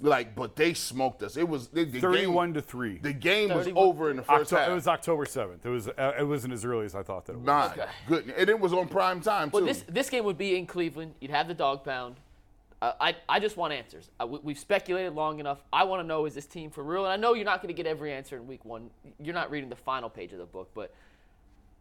Like, 0.00 0.34
but 0.34 0.56
they 0.56 0.74
smoked 0.74 1.22
us. 1.22 1.36
It 1.36 1.48
was 1.48 1.68
the, 1.68 1.84
the 1.84 2.00
game. 2.00 2.54
To 2.54 2.60
three. 2.60 2.98
The 2.98 3.12
game 3.12 3.50
was 3.50 3.68
over 3.76 4.10
in 4.10 4.16
the 4.16 4.22
first 4.22 4.52
Octo- 4.52 4.56
half. 4.56 4.70
it 4.70 4.74
was 4.74 4.88
October 4.88 5.24
seventh. 5.26 5.64
It 5.64 5.68
was. 5.68 5.86
Uh, 5.86 6.14
it 6.18 6.26
wasn't 6.26 6.54
as 6.54 6.64
early 6.64 6.86
as 6.86 6.94
I 6.94 7.02
thought 7.02 7.26
that 7.26 7.34
it 7.34 7.38
was. 7.38 7.46
My 7.46 7.86
goodness, 8.08 8.34
and 8.36 8.50
it 8.50 8.58
was 8.58 8.72
on 8.72 8.88
prime 8.88 9.20
time 9.20 9.50
too. 9.50 9.58
Well, 9.58 9.66
this 9.66 9.84
this 9.88 10.10
game 10.10 10.24
would 10.24 10.38
be 10.38 10.56
in 10.56 10.66
Cleveland. 10.66 11.14
You'd 11.20 11.30
have 11.30 11.46
the 11.46 11.54
dog 11.54 11.84
pound. 11.84 12.16
Uh, 12.82 12.92
I 13.00 13.14
I 13.28 13.38
just 13.38 13.56
want 13.56 13.72
answers. 13.72 14.10
Uh, 14.20 14.26
we, 14.26 14.38
we've 14.42 14.58
speculated 14.58 15.14
long 15.14 15.38
enough. 15.38 15.62
I 15.72 15.84
want 15.84 16.02
to 16.02 16.06
know 16.06 16.26
is 16.26 16.34
this 16.34 16.46
team 16.46 16.68
for 16.68 16.82
real? 16.82 17.04
And 17.04 17.12
I 17.12 17.16
know 17.16 17.34
you're 17.34 17.44
not 17.44 17.62
going 17.62 17.68
to 17.72 17.80
get 17.80 17.86
every 17.86 18.12
answer 18.12 18.36
in 18.36 18.48
week 18.48 18.64
one. 18.64 18.90
You're 19.22 19.36
not 19.36 19.52
reading 19.52 19.70
the 19.70 19.76
final 19.76 20.10
page 20.10 20.32
of 20.32 20.38
the 20.38 20.46
book, 20.46 20.72
but 20.74 20.92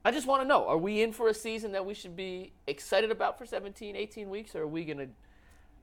I 0.06 0.12
just 0.12 0.28
want 0.28 0.43
to 0.43 0.47
know: 0.47 0.68
Are 0.68 0.78
we 0.78 1.02
in 1.02 1.12
for 1.12 1.28
a 1.28 1.34
season 1.34 1.72
that 1.72 1.84
we 1.88 1.95
should 1.95 2.16
be 2.16 2.54
excited 2.68 3.10
about 3.10 3.39
for 3.39 3.47
17, 3.47 3.95
18 3.95 4.30
weeks, 4.30 4.54
or 4.56 4.62
are 4.62 4.68
we 4.68 4.86
going 4.86 4.99
to 4.99 5.08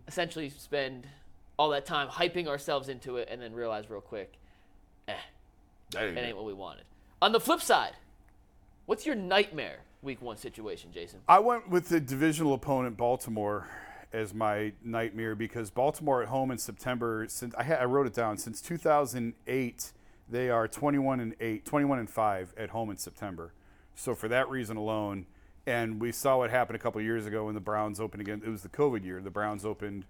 essentially 0.07 0.51
spend 0.51 1.09
all 1.59 1.71
that 1.71 1.85
time 1.85 2.07
hyping 2.07 2.47
ourselves 2.47 2.89
into 2.89 3.17
it 3.17 3.29
and 3.29 3.43
then 3.43 3.53
realize 3.53 3.91
real 3.91 4.01
quick, 4.01 4.35
eh, 5.09 5.15
That 5.91 6.05
ain't 6.05 6.17
it 6.17 6.23
it. 6.23 6.27
ain't 6.29 6.37
what 6.37 6.47
we 6.47 6.55
wanted? 6.55 6.85
On 7.21 7.33
the 7.33 7.41
flip 7.41 7.61
side, 7.61 7.95
what's 8.87 9.05
your 9.05 9.17
nightmare 9.17 9.81
week 10.01 10.23
one 10.23 10.37
situation, 10.37 10.93
Jason? 10.93 11.19
I 11.29 11.41
went 11.41 11.69
with 11.69 11.89
the 11.89 11.99
divisional 11.99 12.55
opponent 12.55 12.97
Baltimore 12.97 13.67
as 14.13 14.33
my 14.33 14.73
nightmare 14.83 15.35
because 15.35 15.71
Baltimore 15.71 16.23
at 16.23 16.29
home 16.29 16.51
in 16.51 16.59
September 16.59 17.27
since 17.29 17.55
I, 17.57 17.63
had, 17.65 17.81
I 17.81 17.85
wrote 17.85 18.07
it 18.07 18.15
down 18.15 18.39
since 18.39 18.61
2008 18.63 19.93
they 20.31 20.51
are 20.51 20.69
21 20.69 21.21
and 21.21 21.35
8 21.41 21.65
21 21.65 21.99
and 21.99 22.11
5 22.11 22.55
at 22.57 22.71
home 22.71 22.91
in 22.91 22.97
September. 22.97 23.53
So 23.95 24.15
for 24.15 24.29
that 24.29 24.49
reason 24.49 24.77
alone 24.77 25.27
And 25.67 26.01
we 26.01 26.13
saw 26.13 26.39
what 26.39 26.51
happened 26.51 26.77
a 26.77 26.79
couple 26.79 27.01
years 27.03 27.27
ago 27.27 27.45
when 27.45 27.55
the 27.55 27.61
Browns 27.61 28.01
opened 28.01 28.23
again. 28.23 28.43
It 28.45 28.49
was 28.49 28.63
the 28.63 28.71
COVID 28.71 29.05
year. 29.05 29.21
The 29.21 29.31
Browns 29.31 29.67
opened 29.67 30.07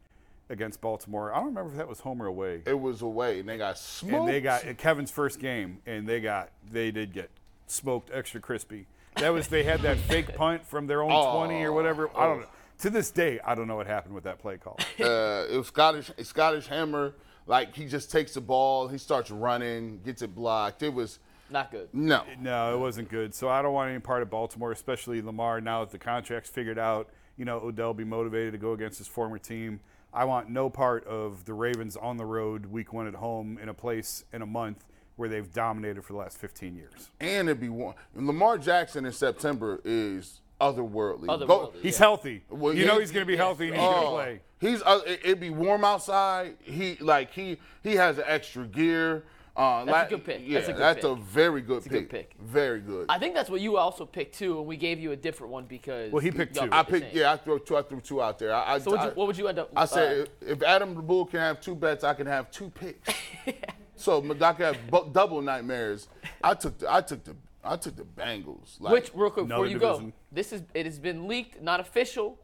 against 0.48 0.80
Baltimore. 0.80 1.32
I 1.32 1.38
don't 1.38 1.46
remember 1.46 1.70
if 1.72 1.76
that 1.76 1.88
was 1.88 2.00
home 2.00 2.22
or 2.22 2.26
away. 2.26 2.62
It 2.64 2.78
was 2.78 3.02
away, 3.02 3.40
and 3.40 3.48
they 3.48 3.58
got 3.58 3.76
smoked. 3.76 4.14
And 4.14 4.28
they 4.28 4.40
got 4.40 4.62
Kevin's 4.78 5.10
first 5.10 5.40
game, 5.40 5.78
and 5.84 6.08
they 6.08 6.20
got 6.20 6.50
they 6.70 6.90
did 6.90 7.12
get 7.12 7.30
smoked 7.66 8.10
extra 8.12 8.40
crispy. 8.40 8.86
That 9.16 9.32
was 9.32 9.48
they 9.48 9.64
had 9.64 9.80
that 9.82 9.98
fake 9.98 10.36
punt 10.36 10.64
from 10.64 10.86
their 10.86 11.02
own 11.02 11.10
Oh, 11.12 11.36
20 11.44 11.62
or 11.64 11.72
whatever. 11.72 12.08
I 12.16 12.26
don't 12.26 12.38
oh. 12.38 12.40
know. 12.42 12.46
To 12.80 12.90
this 12.90 13.10
day, 13.10 13.40
I 13.44 13.54
don't 13.56 13.66
know 13.66 13.76
what 13.76 13.86
happened 13.88 14.14
with 14.14 14.24
that 14.24 14.38
play 14.38 14.56
call. 14.56 14.78
uh, 15.00 15.46
it 15.50 15.56
was 15.56 15.66
Scottish 15.66 16.10
Scottish 16.22 16.66
Hammer. 16.68 17.14
Like 17.46 17.74
he 17.74 17.86
just 17.86 18.10
takes 18.10 18.34
the 18.34 18.40
ball, 18.40 18.88
he 18.88 18.98
starts 18.98 19.30
running, 19.30 20.00
gets 20.04 20.22
it 20.22 20.34
blocked. 20.34 20.82
It 20.82 20.92
was 20.92 21.18
Not 21.50 21.70
good. 21.70 21.88
no. 21.92 22.22
No, 22.40 22.74
it 22.74 22.78
wasn't 22.78 23.08
good. 23.08 23.34
So 23.34 23.48
I 23.48 23.62
don't 23.62 23.72
want 23.72 23.90
any 23.90 24.00
part 24.00 24.22
of 24.22 24.30
Baltimore, 24.30 24.70
especially 24.70 25.22
Lamar. 25.22 25.60
Now 25.60 25.80
that 25.80 25.90
the 25.90 25.98
contract's 25.98 26.50
figured 26.50 26.78
out, 26.78 27.08
you 27.36 27.44
know, 27.46 27.58
Odell 27.58 27.94
be 27.94 28.04
motivated 28.04 28.52
to 28.52 28.58
go 28.58 28.72
against 28.74 28.98
his 28.98 29.08
former 29.08 29.38
team. 29.38 29.80
I 30.12 30.24
want 30.24 30.50
no 30.50 30.68
part 30.70 31.06
of 31.06 31.44
the 31.46 31.54
Ravens 31.54 31.96
on 31.96 32.16
the 32.16 32.26
road, 32.26 32.66
week 32.66 32.92
one 32.92 33.06
at 33.06 33.14
home, 33.14 33.58
in 33.62 33.68
a 33.68 33.74
place 33.74 34.24
in 34.32 34.42
a 34.42 34.46
month 34.46 34.84
where 35.16 35.28
they've 35.28 35.52
dominated 35.52 36.04
for 36.04 36.12
the 36.12 36.18
last 36.18 36.38
15 36.38 36.76
years. 36.76 37.10
And 37.18 37.48
it'd 37.48 37.60
be 37.60 37.68
one. 37.68 37.94
Lamar 38.14 38.56
Jackson 38.58 39.04
in 39.04 39.12
September 39.12 39.80
is 39.84 40.40
otherworldly. 40.60 41.26
Otherworldly. 41.26 41.80
He's 41.82 41.94
Yeah. 41.98 42.06
healthy. 42.06 42.44
Well, 42.50 42.72
you 42.74 42.82
he- 42.82 42.86
know 42.86 42.98
he's 42.98 43.10
going 43.12 43.24
to 43.26 43.30
be 43.30 43.36
healthy 43.36 43.68
and 43.68 43.76
he's 43.76 43.84
going 43.84 44.02
to 44.02 44.08
play. 44.10 44.40
He's 44.60 44.82
uh, 44.82 45.00
it- 45.06 45.20
it'd 45.24 45.40
be 45.40 45.50
warm 45.50 45.84
outside. 45.84 46.56
He 46.62 46.96
like 47.00 47.32
he 47.32 47.58
he 47.82 47.94
has 47.96 48.18
an 48.18 48.24
extra 48.26 48.64
gear. 48.66 49.24
Uh, 49.56 49.84
That's 49.84 50.12
a 50.12 50.16
good 50.16 50.24
pick. 50.24 50.40
Yeah, 50.44 50.58
That's 50.58 50.68
a 50.68 50.72
good 50.72 50.80
that's 50.80 51.04
a 51.04 51.14
very 51.16 51.60
good 51.62 51.78
a 51.78 51.82
pick. 51.82 51.90
good 51.90 52.10
pick. 52.10 52.34
Very 52.40 52.80
good. 52.80 53.06
I 53.08 53.18
think 53.18 53.34
that's 53.34 53.50
what 53.50 53.60
you 53.60 53.76
also 53.76 54.04
picked 54.06 54.38
too, 54.38 54.56
and 54.58 54.66
we 54.68 54.76
gave 54.76 55.00
you 55.00 55.10
a 55.10 55.16
different 55.16 55.52
one 55.52 55.64
because. 55.64 56.12
Well, 56.12 56.20
he 56.22 56.30
picked 56.30 56.54
two. 56.54 56.68
I 56.70 56.84
picked 56.84 57.08
same. 57.12 57.16
yeah. 57.22 57.32
I 57.32 57.36
threw 57.38 57.58
two. 57.58 57.76
I 57.76 57.82
threw 57.82 58.00
two 58.00 58.22
out 58.22 58.38
there. 58.38 58.54
I, 58.54 58.74
I, 58.74 58.78
So 58.78 58.92
what'd 58.92 59.04
you, 59.06 59.10
I- 59.10 59.14
what 59.14 59.26
would 59.26 59.36
you 59.36 59.48
end 59.48 59.58
up? 59.58 59.70
I 59.74 59.84
said 59.86 60.28
uh, 60.28 60.46
if 60.46 60.62
Adam 60.62 60.94
the 60.94 61.02
Bull 61.02 61.24
can 61.24 61.40
have 61.40 61.60
two 61.60 61.74
bets, 61.74 62.04
I 62.04 62.14
can 62.14 62.28
have 62.28 62.52
two 62.52 62.70
picks. 62.70 63.12
so 63.96 64.18
I 64.24 64.52
can 64.52 64.64
have 64.64 64.90
bu- 64.90 65.10
double 65.12 65.42
nightmares. 65.42 66.06
I 66.42 66.54
took 66.54 66.78
the 66.78 66.92
I 66.92 67.00
took 67.00 67.24
the 67.24 67.34
I 67.68 67.76
took 67.76 67.96
the 67.96 68.04
Bengals. 68.04 68.80
Like, 68.80 68.92
Which, 68.92 69.10
real 69.14 69.30
quick, 69.30 69.46
before 69.46 69.66
Another 69.66 69.72
you 69.72 69.78
go, 69.78 70.12
this 70.32 70.52
is 70.52 70.62
it 70.74 70.86
has 70.86 70.98
been 70.98 71.28
leaked, 71.28 71.62
not 71.62 71.80
official, 71.80 72.38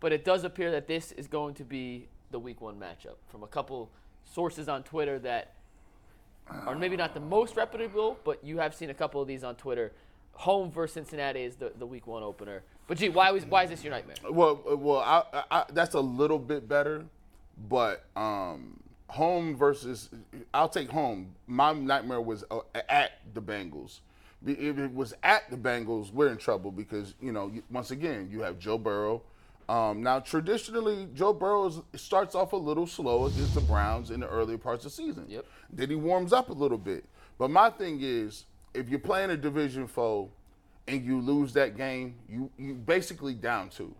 but 0.00 0.12
it 0.12 0.24
does 0.24 0.44
appear 0.44 0.70
that 0.70 0.86
this 0.86 1.12
is 1.12 1.26
going 1.26 1.54
to 1.54 1.64
be 1.64 2.08
the 2.30 2.38
Week 2.38 2.60
One 2.60 2.76
matchup 2.76 3.16
from 3.28 3.42
a 3.42 3.46
couple 3.46 3.90
sources 4.24 4.68
on 4.68 4.82
Twitter 4.82 5.18
that 5.20 5.54
are 6.48 6.74
maybe 6.74 6.96
not 6.96 7.12
the 7.12 7.20
most 7.20 7.56
reputable, 7.56 8.18
but 8.24 8.42
you 8.42 8.58
have 8.58 8.74
seen 8.74 8.90
a 8.90 8.94
couple 8.94 9.20
of 9.20 9.28
these 9.28 9.44
on 9.44 9.56
Twitter. 9.56 9.92
Home 10.32 10.70
versus 10.70 10.94
Cincinnati 10.94 11.42
is 11.42 11.56
the, 11.56 11.72
the 11.78 11.86
Week 11.86 12.06
One 12.06 12.22
opener. 12.22 12.62
But 12.86 12.98
gee, 12.98 13.08
why 13.08 13.30
was 13.30 13.44
why 13.44 13.64
is 13.64 13.70
this 13.70 13.82
your 13.82 13.92
nightmare? 13.92 14.16
Well, 14.30 14.60
well, 14.66 15.00
I, 15.00 15.22
I, 15.32 15.44
I, 15.50 15.64
that's 15.72 15.94
a 15.94 16.00
little 16.00 16.38
bit 16.38 16.68
better, 16.68 17.04
but 17.68 18.04
um, 18.16 18.80
home 19.08 19.56
versus 19.56 20.10
I'll 20.52 20.68
take 20.68 20.90
home. 20.90 21.34
My 21.46 21.72
nightmare 21.72 22.20
was 22.20 22.44
uh, 22.50 22.60
at 22.88 23.12
the 23.34 23.42
Bengals. 23.42 24.00
If 24.44 24.78
it 24.78 24.92
was 24.94 25.14
at 25.22 25.50
the 25.50 25.56
Bengals, 25.56 26.12
we're 26.12 26.28
in 26.28 26.36
trouble 26.36 26.70
because 26.70 27.14
you 27.20 27.32
know 27.32 27.52
once 27.70 27.90
again 27.90 28.28
you 28.30 28.42
have 28.42 28.58
Joe 28.58 28.78
Burrow. 28.78 29.22
Um, 29.68 30.02
now 30.02 30.20
traditionally, 30.20 31.08
Joe 31.14 31.32
Burrow 31.32 31.66
is- 31.66 31.80
starts 32.00 32.34
off 32.34 32.52
a 32.52 32.56
little 32.56 32.86
slow 32.86 33.26
against 33.26 33.54
the 33.54 33.60
Browns 33.60 34.10
in 34.10 34.20
the 34.20 34.28
earlier 34.28 34.58
parts 34.58 34.84
of 34.84 34.92
the 34.92 34.96
season. 34.96 35.26
Yep. 35.28 35.44
Then 35.72 35.90
he 35.90 35.96
warms 35.96 36.32
up 36.32 36.50
a 36.50 36.52
little 36.52 36.78
bit. 36.78 37.04
But 37.38 37.50
my 37.50 37.70
thing 37.70 37.98
is, 38.00 38.44
if 38.74 38.88
you're 38.88 39.00
playing 39.00 39.30
a 39.30 39.36
division 39.36 39.88
foe 39.88 40.30
and 40.86 41.04
you 41.04 41.20
lose 41.20 41.52
that 41.54 41.76
game, 41.76 42.14
you 42.28 42.50
you 42.58 42.74
basically 42.74 43.34
down 43.34 43.70
two 43.70 43.94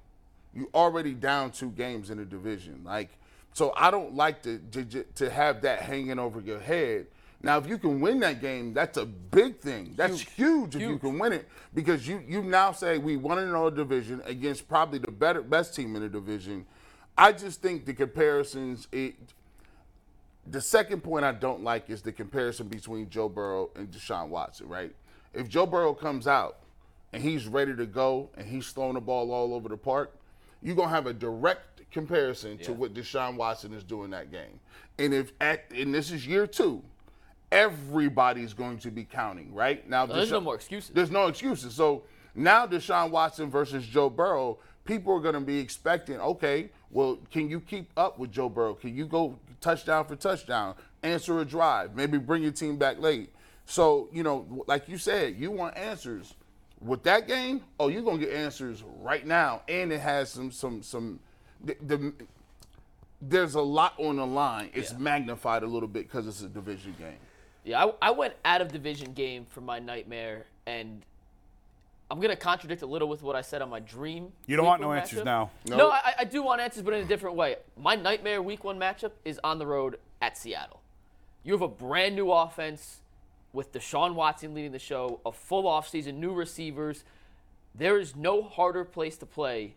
you 0.57 0.71
already 0.75 1.13
down 1.13 1.51
two 1.53 1.71
games 1.71 2.11
in 2.11 2.17
the 2.17 2.25
division. 2.25 2.81
Like, 2.83 3.11
so 3.53 3.73
I 3.77 3.91
don't 3.91 4.15
like 4.15 4.43
to, 4.45 4.59
to 4.73 5.05
to 5.05 5.31
have 5.31 5.63
that 5.63 5.83
hanging 5.83 6.19
over 6.19 6.41
your 6.41 6.59
head. 6.59 7.07
Now, 7.47 7.59
if 7.59 7.69
you 7.69 7.79
can 7.79 8.01
win 8.01 8.19
that 8.21 8.41
game, 8.41 8.75
that's 8.75 8.99
a 8.99 9.07
big 9.07 9.61
thing. 9.61 9.95
That's 9.95 10.21
huge, 10.21 10.75
if 10.75 10.83
you 10.83 10.99
can 10.99 11.17
win 11.17 11.33
it 11.33 11.49
because 11.73 12.09
you 12.09 12.21
you 12.27 12.43
now 12.43 12.73
say 12.73 12.99
we 12.99 13.17
won 13.17 13.39
in 13.39 13.55
our 13.55 13.71
division 13.71 14.21
against 14.25 14.69
probably 14.69 14.99
the 14.99 15.13
better 15.13 15.43
best 15.43 15.73
team 15.73 15.95
in 15.95 16.03
the 16.03 16.09
division. 16.09 16.67
I 17.17 17.31
just 17.31 17.63
think 17.63 17.87
the 17.87 17.95
comparisons. 17.95 18.89
It, 18.91 19.15
the 20.45 20.61
second 20.61 21.03
point 21.05 21.25
I 21.25 21.31
don't 21.31 21.63
like 21.63 21.89
is 21.89 22.03
the 22.03 22.11
comparison 22.11 22.67
between 22.67 23.09
Joe 23.11 23.29
Burrow 23.29 23.71
and 23.77 23.93
Deshaun 23.93 24.29
Watson. 24.29 24.67
Right? 24.67 24.93
If 25.33 25.49
Joe 25.49 25.67
Burrow 25.67 25.95
comes 25.95 26.27
out 26.27 26.59
and 27.13 27.23
he's 27.23 27.47
ready 27.47 27.77
to 27.77 27.87
go 27.87 28.29
and 28.37 28.49
he's 28.49 28.69
throwing 28.73 28.95
the 28.95 29.01
ball 29.01 29.31
all 29.31 29.55
over 29.55 29.69
the 29.69 29.77
park, 29.77 30.19
you're 30.63 30.75
gonna 30.75 30.89
have 30.89 31.07
a 31.07 31.13
direct 31.13 31.89
comparison 31.93 32.59
to 32.59 32.73
what 32.73 32.93
Deshaun 32.93 33.37
Watson 33.37 33.73
is 33.73 33.85
doing 33.85 34.11
that 34.11 34.33
game. 34.33 34.59
And 34.99 35.15
if 35.15 35.31
at 35.41 35.71
and 35.71 35.95
this 35.95 36.11
is 36.11 36.27
year 36.27 36.49
two, 36.49 36.83
everybody's 37.53 38.53
going 38.53 38.79
to 38.79 38.91
be 38.91 39.05
counting, 39.05 39.53
right? 39.55 39.89
Now 39.89 40.07
there's 40.07 40.31
no 40.31 40.41
more 40.41 40.55
excuses. 40.55 40.91
There's 40.91 41.11
no 41.11 41.27
excuses. 41.29 41.75
So 41.75 42.03
now 42.35 42.67
Deshaun 42.67 43.11
Watson 43.11 43.51
versus 43.51 43.87
Joe 43.87 44.11
Burrow, 44.11 44.59
people 44.85 45.15
are 45.15 45.21
gonna 45.21 45.41
be 45.41 45.59
expecting, 45.59 46.21
okay, 46.21 46.71
well, 46.91 47.19
can 47.31 47.49
you 47.49 47.61
keep 47.61 47.91
up 47.97 48.19
with 48.19 48.31
Joe 48.33 48.49
Burrow? 48.49 48.75
Can 48.75 48.95
you 48.97 49.07
go 49.07 49.39
touchdown 49.61 50.05
for 50.05 50.17
touchdown, 50.17 50.75
answer 51.03 51.41
a 51.41 51.45
drive, 51.45 51.95
maybe 51.95 52.19
bring 52.19 52.43
your 52.43 52.53
team 52.53 52.77
back 52.77 53.01
late? 53.01 53.33
So, 53.65 54.09
you 54.13 54.23
know, 54.23 54.65
like 54.67 54.89
you 54.89 54.97
said, 54.99 55.37
you 55.37 55.51
want 55.51 55.77
answers 55.77 56.35
with 56.81 57.03
that 57.05 57.27
game, 57.27 57.63
oh, 57.81 57.89
you're 57.89 58.03
gonna 58.03 58.19
get 58.19 58.33
answers 58.33 58.85
right 59.01 59.27
now, 59.27 59.63
and 59.69 59.93
it 59.93 60.01
has 60.01 60.31
some 60.31 60.51
some 60.53 60.83
some. 60.83 61.21
The, 61.65 61.77
the, 61.81 62.13
there's 63.21 63.55
a 63.55 63.63
lot 63.63 63.95
on 63.99 64.17
the 64.17 64.27
line. 64.27 64.71
It's 64.75 64.93
Yeah. 64.93 64.99
magnified 64.99 65.63
a 65.63 65.67
little 65.67 65.89
bit 65.89 66.07
because 66.07 66.27
it's 66.27 66.43
a 66.43 66.49
division 66.49 66.95
game. 66.99 67.17
Yeah, 67.67 67.85
I, 67.85 67.93
I 68.01 68.11
went 68.13 68.35
out 68.45 68.61
of 68.63 68.71
division 68.71 69.13
game 69.13 69.45
for 69.45 69.61
my 69.61 69.81
nightmare, 69.81 70.47
and 70.67 71.05
I'm 72.09 72.21
gonna 72.21 72.37
contradict 72.37 72.83
a 72.83 72.87
little 72.87 73.09
with 73.09 73.25
what 73.25 73.35
I 73.35 73.41
said 73.41 73.61
on 73.61 73.69
my 73.69 73.81
dream. 73.81 74.29
You 74.47 74.55
don't 74.55 74.65
week 74.65 74.69
want 74.69 74.83
no 74.83 74.89
one 74.89 74.99
answers 74.99 75.23
matchup. 75.23 75.25
now. 75.25 75.51
No, 75.67 75.91
I, 75.91 76.15
I 76.21 76.25
do 76.25 76.45
want 76.45 76.61
answers, 76.61 76.85
but 76.85 76.95
in 76.95 77.03
a 77.05 77.09
different 77.09 77.35
way. 77.35 77.57
My 77.77 77.97
nightmare 77.97 78.41
week 78.41 78.63
one 78.63 78.79
matchup 78.79 79.11
is 79.25 79.41
on 79.43 79.59
the 79.59 79.67
road 79.67 79.99
at 80.23 80.39
Seattle. 80.39 80.81
You 81.43 81.55
have 81.55 81.63
a 81.63 81.69
brand 81.69 82.15
new 82.15 82.31
offense 82.31 83.01
with 83.53 83.73
Deshaun 83.73 84.15
Watson 84.15 84.55
leading 84.55 84.71
the 84.71 84.79
show, 84.79 85.19
a 85.27 85.33
full 85.33 85.65
offseason, 85.65 86.15
new 86.15 86.33
receivers. 86.33 87.03
There 87.75 87.99
is 87.99 88.15
no 88.15 88.43
harder 88.43 88.85
place 88.85 89.17
to 89.17 89.27
play 89.27 89.75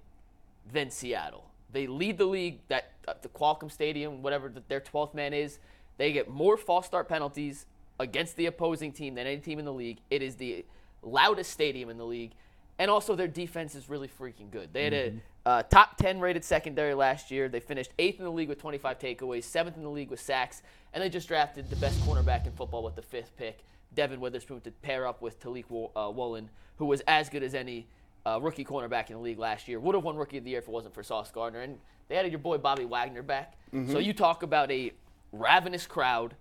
than 0.71 0.91
Seattle. 0.91 1.45
They 1.71 1.87
lead 1.87 2.19
the 2.19 2.25
league, 2.25 2.59
that 2.67 2.91
uh, 3.07 3.13
the 3.19 3.29
Qualcomm 3.29 3.71
Stadium, 3.71 4.21
whatever 4.21 4.47
th- 4.49 4.65
their 4.67 4.81
12th 4.81 5.15
man 5.15 5.33
is. 5.33 5.57
They 5.97 6.11
get 6.11 6.29
more 6.29 6.55
false 6.55 6.85
start 6.85 7.09
penalties 7.09 7.65
against 7.99 8.35
the 8.35 8.45
opposing 8.45 8.91
team 8.91 9.15
than 9.15 9.27
any 9.27 9.37
team 9.37 9.59
in 9.59 9.65
the 9.65 9.73
league. 9.73 9.99
It 10.09 10.21
is 10.21 10.35
the 10.35 10.65
loudest 11.01 11.51
stadium 11.51 11.89
in 11.89 11.97
the 11.97 12.05
league, 12.05 12.31
and 12.77 12.89
also 12.89 13.15
their 13.15 13.27
defense 13.27 13.75
is 13.75 13.89
really 13.89 14.07
freaking 14.07 14.49
good. 14.51 14.69
They 14.73 14.83
had 14.85 14.93
a 14.93 15.13
uh, 15.45 15.63
top 15.63 15.97
10 15.97 16.19
rated 16.19 16.43
secondary 16.43 16.93
last 16.93 17.31
year. 17.31 17.49
They 17.49 17.59
finished 17.59 17.91
eighth 17.99 18.19
in 18.19 18.25
the 18.25 18.31
league 18.31 18.49
with 18.49 18.59
25 18.59 18.99
takeaways, 18.99 19.43
seventh 19.43 19.77
in 19.77 19.83
the 19.83 19.89
league 19.89 20.09
with 20.09 20.19
sacks, 20.19 20.61
and 20.93 21.03
they 21.03 21.09
just 21.09 21.27
drafted 21.27 21.69
the 21.69 21.75
best 21.77 21.99
cornerback 22.01 22.45
in 22.45 22.51
football 22.53 22.83
with 22.83 22.95
the 22.95 23.01
fifth 23.01 23.35
pick, 23.37 23.59
Devon 23.95 24.19
Witherspoon, 24.19 24.61
to 24.61 24.71
pair 24.71 25.07
up 25.07 25.21
with 25.21 25.39
Tariq 25.41 25.91
uh, 25.95 26.11
Woolen, 26.11 26.49
who 26.77 26.85
was 26.85 27.01
as 27.01 27.29
good 27.29 27.43
as 27.43 27.53
any 27.53 27.87
uh, 28.25 28.39
rookie 28.41 28.65
cornerback 28.65 29.09
in 29.09 29.15
the 29.15 29.21
league 29.21 29.39
last 29.39 29.67
year. 29.67 29.79
Would 29.79 29.95
have 29.95 30.03
won 30.03 30.15
Rookie 30.15 30.37
of 30.37 30.43
the 30.43 30.51
Year 30.51 30.59
if 30.59 30.67
it 30.67 30.71
wasn't 30.71 30.93
for 30.93 31.03
Sauce 31.03 31.31
Gardner. 31.31 31.61
And 31.61 31.77
they 32.07 32.15
added 32.15 32.31
your 32.31 32.39
boy 32.39 32.57
Bobby 32.57 32.85
Wagner 32.85 33.21
back. 33.23 33.57
So 33.91 33.99
you 33.99 34.13
talk 34.13 34.43
about 34.43 34.71
a 34.71 34.91
ravenous 35.31 35.85
crowd, 35.85 36.35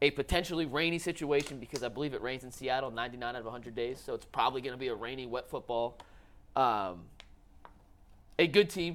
a 0.00 0.10
potentially 0.10 0.66
rainy 0.66 0.98
situation 0.98 1.58
because 1.58 1.82
I 1.82 1.88
believe 1.88 2.14
it 2.14 2.22
rains 2.22 2.44
in 2.44 2.52
Seattle 2.52 2.90
99 2.90 3.34
out 3.34 3.38
of 3.38 3.44
100 3.44 3.74
days. 3.74 4.00
So 4.04 4.14
it's 4.14 4.26
probably 4.26 4.60
going 4.60 4.74
to 4.74 4.78
be 4.78 4.88
a 4.88 4.94
rainy, 4.94 5.26
wet 5.26 5.48
football. 5.48 5.98
Um, 6.54 7.04
a 8.38 8.46
good 8.46 8.70
team, 8.70 8.94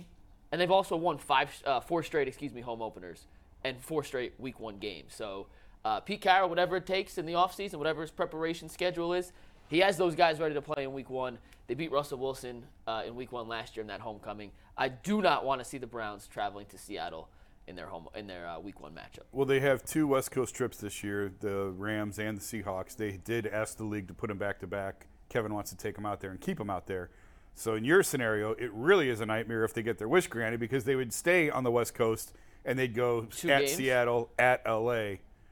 and 0.52 0.62
they've 0.62 0.72
also 0.72 0.96
won 0.96 1.18
five, 1.18 1.50
uh, 1.66 1.82
four 1.82 2.04
straight, 2.04 2.28
excuse 2.28 2.54
me, 2.54 2.62
home 2.62 2.82
openers 2.82 3.26
and 3.64 3.82
four 3.82 4.04
straight 4.04 4.34
Week 4.40 4.60
One 4.60 4.78
games. 4.78 5.14
So 5.14 5.48
uh, 5.84 6.00
Pete 6.00 6.22
Carroll, 6.22 6.50
whatever 6.50 6.78
it 6.78 6.86
takes 6.86 7.18
in 7.18 7.26
the 7.26 7.34
offseason, 7.34 7.76
whatever 7.76 8.02
his 8.02 8.12
preparation 8.12 8.70
schedule 8.70 9.14
is, 9.14 9.34
he 9.68 9.80
has 9.80 9.98
those 9.98 10.16
guys 10.16 10.40
ready 10.40 10.54
to 10.54 10.62
play 10.62 10.84
in 10.84 10.94
Week 10.94 11.10
One. 11.10 11.38
They 11.68 11.74
beat 11.74 11.92
Russell 11.92 12.20
Wilson 12.20 12.64
uh, 12.88 13.04
in 13.06 13.16
Week 13.16 13.32
One 13.32 13.48
last 13.48 13.76
year 13.76 13.82
in 13.82 13.88
that 13.88 14.02
homecoming. 14.02 14.52
I 14.78 14.90
do 14.90 15.22
not 15.22 15.46
want 15.46 15.62
to 15.62 15.66
see 15.66 15.78
the 15.78 15.88
Browns 15.88 16.28
traveling 16.28 16.66
to 16.68 16.78
Seattle 16.78 17.30
in 17.68 17.76
their 17.76 17.88
home 17.88 18.08
in 18.16 18.28
their 18.28 18.48
uh, 18.48 18.60
Week 18.60 18.80
One 18.82 18.94
matchup. 18.94 19.24
Well, 19.32 19.46
they 19.46 19.60
have 19.62 19.84
two 19.84 20.08
West 20.08 20.32
Coast 20.32 20.54
trips 20.56 20.78
this 20.78 21.04
year, 21.04 21.32
the 21.40 21.72
Rams 21.78 22.20
and 22.20 22.38
the 22.38 22.42
Seahawks. 22.42 22.96
They 22.96 23.12
did 23.24 23.48
ask 23.48 23.78
the 23.78 23.86
league 23.86 24.08
to 24.08 24.14
put 24.14 24.28
them 24.28 24.38
back 24.38 24.60
to 24.60 24.68
back. 24.68 25.08
Kevin 25.30 25.54
wants 25.54 25.72
to 25.72 25.78
take 25.78 25.96
them 25.96 26.06
out 26.06 26.20
there 26.20 26.32
and 26.32 26.40
keep 26.40 26.58
them 26.58 26.70
out 26.70 26.88
there. 26.88 27.10
So 27.56 27.76
in 27.76 27.84
your 27.86 28.04
scenario, 28.04 28.52
it 28.52 28.72
really 28.74 29.10
is 29.10 29.22
a 29.22 29.26
nightmare 29.26 29.64
if 29.64 29.74
they 29.74 29.84
get 29.84 29.98
their 29.98 30.08
wish 30.08 30.28
granted 30.28 30.60
because 30.60 30.84
they 30.86 30.96
would 30.96 31.14
stay 31.14 31.50
on 31.50 31.64
the 31.64 31.72
West 31.72 31.94
Coast 31.94 32.34
and 32.66 32.78
they'd 32.78 32.96
go 32.96 33.24
Two 33.26 33.50
at 33.50 33.62
games? 33.62 33.74
Seattle, 33.74 34.30
at 34.40 34.62
LA, 34.68 34.94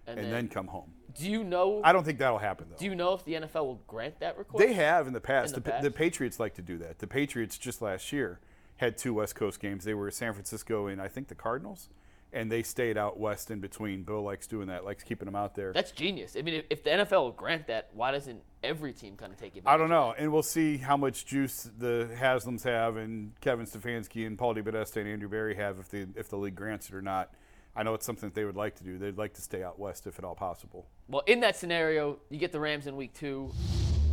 and, 0.07 0.17
then- 0.17 0.31
then, 0.31 0.47
come 0.47 0.67
home. 0.67 0.91
Do 1.13 1.29
you 1.29 1.43
know? 1.43 1.81
I 1.83 1.91
don't 1.91 2.05
think 2.05 2.19
that'll 2.19 2.37
happen 2.37 2.67
though. 2.69 2.77
do 2.77 2.85
you 2.85 2.95
know 2.95 3.13
if 3.13 3.25
the 3.25 3.33
NFL 3.33 3.65
will 3.65 3.81
grant 3.85 4.19
that 4.21 4.37
request? 4.37 4.65
They 4.65 4.73
have 4.73 5.07
in 5.07 5.13
the 5.13 5.19
past. 5.19 5.49
In 5.49 5.55
the 5.55 5.59
the, 5.59 5.71
past? 5.71 5.83
the 5.83 5.91
Patriots 5.91 6.39
like 6.39 6.53
to 6.55 6.61
do 6.61 6.77
that. 6.77 6.99
The 6.99 7.07
Patriots 7.07 7.57
just 7.57 7.81
last 7.81 8.13
year 8.13 8.39
had 8.77 8.97
two 8.97 9.13
West 9.15 9.35
Coast 9.35 9.59
games. 9.59 9.83
They 9.83 9.93
were 9.93 10.09
San 10.09 10.31
Francisco 10.31 10.87
and 10.87 11.01
I 11.01 11.09
think 11.09 11.27
the 11.27 11.35
Cardinals, 11.35 11.89
and 12.33 12.51
they 12.51 12.63
stayed 12.63 12.97
out 12.97 13.19
west 13.19 13.51
in 13.51 13.59
between. 13.59 14.03
Bill 14.03 14.21
likes 14.21 14.47
doing 14.47 14.67
that, 14.67 14.85
likes 14.85 15.03
keeping 15.03 15.25
them 15.25 15.35
out 15.35 15.55
there. 15.55 15.73
That's 15.73 15.91
genius. 15.91 16.35
I 16.37 16.41
mean, 16.41 16.55
if, 16.55 16.65
if 16.69 16.83
the 16.83 16.91
NFL 16.91 17.11
will 17.23 17.31
grant 17.31 17.67
that, 17.67 17.89
why 17.93 18.11
doesn't 18.11 18.41
every 18.63 18.93
team 18.93 19.15
kind 19.17 19.31
of 19.33 19.39
take 19.39 19.55
it? 19.57 19.63
I 19.65 19.77
don't 19.77 19.89
know, 19.89 20.13
and 20.17 20.31
we'll 20.31 20.43
see 20.43 20.77
how 20.77 20.95
much 20.97 21.25
juice 21.25 21.69
the 21.77 22.09
Haslams 22.15 22.63
have, 22.63 22.95
and 22.97 23.33
Kevin 23.41 23.65
Stefanski 23.65 24.25
and 24.25 24.37
Paul 24.37 24.55
DePodesta 24.55 24.97
and 24.97 25.07
Andrew 25.09 25.29
Berry 25.29 25.55
have 25.55 25.79
if 25.79 25.89
the 25.89 26.07
if 26.15 26.29
the 26.29 26.37
league 26.37 26.55
grants 26.55 26.89
it 26.89 26.95
or 26.95 27.01
not. 27.01 27.33
I 27.73 27.83
know 27.83 27.93
it's 27.93 28.05
something 28.05 28.27
that 28.27 28.35
they 28.35 28.43
would 28.43 28.57
like 28.57 28.75
to 28.75 28.83
do. 28.83 28.97
They'd 28.97 29.17
like 29.17 29.33
to 29.35 29.41
stay 29.41 29.63
out 29.63 29.79
west 29.79 30.05
if 30.05 30.19
at 30.19 30.25
all 30.25 30.35
possible. 30.35 30.87
Well, 31.07 31.23
in 31.25 31.39
that 31.39 31.55
scenario, 31.55 32.19
you 32.29 32.37
get 32.37 32.51
the 32.51 32.59
Rams 32.59 32.85
in 32.85 32.97
week 32.97 33.13
two. 33.13 33.49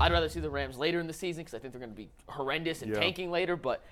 I'd 0.00 0.12
rather 0.12 0.28
see 0.28 0.38
the 0.38 0.48
Rams 0.50 0.78
later 0.78 1.00
in 1.00 1.08
the 1.08 1.12
season 1.12 1.42
because 1.42 1.54
I 1.54 1.58
think 1.58 1.72
they're 1.72 1.80
going 1.80 1.90
to 1.90 1.96
be 1.96 2.08
horrendous 2.28 2.82
and 2.82 2.92
Yeah. 2.92 3.00
tanking 3.00 3.32
later, 3.32 3.56
but 3.56 3.82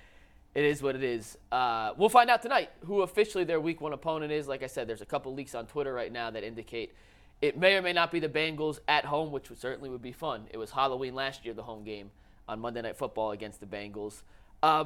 it 0.57 0.65
is 0.65 0.81
what 0.81 0.95
it 0.95 1.03
is. 1.03 1.37
Uh, 1.51 1.91
we'll 1.97 2.09
find 2.09 2.31
out 2.31 2.41
tonight 2.41 2.71
who 2.83 3.03
officially 3.03 3.43
their 3.43 3.61
week 3.61 3.79
one 3.79 3.93
opponent 3.93 4.31
is. 4.31 4.47
Like 4.47 4.63
I 4.63 4.67
said, 4.67 4.87
there's 4.89 5.01
a 5.01 5.05
couple 5.05 5.31
leaks 5.35 5.53
on 5.53 5.67
Twitter 5.67 5.93
right 5.93 6.11
now 6.11 6.31
that 6.31 6.43
indicate 6.43 6.95
it 7.43 7.59
may 7.59 7.75
or 7.75 7.83
may 7.83 7.93
not 7.93 8.11
be 8.11 8.19
the 8.19 8.27
Bengals 8.27 8.79
at 8.87 9.05
home, 9.05 9.31
which 9.31 9.51
would 9.51 9.59
certainly 9.59 9.87
would 9.87 10.01
be 10.01 10.11
fun. 10.11 10.47
It 10.49 10.57
was 10.57 10.71
Halloween 10.71 11.13
last 11.13 11.45
year, 11.45 11.53
the 11.53 11.61
home 11.61 11.83
game 11.83 12.09
on 12.49 12.59
Monday 12.59 12.81
Night 12.81 12.97
Football 12.97 13.33
against 13.33 13.59
the 13.59 13.67
Bengals. 13.67 14.23
Uh, 14.63 14.85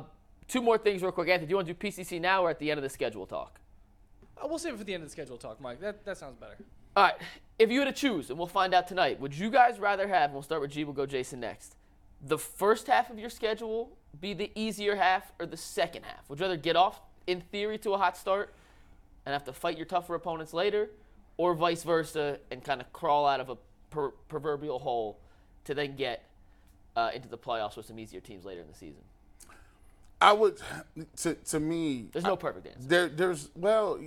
two 0.49 0.61
more 0.61 0.77
things 0.77 1.01
real 1.03 1.13
quick. 1.13 1.29
Anthony, 1.29 1.47
do 1.47 1.51
you 1.51 1.55
want 1.55 1.69
to 1.69 1.73
do 1.73 1.87
PCC 1.87 2.19
now 2.19 2.43
or 2.43 2.49
at 2.49 2.59
the 2.59 2.69
end 2.69 2.77
of 2.77 2.83
the 2.83 2.89
schedule 2.89 3.25
talk? 3.25 3.61
Uh, 4.37 4.47
we'll 4.49 4.59
save 4.59 4.73
it 4.73 4.77
for 4.77 4.83
the 4.83 4.93
end 4.93 5.03
of 5.03 5.07
the 5.07 5.13
schedule 5.13 5.37
talk, 5.37 5.61
Mike. 5.61 5.79
That, 5.79 6.03
that 6.03 6.17
sounds 6.17 6.35
better. 6.35 6.57
All 6.97 7.05
right. 7.05 7.15
If 7.57 7.71
you 7.71 7.79
had 7.79 7.85
to 7.85 7.93
choose, 7.93 8.29
and 8.29 8.37
we'll 8.37 8.47
find 8.47 8.73
out 8.73 8.89
tonight, 8.89 9.21
would 9.21 9.33
you 9.33 9.49
guys 9.49 9.79
rather 9.79 10.05
have, 10.09 10.25
and 10.25 10.33
we'll 10.33 10.43
start 10.43 10.59
with 10.59 10.71
G, 10.71 10.83
we'll 10.83 10.93
go 10.93 11.05
Jason 11.05 11.39
next, 11.39 11.77
the 12.21 12.37
first 12.37 12.87
half 12.87 13.09
of 13.09 13.17
your 13.17 13.29
schedule 13.29 13.97
be 14.19 14.33
the 14.33 14.51
easier 14.55 14.95
half 14.95 15.31
or 15.39 15.45
the 15.45 15.57
second 15.57 16.03
half? 16.03 16.29
Would 16.29 16.39
you 16.39 16.45
rather 16.45 16.57
get 16.57 16.75
off, 16.75 16.99
in 17.27 17.41
theory, 17.41 17.77
to 17.79 17.93
a 17.93 17.97
hot 17.97 18.17
start 18.17 18.53
and 19.25 19.33
have 19.33 19.45
to 19.45 19.53
fight 19.53 19.77
your 19.77 19.85
tougher 19.85 20.15
opponents 20.15 20.53
later, 20.53 20.89
or 21.37 21.53
vice 21.53 21.83
versa 21.83 22.39
and 22.51 22.63
kind 22.63 22.81
of 22.81 22.91
crawl 22.93 23.25
out 23.25 23.39
of 23.39 23.49
a 23.49 23.57
per- 23.89 24.11
proverbial 24.29 24.79
hole 24.79 25.19
to 25.65 25.73
then 25.73 25.95
get 25.95 26.23
uh, 26.95 27.11
into 27.13 27.29
the 27.29 27.37
playoffs 27.37 27.77
with 27.77 27.85
some 27.85 27.99
easier 27.99 28.19
teams 28.19 28.45
later 28.45 28.61
in 28.61 28.67
the 28.67 28.73
season? 28.73 29.01
I 30.19 30.33
would, 30.33 30.61
to, 31.17 31.33
to 31.33 31.59
me, 31.59 32.05
There's 32.11 32.25
no 32.25 32.35
perfect 32.35 32.67
answer. 32.67 32.87
There, 32.87 33.09
there's 33.09 33.49
well, 33.55 33.99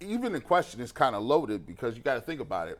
even 0.00 0.32
the 0.32 0.40
question 0.40 0.80
is 0.80 0.92
kind 0.92 1.16
of 1.16 1.22
loaded 1.22 1.66
because 1.66 1.96
you 1.96 2.02
got 2.02 2.14
to 2.14 2.20
think 2.20 2.40
about 2.40 2.68
it. 2.68 2.78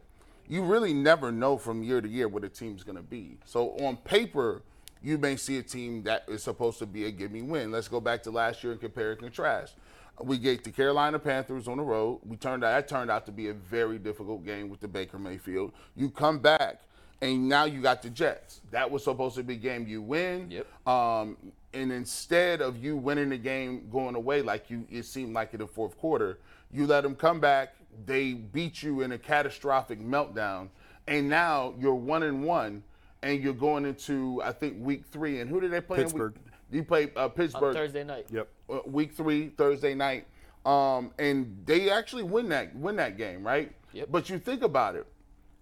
You 0.49 0.62
really 0.62 0.95
never 0.95 1.32
know 1.32 1.57
from 1.57 1.82
year 1.82 2.01
to 2.01 2.09
year 2.09 2.28
what 2.28 2.45
a 2.45 2.49
team's 2.49 2.84
going 2.84 2.97
to 2.97 3.03
be. 3.03 3.39
So 3.45 3.70
on 3.78 3.97
paper, 3.97 4.62
you 5.07 5.18
may 5.18 5.36
see 5.36 5.57
a 5.59 5.62
team 5.62 6.02
that 6.02 6.24
is 6.26 6.42
supposed 6.42 6.80
to 6.80 6.86
be 6.86 7.04
a 7.04 7.12
give 7.12 7.30
me 7.30 7.40
win. 7.40 7.70
Let's 7.70 7.86
go 7.86 8.00
back 8.00 8.24
to 8.24 8.32
last 8.32 8.64
year 8.64 8.72
and 8.72 8.80
compare 8.80 9.12
and 9.12 9.20
contrast. 9.20 9.76
We 10.20 10.36
get 10.36 10.64
the 10.64 10.72
Carolina 10.72 11.20
Panthers 11.20 11.68
on 11.68 11.76
the 11.76 11.84
road. 11.84 12.22
We 12.26 12.36
turned 12.36 12.64
out 12.64 12.72
that 12.72 12.88
turned 12.88 13.09
out 13.09 13.24
to 13.26 13.32
be 13.32 13.48
a 13.48 13.54
very 13.54 14.00
difficult 14.00 14.44
game 14.44 14.68
with 14.68 14.80
the 14.80 14.88
Baker 14.88 15.16
Mayfield. 15.16 15.70
You 15.94 16.11
come 16.11 16.40
back 16.40 16.80
and 17.22 17.48
now 17.48 17.66
you 17.66 17.80
got 17.82 18.02
the 18.02 18.11
Jets. 18.11 18.62
That 18.72 18.90
was 18.90 19.04
supposed 19.04 19.36
to 19.36 19.44
be 19.44 19.54
a 19.54 19.59
game 19.59 19.86
you 19.86 20.02
win. 20.02 20.50
Yep. 20.50 20.88
Um, 20.88 21.36
and 21.72 21.92
instead 21.92 22.61
of 22.61 22.76
you 22.76 22.96
winning 22.96 23.28
the 23.28 23.38
game 23.38 23.88
going 23.92 24.16
away 24.16 24.42
like 24.42 24.70
you 24.70 24.88
it 24.90 25.04
seemed 25.04 25.34
like 25.34 25.54
in 25.54 25.61
the 25.61 25.68
fourth 25.68 25.96
quarter, 25.98 26.40
you 26.72 26.84
let 26.84 27.02
them 27.02 27.14
come 27.14 27.38
back. 27.38 27.76
They 28.07 28.32
beat 28.32 28.82
you 28.82 29.02
in 29.02 29.12
a 29.12 29.18
catastrophic 29.18 30.00
meltdown, 30.00 30.68
and 31.07 31.28
now 31.28 31.74
you're 31.78 31.94
one 31.94 32.24
and 32.24 32.44
one, 32.44 32.82
and 33.22 33.42
you're 33.42 33.52
going 33.52 33.84
into 33.84 34.40
I 34.42 34.52
think 34.52 34.76
week 34.78 35.04
three. 35.06 35.40
And 35.40 35.50
who 35.50 35.60
did 35.60 35.70
they 35.70 35.80
play? 35.80 35.98
in 35.98 36.04
week- 36.04 36.12
Pittsburgh. 36.12 36.34
You 36.70 36.82
play 36.82 37.10
uh, 37.14 37.24
On 37.24 37.30
Pittsburgh 37.30 37.76
Thursday 37.76 38.02
night. 38.02 38.26
Yep. 38.30 38.48
uh, 38.68 38.78
week 38.86 39.12
three 39.14 39.50
Thursday 39.50 39.94
night, 39.94 40.26
um, 40.64 41.12
and 41.18 41.62
they 41.64 41.90
actually 41.90 42.24
win 42.24 42.48
that 42.48 42.74
win 42.74 42.96
that 42.96 43.16
game, 43.16 43.46
right? 43.46 43.72
Yep. 43.92 44.08
But 44.10 44.28
you 44.28 44.38
think 44.40 44.62
about 44.62 44.96
it, 44.96 45.06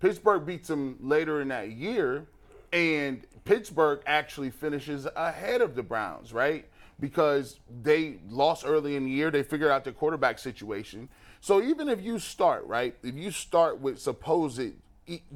Pittsburgh 0.01 0.47
beats 0.47 0.69
them 0.69 0.97
later 1.01 1.43
in 1.43 1.49
that 1.49 1.73
year, 1.73 2.27
and 2.73 3.23
Pittsburgh 3.45 4.01
actually 4.07 4.51
finishes 4.51 5.07
ahead 5.15 5.61
of 5.61 5.75
the 5.75 5.83
Browns, 5.83 6.33
right? 6.33 6.65
Because 6.99 7.61
they 7.83 8.17
lost 8.31 8.65
early 8.67 8.97
in 8.97 9.05
the 9.05 9.11
year, 9.11 9.31
they 9.31 9.43
figured 9.43 9.71
out 9.71 9.85
their 9.85 9.93
quarterback 9.93 10.39
situation. 10.39 11.11
So 11.41 11.61
even 11.61 11.91
if 11.91 12.01
you 12.01 12.19
start 12.19 12.65
right, 12.67 12.97
if 13.03 13.15
you 13.15 13.31
start 13.31 13.79
with 13.79 14.01
supposed 14.01 14.73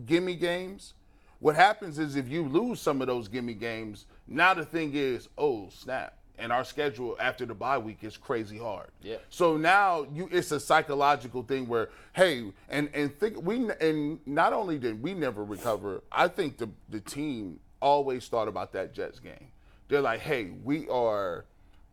gimme 0.06 0.34
games, 0.36 0.94
what 1.40 1.54
happens 1.56 1.98
is 1.98 2.16
if 2.16 2.28
you 2.28 2.42
lose 2.48 2.80
some 2.80 3.00
of 3.00 3.06
those 3.06 3.28
gimme 3.28 3.54
games, 3.54 4.06
now 4.26 4.54
the 4.54 4.64
thing 4.64 4.92
is, 4.94 5.28
oh 5.38 5.68
snap, 5.70 6.14
and 6.38 6.52
our 6.52 6.64
schedule 6.64 7.16
after 7.20 7.44
the 7.46 7.54
bye 7.54 7.78
week 7.78 7.98
is 8.02 8.16
crazy 8.16 8.58
hard. 8.58 8.88
Yeah. 9.02 9.16
So 9.30 9.56
now 9.56 10.06
you, 10.12 10.28
it's 10.30 10.52
a 10.52 10.60
psychological 10.60 11.42
thing 11.42 11.66
where, 11.68 11.90
hey, 12.12 12.52
and 12.68 12.88
and 12.94 13.16
think 13.18 13.42
we 13.44 13.68
and 13.80 14.20
not 14.26 14.52
only 14.52 14.78
did 14.78 15.02
we 15.02 15.14
never 15.14 15.44
recover, 15.44 16.02
I 16.12 16.28
think 16.28 16.58
the 16.58 16.68
the 16.88 17.00
team 17.00 17.60
always 17.80 18.26
thought 18.28 18.48
about 18.48 18.72
that 18.72 18.92
Jets 18.92 19.18
game. 19.20 19.48
They're 19.88 20.00
like, 20.02 20.20
hey, 20.20 20.50
we 20.64 20.86
are, 20.88 21.44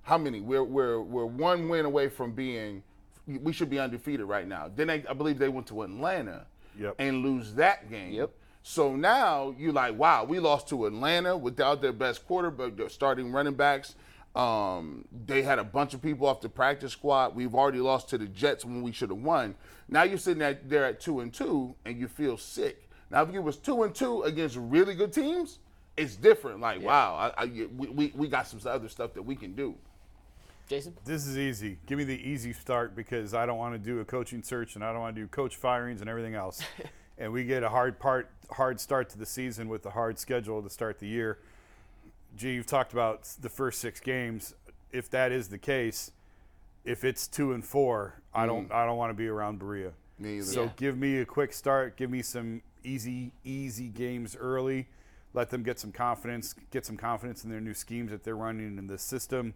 how 0.03 0.17
many? 0.17 0.41
We're 0.41 0.63
we're 0.63 1.01
we're 1.01 1.25
one 1.25 1.69
win 1.69 1.85
away 1.85 2.09
from 2.09 2.31
being, 2.33 2.83
we 3.25 3.53
should 3.53 3.69
be 3.69 3.79
undefeated 3.79 4.25
right 4.25 4.47
now. 4.47 4.69
Then 4.75 4.87
they, 4.87 5.03
I 5.09 5.13
believe 5.13 5.37
they 5.39 5.49
went 5.49 5.67
to 5.67 5.83
Atlanta, 5.83 6.45
Yep. 6.77 6.95
and 6.99 7.23
lose 7.23 7.53
that 7.53 7.89
game. 7.89 8.11
Yep. 8.11 8.31
So 8.67 8.95
now 8.95 9.53
you're 9.59 9.71
like, 9.71 9.95
wow, 9.95 10.23
we 10.23 10.39
lost 10.39 10.69
to 10.69 10.87
Atlanta 10.87 11.37
without 11.37 11.83
their 11.83 11.93
best 11.93 12.25
quarterback, 12.25 12.75
their 12.75 12.89
starting 12.89 13.31
running 13.31 13.53
backs. 13.53 13.93
Um, 14.35 15.05
they 15.27 15.43
had 15.43 15.59
a 15.59 15.63
bunch 15.63 15.93
of 15.93 16.01
people 16.01 16.25
off 16.25 16.41
the 16.41 16.49
practice 16.49 16.91
squad. 16.91 17.35
We've 17.35 17.53
already 17.53 17.77
lost 17.77 18.09
to 18.09 18.17
the 18.17 18.25
Jets 18.25 18.65
when 18.65 18.81
we 18.81 18.91
should 18.91 19.11
have 19.11 19.19
won. 19.19 19.53
Now 19.87 20.01
you're 20.01 20.17
sitting 20.17 20.41
at, 20.41 20.67
there 20.67 20.83
at 20.83 20.99
two 20.99 21.19
and 21.19 21.31
two, 21.31 21.75
and 21.85 21.99
you 21.99 22.07
feel 22.07 22.39
sick. 22.39 22.89
Now 23.11 23.21
if 23.21 23.31
you 23.31 23.39
was 23.39 23.57
two 23.57 23.83
and 23.83 23.93
two 23.93 24.23
against 24.23 24.55
really 24.55 24.95
good 24.95 25.13
teams, 25.13 25.59
it's 25.95 26.15
different. 26.15 26.59
Like, 26.59 26.81
wow, 26.81 27.31
I, 27.37 27.43
I, 27.43 27.45
we, 27.45 27.87
we 27.87 28.13
we 28.15 28.27
got 28.27 28.47
some 28.47 28.59
other 28.65 28.89
stuff 28.89 29.13
that 29.13 29.21
we 29.21 29.35
can 29.35 29.53
do. 29.53 29.75
Jason? 30.67 30.97
This 31.05 31.27
is 31.27 31.37
easy. 31.37 31.77
Give 31.85 31.99
me 31.99 32.03
the 32.03 32.19
easy 32.27 32.51
start 32.51 32.95
because 32.95 33.35
I 33.35 33.45
don't 33.45 33.59
want 33.59 33.75
to 33.75 33.79
do 33.79 33.99
a 33.99 34.05
coaching 34.05 34.41
search 34.41 34.73
and 34.73 34.83
I 34.83 34.91
don't 34.91 35.01
want 35.01 35.15
to 35.15 35.21
do 35.21 35.27
coach 35.27 35.55
firings 35.55 36.01
and 36.01 36.09
everything 36.09 36.33
else. 36.33 36.63
and 37.17 37.31
we 37.31 37.43
get 37.43 37.63
a 37.63 37.69
hard 37.69 37.99
part, 37.99 38.29
hard 38.51 38.79
start 38.79 39.09
to 39.09 39.17
the 39.17 39.25
season 39.25 39.69
with 39.69 39.83
the 39.83 39.91
hard 39.91 40.19
schedule 40.19 40.61
to 40.61 40.69
start 40.69 40.99
the 40.99 41.07
year. 41.07 41.39
Gee, 42.35 42.53
you've 42.53 42.67
talked 42.67 42.93
about 42.93 43.23
the 43.39 43.49
first 43.49 43.79
six 43.79 43.99
games. 43.99 44.53
If 44.91 45.09
that 45.11 45.31
is 45.31 45.47
the 45.49 45.57
case, 45.57 46.11
if 46.83 47.03
it's 47.03 47.27
two 47.27 47.53
and 47.53 47.63
four, 47.63 48.21
I 48.33 48.45
don't, 48.45 48.69
mm. 48.69 48.75
I 48.75 48.85
don't 48.85 48.97
want 48.97 49.09
to 49.09 49.13
be 49.13 49.27
around 49.27 49.59
Berea. 49.59 49.91
Me 50.19 50.37
either. 50.37 50.45
So 50.45 50.63
Yeah. 50.63 50.69
give 50.75 50.97
me 50.97 51.19
a 51.19 51.25
quick 51.25 51.53
start. 51.53 51.97
Give 51.97 52.09
me 52.09 52.21
some 52.21 52.61
easy, 52.83 53.31
easy 53.43 53.87
games 53.87 54.35
early. 54.35 54.87
Let 55.33 55.49
them 55.49 55.63
get 55.63 55.79
some 55.79 55.91
confidence, 55.91 56.55
get 56.71 56.85
some 56.85 56.95
confidence 56.95 57.43
in 57.43 57.49
their 57.49 57.59
new 57.59 57.73
schemes 57.73 58.11
that 58.11 58.23
they're 58.23 58.37
running 58.37 58.77
in 58.77 58.87
the 58.87 58.97
system. 58.97 59.53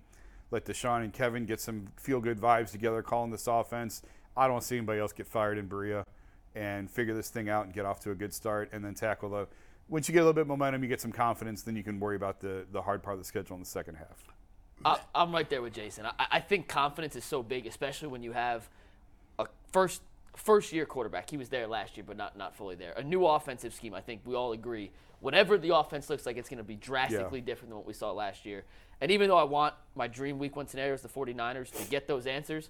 Let 0.51 0.65
Deshaun 0.65 1.03
and 1.03 1.13
Kevin 1.13 1.45
get 1.45 1.61
some 1.61 1.89
feel 1.95 2.19
good 2.19 2.39
vibes 2.39 2.71
together 2.71 3.01
calling 3.01 3.31
this 3.31 3.47
offense. 3.47 4.01
I 4.35 4.47
don't 4.47 4.63
see 4.63 4.77
anybody 4.77 4.99
else 4.99 5.13
get 5.13 5.27
fired 5.27 5.57
in 5.57 5.67
Berea 5.67 6.05
and 6.59 6.91
figure 6.91 7.13
this 7.13 7.29
thing 7.29 7.47
out 7.47 7.65
and 7.65 7.73
get 7.73 7.85
off 7.85 8.01
to 8.01 8.11
a 8.11 8.15
good 8.15 8.33
start 8.33 8.69
and 8.73 8.83
then 8.83 8.93
tackle 8.93 9.29
the 9.29 9.47
once 9.87 10.07
you 10.07 10.13
get 10.13 10.19
a 10.19 10.21
little 10.21 10.33
bit 10.33 10.41
of 10.41 10.47
momentum, 10.47 10.83
you 10.83 10.89
get 10.89 11.01
some 11.01 11.11
confidence, 11.11 11.63
then 11.63 11.75
you 11.75 11.83
can 11.83 11.99
worry 11.99 12.15
about 12.15 12.39
the, 12.39 12.65
the 12.71 12.81
hard 12.81 13.01
part 13.01 13.15
of 13.15 13.19
the 13.19 13.25
schedule 13.25 13.55
in 13.55 13.61
the 13.63 13.67
second 13.67 13.95
half. 13.95 14.23
I, 14.85 14.99
I'm 15.15 15.31
right 15.31 15.49
there 15.49 15.63
with 15.63 15.73
Jason. 15.73 16.05
I, 16.05 16.27
I 16.31 16.39
think 16.39 16.67
confidence 16.67 17.15
is 17.15 17.25
so 17.25 17.41
big, 17.41 17.65
especially 17.65 18.09
when 18.09 18.21
you 18.21 18.31
have 18.33 18.69
a 19.39 19.47
first 19.71 20.01
first 20.35 20.71
year 20.71 20.85
quarterback. 20.85 21.29
He 21.29 21.37
was 21.37 21.49
there 21.49 21.65
last 21.65 21.97
year, 21.97 22.03
but 22.07 22.17
not 22.17 22.37
not 22.37 22.55
fully 22.55 22.75
there. 22.75 22.93
A 22.97 23.03
new 23.03 23.25
offensive 23.25 23.73
scheme. 23.73 23.95
I 23.95 24.01
think 24.01 24.21
we 24.25 24.35
all 24.35 24.51
agree. 24.51 24.91
Whatever 25.21 25.57
the 25.57 25.75
offense 25.75 26.09
looks 26.09 26.25
like, 26.25 26.37
it's 26.37 26.49
going 26.49 26.59
to 26.59 26.63
be 26.63 26.75
drastically 26.75 27.41
different 27.41 27.69
than 27.69 27.77
what 27.77 27.87
we 27.87 27.93
saw 27.93 28.11
last 28.11 28.45
year. 28.45 28.63
And 29.01 29.11
even 29.11 29.27
though 29.27 29.37
I 29.37 29.43
want 29.43 29.73
my 29.95 30.07
dream 30.07 30.39
week 30.39 30.55
one 30.55 30.67
scenario 30.67 30.93
is 30.93 31.01
the 31.01 31.09
49ers 31.09 31.71
to 31.71 31.89
get 31.89 32.07
those 32.07 32.25
answers, 32.25 32.69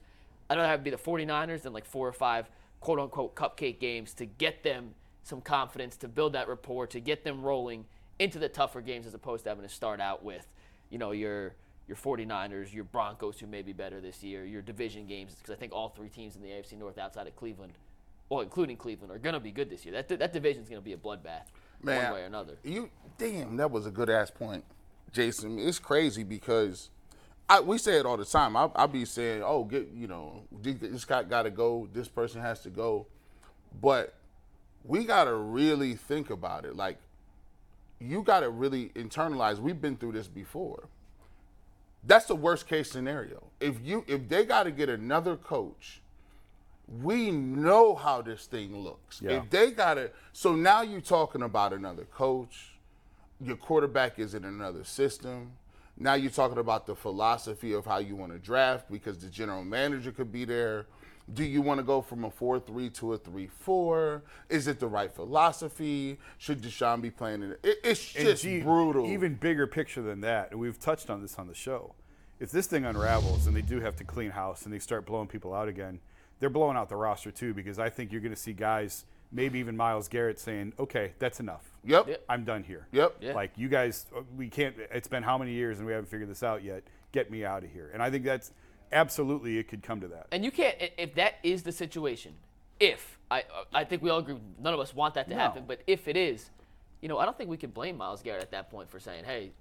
I'd 0.49 0.57
rather 0.57 0.67
have 0.67 0.79
it 0.79 0.83
be 0.83 0.89
the 0.89 0.97
49ers 0.97 1.61
than 1.61 1.73
like 1.73 1.85
four 1.85 2.07
or 2.07 2.13
five 2.13 2.49
quote 2.79 2.99
unquote 2.99 3.35
cupcake 3.35 3.79
games 3.79 4.13
to 4.15 4.25
get 4.25 4.63
them 4.63 4.95
some 5.23 5.41
confidence, 5.41 5.95
to 5.97 6.07
build 6.07 6.33
that 6.33 6.47
rapport, 6.47 6.87
to 6.87 6.99
get 6.99 7.23
them 7.23 7.41
rolling 7.43 7.85
into 8.17 8.39
the 8.39 8.49
tougher 8.49 8.81
games 8.81 9.05
as 9.05 9.13
opposed 9.13 9.43
to 9.43 9.49
having 9.49 9.63
to 9.63 9.73
start 9.73 10.01
out 10.01 10.23
with, 10.23 10.45
you 10.89 10.97
know, 10.97 11.11
your 11.11 11.53
your 11.87 11.97
49ers, 11.97 12.71
your 12.71 12.83
Broncos 12.83 13.39
who 13.39 13.47
may 13.47 13.63
be 13.63 13.73
better 13.73 13.99
this 13.99 14.21
year, 14.23 14.45
your 14.45 14.61
division 14.61 15.07
games 15.07 15.33
because 15.33 15.51
I 15.51 15.57
think 15.57 15.73
all 15.73 15.89
three 15.89 16.09
teams 16.09 16.35
in 16.35 16.43
the 16.43 16.49
AFC 16.49 16.77
North 16.77 16.99
outside 16.99 17.25
of 17.25 17.35
Cleveland, 17.35 17.73
well, 18.29 18.41
including 18.41 18.77
Cleveland, 18.77 19.11
are 19.11 19.17
going 19.17 19.33
to 19.33 19.39
be 19.39 19.51
good 19.51 19.69
this 19.69 19.85
year. 19.85 19.93
That 19.93 20.19
that 20.19 20.33
division 20.33 20.63
is 20.63 20.69
going 20.69 20.81
to 20.81 20.85
be 20.85 20.93
a 20.93 20.97
bloodbath 20.97 21.47
Man, 21.81 22.03
one 22.03 22.13
way 22.13 22.21
or 22.21 22.25
another. 22.25 22.57
You 22.63 22.89
damn, 23.17 23.57
that 23.57 23.71
was 23.71 23.85
a 23.85 23.91
good 23.91 24.09
ass 24.09 24.29
point, 24.29 24.63
Jason. 25.11 25.57
It's 25.59 25.79
crazy 25.79 26.23
because 26.23 26.89
I, 27.49 27.59
we 27.61 27.79
say 27.79 27.97
it 27.97 28.05
all 28.05 28.17
the 28.17 28.25
time. 28.25 28.55
I, 28.55 28.69
I'll 28.75 28.87
be 28.87 29.05
saying, 29.05 29.41
"Oh, 29.43 29.63
get 29.63 29.89
you 29.93 30.07
know, 30.07 30.43
this 30.61 31.03
guy 31.03 31.23
got 31.23 31.43
to 31.43 31.49
go. 31.49 31.89
This 31.91 32.07
person 32.07 32.41
has 32.41 32.61
to 32.61 32.69
go," 32.69 33.07
but 33.81 34.13
we 34.83 35.03
got 35.05 35.25
to 35.25 35.33
really 35.33 35.95
think 35.95 36.29
about 36.29 36.65
it. 36.65 36.75
Like, 36.75 36.97
you 37.99 38.21
got 38.21 38.41
to 38.41 38.49
really 38.49 38.89
internalize. 38.89 39.59
We've 39.59 39.81
been 39.81 39.97
through 39.97 40.13
this 40.13 40.27
before. 40.27 40.87
That's 42.03 42.25
the 42.25 42.35
worst 42.35 42.67
case 42.67 42.89
scenario. 42.91 43.43
If 43.59 43.75
you 43.83 44.05
if 44.07 44.29
they 44.29 44.45
got 44.45 44.63
to 44.63 44.71
get 44.71 44.87
another 44.87 45.35
coach, 45.35 46.01
we 47.01 47.31
know 47.31 47.95
how 47.95 48.21
this 48.21 48.45
thing 48.45 48.77
looks. 48.77 49.21
Yeah. 49.21 49.31
If 49.31 49.49
they 49.49 49.71
got 49.71 49.95
to, 49.95 50.11
so 50.33 50.55
now 50.55 50.81
you're 50.81 51.01
talking 51.01 51.41
about 51.41 51.73
another 51.73 52.05
coach. 52.05 52.75
Your 53.41 53.55
quarterback 53.55 54.19
is 54.19 54.33
in 54.33 54.43
another 54.43 54.83
system. 54.83 55.53
Now 56.01 56.13
you're 56.13 56.31
talking 56.31 56.57
about 56.57 56.87
the 56.87 56.95
philosophy 56.95 57.73
of 57.73 57.85
how 57.85 57.97
you 57.97 58.15
want 58.15 58.31
to 58.31 58.39
draft 58.39 58.89
because 58.89 59.17
the 59.17 59.27
general 59.27 59.65
manager 59.65 60.11
could 60.13 60.31
be 60.31 60.45
there. 60.45 60.87
Do 61.33 61.43
you 61.43 61.61
want 61.61 61.79
to 61.79 61.83
go 61.83 62.01
from 62.01 62.23
a 62.23 62.31
4 62.31 62.59
3 62.61 62.89
to 62.91 63.13
a 63.13 63.17
3 63.17 63.47
4? 63.47 64.23
Is 64.47 64.67
it 64.67 64.79
the 64.79 64.87
right 64.87 65.11
philosophy? 65.11 66.17
Should 66.37 66.61
Deshaun 66.61 67.01
be 67.01 67.11
playing 67.11 67.43
in 67.43 67.51
it? 67.51 67.59
it 67.63 67.77
it's 67.83 68.13
just 68.13 68.43
gee, 68.43 68.61
brutal. 68.61 69.05
Even 69.07 69.35
bigger 69.35 69.67
picture 69.67 70.01
than 70.01 70.21
that, 70.21 70.51
and 70.51 70.59
we've 70.59 70.79
touched 70.79 71.09
on 71.09 71.21
this 71.21 71.37
on 71.37 71.47
the 71.47 71.53
show. 71.53 71.93
If 72.39 72.51
this 72.51 72.67
thing 72.67 72.85
unravels 72.85 73.45
and 73.45 73.55
they 73.55 73.61
do 73.61 73.81
have 73.81 73.97
to 73.97 74.05
clean 74.05 74.31
house 74.31 74.63
and 74.63 74.73
they 74.73 74.79
start 74.79 75.05
blowing 75.05 75.27
people 75.27 75.53
out 75.53 75.67
again, 75.67 75.99
they're 76.39 76.49
blowing 76.49 76.77
out 76.77 76.87
the 76.87 76.95
roster 76.95 77.31
too 77.31 77.53
because 77.53 77.77
I 77.77 77.89
think 77.89 78.11
you're 78.11 78.21
going 78.21 78.33
to 78.33 78.39
see 78.39 78.53
guys, 78.53 79.03
maybe 79.31 79.59
even 79.59 79.75
Myles 79.77 80.07
Garrett, 80.07 80.39
saying, 80.39 80.73
"Okay, 80.79 81.13
that's 81.19 81.39
enough. 81.39 81.63
Yep. 81.83 82.07
Yep. 82.07 82.23
I'm 82.29 82.43
done 82.43 82.63
here. 82.63 82.87
Yep. 82.91 83.17
Yeah. 83.21 83.33
Like 83.33 83.51
you 83.55 83.69
guys, 83.69 84.05
we 84.35 84.49
can't. 84.49 84.75
It's 84.91 85.07
been 85.07 85.23
how 85.23 85.37
many 85.37 85.53
years 85.53 85.77
and 85.77 85.87
we 85.87 85.93
haven't 85.93 86.09
figured 86.09 86.29
this 86.29 86.43
out 86.43 86.63
yet. 86.63 86.83
Get 87.11 87.31
me 87.31 87.45
out 87.45 87.63
of 87.63 87.71
here." 87.71 87.89
And 87.93 88.01
I 88.03 88.09
think 88.09 88.23
that's 88.25 88.51
absolutely 88.91 89.57
it 89.57 89.67
could 89.67 89.83
come 89.83 90.01
to 90.01 90.07
that. 90.09 90.27
And 90.31 90.43
you 90.43 90.51
can't 90.51 90.75
if 90.97 91.15
that 91.15 91.35
is 91.43 91.63
the 91.63 91.71
situation. 91.71 92.33
If 92.79 93.17
I 93.29 93.43
I 93.73 93.83
think 93.83 94.01
we 94.01 94.09
all 94.09 94.19
agree 94.19 94.37
none 94.59 94.73
of 94.73 94.79
us 94.79 94.93
want 94.95 95.13
that 95.15 95.27
to 95.29 95.35
No. 95.35 95.39
happen, 95.39 95.65
but 95.67 95.81
if 95.85 96.07
it 96.07 96.17
is, 96.17 96.49
you 97.01 97.07
know, 97.09 97.17
I 97.17 97.25
don't 97.25 97.37
think 97.37 97.49
we 97.49 97.57
can 97.57 97.69
blame 97.71 97.97
Myles 97.97 98.21
Garrett 98.21 98.41
at 98.41 98.51
that 98.51 98.69
point 98.69 98.89
for 98.89 98.99
saying, 98.99 99.25
"Hey, 99.25 99.51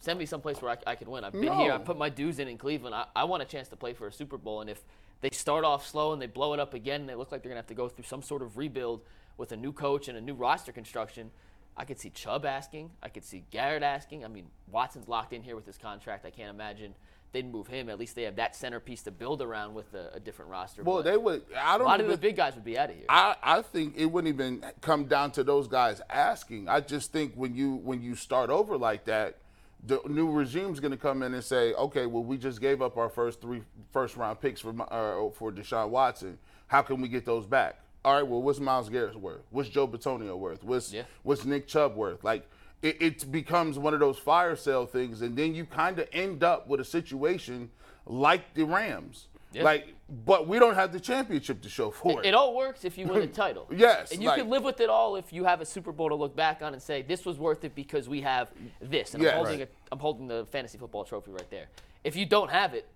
send 0.00 0.18
me 0.18 0.26
someplace 0.26 0.60
where 0.60 0.72
I, 0.72 0.92
I 0.92 0.94
can 0.96 1.10
win. 1.10 1.24
I've 1.24 1.32
been 1.32 1.42
here. 1.44 1.68
No. 1.68 1.74
I 1.76 1.78
put 1.78 1.96
my 1.96 2.08
dues 2.08 2.38
in 2.40 2.48
in 2.48 2.58
Cleveland. 2.58 2.94
I, 2.94 3.06
I 3.16 3.24
want 3.24 3.42
a 3.42 3.46
chance 3.46 3.68
to 3.68 3.76
play 3.76 3.94
for 3.94 4.06
a 4.08 4.12
Super 4.12 4.36
Bowl." 4.36 4.60
And 4.60 4.68
if 4.70 4.82
they 5.20 5.30
start 5.30 5.64
off 5.64 5.86
slow 5.86 6.12
and 6.12 6.20
they 6.20 6.26
blow 6.26 6.52
it 6.54 6.60
up 6.60 6.74
again, 6.74 7.02
and 7.02 7.08
they 7.08 7.14
look 7.14 7.32
like 7.32 7.42
they're 7.42 7.50
gonna 7.50 7.58
have 7.58 7.66
to 7.68 7.74
go 7.74 7.88
through 7.88 8.04
some 8.04 8.22
sort 8.22 8.42
of 8.42 8.56
rebuild 8.56 9.02
with 9.36 9.52
a 9.52 9.56
new 9.56 9.72
coach 9.72 10.08
and 10.08 10.16
a 10.16 10.20
new 10.20 10.34
roster 10.34 10.72
construction. 10.72 11.30
I 11.76 11.84
could 11.84 11.98
see 11.98 12.10
Chubb 12.10 12.44
asking. 12.44 12.90
I 13.02 13.08
could 13.08 13.24
see 13.24 13.44
Garrett 13.50 13.82
asking. 13.82 14.24
I 14.24 14.28
mean, 14.28 14.46
Watson's 14.70 15.08
locked 15.08 15.32
in 15.32 15.42
here 15.42 15.56
with 15.56 15.66
his 15.66 15.76
contract. 15.76 16.24
I 16.24 16.30
can't 16.30 16.50
imagine 16.50 16.94
they'd 17.32 17.50
move 17.50 17.66
him. 17.66 17.90
At 17.90 17.98
least 17.98 18.14
they 18.14 18.22
have 18.22 18.36
that 18.36 18.56
centerpiece 18.56 19.02
to 19.02 19.10
build 19.10 19.42
around 19.42 19.74
with 19.74 19.92
a, 19.92 20.12
a 20.14 20.20
different 20.20 20.50
roster. 20.50 20.82
well, 20.82 20.98
but 20.98 21.04
they 21.04 21.16
would. 21.16 21.42
I 21.54 21.76
don't 21.76 21.86
A 21.86 21.90
lot 21.90 22.00
of 22.00 22.08
the 22.08 22.16
big 22.16 22.36
guys 22.36 22.54
would 22.54 22.64
be 22.64 22.78
out 22.78 22.90
of 22.90 22.96
here. 22.96 23.06
I, 23.08 23.36
I 23.42 23.62
think 23.62 23.94
it 23.96 24.06
wouldn't 24.06 24.32
even 24.32 24.64
come 24.80 25.06
down 25.06 25.32
to 25.32 25.44
those 25.44 25.66
guys 25.66 26.00
asking. 26.08 26.68
I 26.68 26.80
just 26.80 27.12
think 27.12 27.34
when 27.34 27.54
you 27.54 27.74
when 27.74 28.00
you 28.00 28.14
start 28.14 28.50
over 28.50 28.78
like 28.78 29.04
that, 29.06 29.38
the 29.86 30.00
new 30.08 30.30
regime's 30.30 30.80
going 30.80 30.92
to 30.92 30.96
come 30.96 31.22
in 31.22 31.34
and 31.34 31.44
say, 31.44 31.74
okay, 31.74 32.06
well, 32.06 32.24
we 32.24 32.36
just 32.38 32.60
gave 32.60 32.80
up 32.80 32.96
our 32.96 33.08
first 33.08 33.40
three 33.40 33.62
first 33.92 34.16
round 34.16 34.40
picks 34.40 34.60
for 34.60 34.70
uh, 34.90 35.30
for 35.30 35.52
Deshaun 35.52 35.90
Watson. 35.90 36.38
How 36.68 36.82
can 36.82 37.00
we 37.00 37.08
get 37.08 37.24
those 37.24 37.46
back? 37.46 37.80
All 38.04 38.14
right, 38.14 38.26
well, 38.26 38.42
what's 38.42 38.60
Myles 38.60 38.88
Garrett 38.88 39.18
worth? 39.18 39.42
What's 39.50 39.68
Joe 39.68 39.88
Bitonio 39.88 40.36
worth? 40.38 40.62
What's 40.64 40.92
Yeah. 40.92 41.02
what's 41.22 41.44
Nick 41.44 41.66
Chubb 41.66 41.96
worth? 41.96 42.22
Like 42.24 42.48
it, 42.82 43.00
it 43.00 43.32
becomes 43.32 43.78
one 43.78 43.94
of 43.94 44.00
those 44.00 44.18
fire 44.18 44.56
sale 44.56 44.86
things, 44.86 45.22
and 45.22 45.36
then 45.36 45.54
you 45.54 45.64
kind 45.64 45.98
of 45.98 46.08
end 46.12 46.42
up 46.44 46.68
with 46.68 46.80
a 46.80 46.84
situation 46.84 47.70
like 48.06 48.54
the 48.54 48.64
Rams. 48.64 49.28
Yeah. 49.54 49.62
Like, 49.62 49.94
but 50.26 50.46
we 50.48 50.58
don't 50.58 50.74
have 50.74 50.92
the 50.92 51.00
championship 51.00 51.62
to 51.62 51.68
show 51.68 51.90
for 51.90 52.20
It, 52.20 52.26
it 52.28 52.34
all 52.34 52.54
works 52.54 52.84
if 52.84 52.98
you 52.98 53.06
win 53.06 53.22
a 53.22 53.26
title. 53.44 53.66
Yes, 53.74 54.12
And 54.12 54.20
you 54.22 54.28
like- 54.28 54.38
can 54.40 54.50
live 54.50 54.64
with 54.64 54.80
it 54.80 54.88
all 54.90 55.16
if 55.16 55.32
you 55.32 55.44
have 55.44 55.60
a 55.60 55.64
Super 55.66 55.92
Bowl 55.92 56.08
to 56.08 56.14
look 56.14 56.34
back 56.34 56.60
on 56.62 56.72
and 56.72 56.82
say, 56.82 57.02
this 57.02 57.24
was 57.24 57.38
worth 57.38 57.64
it 57.64 57.74
because 57.74 58.08
we 58.08 58.20
have 58.22 58.50
this. 58.80 59.14
And 59.14 59.22
Yeah, 59.22 59.30
I'm, 59.30 59.36
holding 59.36 59.58
right. 59.60 59.68
a, 59.68 59.92
I'm 59.92 59.98
holding 59.98 60.26
the 60.26 60.44
fantasy 60.46 60.76
football 60.78 61.04
trophy 61.04 61.30
right 61.30 61.48
there. 61.50 61.66
If 62.02 62.16
you 62.16 62.26
don't 62.26 62.50
have 62.50 62.74
it, 62.74 62.86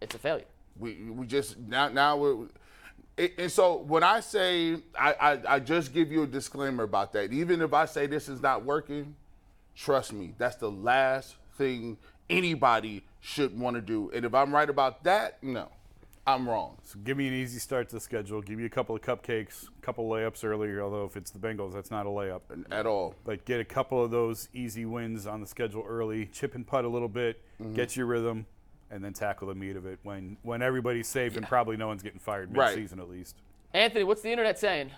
it's 0.00 0.14
a 0.14 0.18
failure. 0.18 0.44
We 0.78 0.94
we 1.10 1.26
just 1.26 1.58
now 1.58 1.88
now 1.88 2.16
we're 2.16 2.46
it, 3.16 3.34
and 3.38 3.52
so 3.52 3.76
when 3.78 4.02
I 4.02 4.20
say 4.20 4.76
I, 4.98 5.12
I 5.12 5.54
I 5.56 5.58
just 5.58 5.92
give 5.92 6.10
you 6.12 6.22
a 6.22 6.26
disclaimer 6.26 6.84
about 6.84 7.12
that. 7.14 7.32
Even 7.32 7.60
if 7.60 7.74
I 7.74 7.84
say 7.86 8.06
this 8.06 8.28
is 8.28 8.40
not 8.40 8.64
working, 8.64 9.14
trust 9.74 10.12
me, 10.12 10.32
that's 10.38 10.56
the 10.56 10.70
last 10.70 11.34
thing 11.58 11.98
anybody 12.30 13.02
should 13.20 13.58
want 13.58 13.76
to 13.76 13.80
do. 13.82 14.10
And 14.14 14.24
if 14.24 14.34
I'm 14.34 14.54
right 14.54 14.68
about 14.68 15.04
that, 15.04 15.42
no, 15.42 15.68
I'm 16.26 16.48
wrong. 16.48 16.78
So 16.84 16.98
give 17.00 17.16
me 17.16 17.28
an 17.28 17.34
easy 17.34 17.58
start 17.58 17.88
to 17.90 17.96
the 17.96 18.00
schedule. 18.00 18.40
Give 18.42 18.58
me 18.58 18.64
a 18.64 18.68
couple 18.70 18.94
of 18.94 19.02
cupcakes, 19.02 19.68
a 19.68 19.80
couple 19.82 20.12
of 20.12 20.18
layups 20.20 20.44
earlier. 20.44 20.82
Although 20.82 21.04
if 21.04 21.16
it's 21.16 21.30
the 21.30 21.38
Bengals, 21.38 21.72
that's 21.74 21.90
not 21.90 22.06
a 22.06 22.08
layup. 22.10 22.40
At 22.70 22.86
all. 22.86 23.14
But 23.24 23.44
get 23.44 23.60
a 23.60 23.64
couple 23.64 24.02
of 24.02 24.10
those 24.10 24.48
easy 24.52 24.84
wins 24.84 25.26
on 25.26 25.40
the 25.40 25.46
schedule 25.46 25.84
early. 25.86 26.26
Chip 26.26 26.54
and 26.54 26.66
putt 26.66 26.84
a 26.84 26.88
little 26.88 27.08
bit. 27.08 27.42
Mm-hmm. 27.60 27.74
Get 27.74 27.96
your 27.96 28.06
rhythm, 28.06 28.46
and 28.90 29.04
then 29.04 29.12
tackle 29.12 29.48
the 29.48 29.54
meat 29.54 29.76
of 29.76 29.86
it 29.86 29.98
when 30.02 30.36
when 30.42 30.62
everybody's 30.62 31.08
safe 31.08 31.36
and 31.36 31.46
probably 31.46 31.76
no 31.76 31.86
one's 31.88 32.02
getting 32.02 32.20
fired 32.20 32.56
Right. 32.56 32.74
mid-season 32.74 33.00
at 33.00 33.08
least. 33.08 33.36
Anthony, 33.72 34.04
what's 34.04 34.22
the 34.22 34.30
internet 34.30 34.58
saying? 34.58 34.90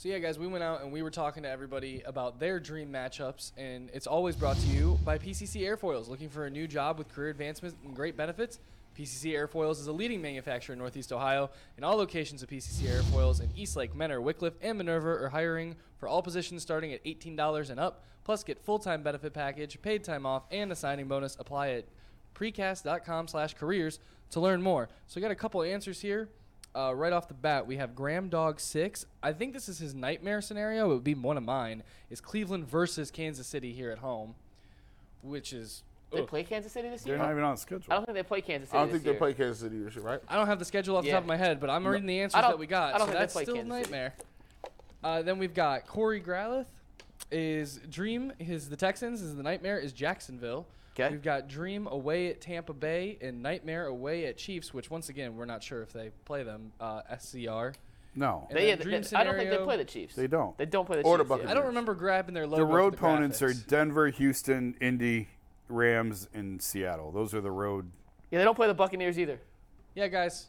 So 0.00 0.08
yeah, 0.08 0.18
guys, 0.18 0.38
we 0.38 0.46
went 0.46 0.64
out 0.64 0.80
and 0.80 0.90
we 0.90 1.02
were 1.02 1.10
talking 1.10 1.42
to 1.42 1.48
everybody 1.50 2.00
about 2.06 2.40
their 2.40 2.58
dream 2.58 2.90
matchups, 2.90 3.52
and 3.58 3.90
it's 3.92 4.06
always 4.06 4.34
brought 4.34 4.56
to 4.56 4.66
you 4.68 4.98
by 5.04 5.18
PCC 5.18 5.60
Airfoils. 5.60 6.08
Looking 6.08 6.30
for 6.30 6.46
a 6.46 6.50
new 6.50 6.66
job 6.66 6.96
with 6.96 7.12
career 7.12 7.28
advancement 7.28 7.76
and 7.84 7.94
great 7.94 8.16
benefits? 8.16 8.60
PCC 8.98 9.32
Airfoils 9.32 9.72
is 9.72 9.88
a 9.88 9.92
leading 9.92 10.22
manufacturer 10.22 10.72
in 10.72 10.78
Northeast 10.78 11.12
Ohio, 11.12 11.50
and 11.76 11.84
all 11.84 11.98
locations 11.98 12.42
of 12.42 12.48
PCC 12.48 12.84
Airfoils 12.88 13.42
in 13.42 13.50
Eastlake, 13.54 13.94
Mentor, 13.94 14.20
Wickliffe, 14.20 14.54
and 14.62 14.78
Minerva 14.78 15.10
are 15.10 15.28
hiring 15.28 15.76
for 15.98 16.08
all 16.08 16.22
positions 16.22 16.62
starting 16.62 16.94
at 16.94 17.04
$18 17.04 17.68
and 17.68 17.78
up. 17.78 18.02
Plus, 18.24 18.42
get 18.42 18.58
full-time 18.58 19.02
benefit 19.02 19.34
package, 19.34 19.82
paid 19.82 20.02
time 20.02 20.24
off, 20.24 20.44
and 20.50 20.72
a 20.72 20.74
signing 20.74 21.08
bonus. 21.08 21.36
Apply 21.38 21.72
at 21.72 21.84
precast.com/careers 22.34 23.98
to 24.30 24.40
learn 24.40 24.62
more. 24.62 24.88
So 25.08 25.16
we 25.16 25.20
got 25.20 25.30
a 25.30 25.34
couple 25.34 25.62
answers 25.62 26.00
here. 26.00 26.30
Uh, 26.74 26.94
right 26.94 27.12
off 27.12 27.26
the 27.26 27.34
bat, 27.34 27.66
we 27.66 27.76
have 27.78 27.96
Graham 27.96 28.28
Dog 28.28 28.60
Six. 28.60 29.04
I 29.22 29.32
think 29.32 29.52
this 29.52 29.68
is 29.68 29.78
his 29.78 29.92
nightmare 29.92 30.40
scenario. 30.40 30.90
It 30.90 30.94
would 30.94 31.04
be 31.04 31.14
one 31.14 31.36
of 31.36 31.42
mine. 31.42 31.82
Is 32.10 32.20
Cleveland 32.20 32.68
versus 32.68 33.10
Kansas 33.10 33.46
City 33.46 33.72
here 33.72 33.90
at 33.90 33.98
home, 33.98 34.36
which 35.22 35.52
is 35.52 35.82
They 36.12 36.20
ugh. 36.20 36.28
play 36.28 36.44
Kansas 36.44 36.70
City 36.70 36.88
this 36.88 37.04
year. 37.04 37.16
They're 37.16 37.26
not 37.26 37.32
even 37.32 37.42
on 37.42 37.56
the 37.56 37.82
I 37.90 37.94
don't 37.96 38.04
think 38.06 38.16
they 38.16 38.22
play 38.22 38.40
Kansas 38.40 38.68
City 38.68 38.78
I 38.78 38.82
don't 38.82 38.88
this 38.88 38.94
think 38.94 39.04
they 39.04 39.10
year. 39.10 39.18
play 39.18 39.34
Kansas 39.34 39.58
City 39.60 39.78
this 39.82 39.96
year, 39.96 40.04
right? 40.04 40.20
I 40.28 40.36
don't 40.36 40.46
have 40.46 40.60
the 40.60 40.64
schedule 40.64 40.96
off 40.96 41.02
the 41.02 41.08
Yeah. 41.08 41.14
top 41.14 41.24
of 41.24 41.28
my 41.28 41.36
head, 41.36 41.58
but 41.58 41.70
I'm 41.70 41.84
reading 41.86 42.06
the 42.06 42.20
answers 42.20 42.36
I 42.36 42.40
don't- 42.42 42.50
that 42.52 42.58
we 42.58 42.66
got. 42.68 42.94
I 42.94 42.98
don't 42.98 43.00
so 43.00 43.06
think 43.06 43.14
they 43.14 43.18
that's 43.20 43.32
play 43.32 43.42
still 43.44 43.54
a 43.54 43.58
Kansas 43.58 43.76
City. 43.78 43.90
nightmare. 43.92 44.14
Uh, 45.02 45.22
then 45.22 45.38
we've 45.38 45.54
got 45.54 45.86
Corey 45.88 46.20
Gralith. 46.20 46.66
Is 47.32 47.80
Dream 47.90 48.32
his 48.38 48.68
the 48.68 48.76
Texans? 48.76 49.22
Is 49.22 49.34
the 49.34 49.42
nightmare 49.42 49.78
is 49.78 49.92
Jacksonville. 49.92 50.66
'Kay. 50.94 51.10
We've 51.10 51.22
got 51.22 51.48
Dream 51.48 51.86
away 51.86 52.28
at 52.30 52.40
Tampa 52.40 52.72
Bay 52.72 53.16
and 53.20 53.42
Nightmare 53.42 53.86
away 53.86 54.26
at 54.26 54.36
Chiefs, 54.36 54.74
which 54.74 54.90
once 54.90 55.08
again 55.08 55.36
we're 55.36 55.44
not 55.44 55.62
sure 55.62 55.82
if 55.82 55.92
they 55.92 56.10
play 56.24 56.42
them. 56.42 56.72
Uh, 56.80 57.02
SCR. 57.18 57.72
No, 58.16 58.46
And 58.50 58.58
They, 58.58 58.68
yeah, 58.70 58.74
dream 58.74 59.02
they- 59.02 59.16
I 59.16 59.22
don't 59.22 59.36
think 59.36 59.50
they 59.50 59.58
play 59.58 59.76
the 59.76 59.84
Chiefs. 59.84 60.16
they 60.16 60.26
don't. 60.26 60.58
They 60.58 60.66
don't 60.66 60.84
play 60.84 61.00
the 61.00 61.04
Or 61.06 61.16
the 61.16 61.22
Chiefs. 61.22 61.28
yeah. 61.30 61.36
Buccaneers. 61.36 61.50
I 61.52 61.54
don't 61.54 61.66
remember 61.68 61.94
grabbing 61.94 62.34
their 62.34 62.46
logo. 62.46 62.64
The 62.64 62.68
for 62.70 62.76
road 62.76 62.92
the 62.94 62.96
opponents 62.96 63.40
are. 63.40 63.52
Denver, 63.54 64.08
Houston, 64.08 64.74
Indy, 64.80 65.28
Rams, 65.68 66.28
and 66.34 66.60
Seattle. 66.60 67.12
Those 67.12 67.34
are 67.34 67.40
the 67.40 67.52
road. 67.52 67.92
Yeah, 68.32 68.38
they 68.40 68.44
don't 68.44 68.56
play 68.56 68.66
the 68.66 68.74
Buccaneers 68.74 69.16
either. 69.16 69.40
Yeah, 69.94 70.08
guys, 70.08 70.48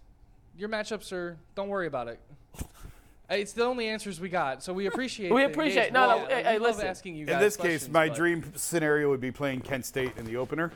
your 0.58 0.70
matchups 0.70 1.12
are. 1.14 1.38
Don't 1.54 1.70
worry 1.70 1.86
about 1.86 2.08
it. 2.08 2.20
Uh, 3.32 3.36
It's 3.36 3.54
the 3.54 3.64
only 3.64 3.88
answers 3.88 4.20
we 4.20 4.30
got, 4.30 4.62
so 4.64 4.74
we 4.74 4.88
appreciate. 4.88 5.32
We 5.32 5.44
appreciate- 5.44 5.94
no, 5.94 6.06
no, 6.08 6.14
engagement. 6.18 6.32
hey, 6.32 6.38
we 6.38 6.44
hey, 6.44 6.60
love 6.60 6.76
listen. 6.76 6.88
asking 6.88 7.16
you 7.16 7.26
guys. 7.26 7.34
In 7.36 7.40
this 7.40 7.58
case, 7.58 7.88
my 7.90 8.08
but- 8.10 8.18
dream 8.18 8.54
scenario 8.56 9.10
would 9.10 9.22
be 9.22 9.32
playing 9.32 9.62
Kent 9.62 9.86
State 9.86 10.12
in 10.18 10.26
the 10.26 10.38
opener. 10.38 10.72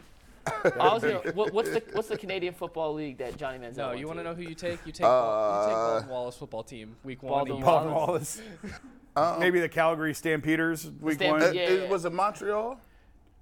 I 0.47 0.93
was 0.93 1.01
gonna, 1.01 1.31
what, 1.33 1.53
what's 1.53 1.71
the 1.71 1.81
what's 1.93 2.07
the 2.07 2.17
Canadian 2.19 2.53
football 2.53 2.93
league 2.93 3.17
that 3.17 3.35
Johnny 3.35 3.57
Manziel? 3.57 3.77
No, 3.77 3.91
you 3.93 4.05
want 4.05 4.19
to 4.19 4.23
to 4.23 4.29
know 4.29 4.35
who 4.35 4.43
you 4.43 4.53
take? 4.53 4.77
You 4.85 4.91
take. 4.91 5.01
Bal- 5.01 5.61
you 5.63 5.67
take 5.69 5.75
Uh, 5.75 5.87
Baldwin 5.93 6.09
Wallace 6.11 6.35
football 6.37 6.61
team 6.63 6.95
week 7.03 7.23
one. 7.23 7.31
Baldwin 7.31 7.51
and 7.53 7.59
you- 7.59 7.65
Paul 7.65 7.85
Wallace. 7.87 8.41
Wallace. 9.15 9.39
Maybe 9.39 9.59
the 9.59 9.69
Calgary 9.69 10.13
Stampeders 10.13 10.87
week 11.01 11.15
Stamp- 11.15 11.39
one. 11.39 11.49
Uh, 11.49 11.51
Yeah, 11.51 11.61
it- 11.63 11.81
yeah. 11.83 11.89
Was 11.89 12.05
it 12.05 12.13
Montreal? 12.13 12.79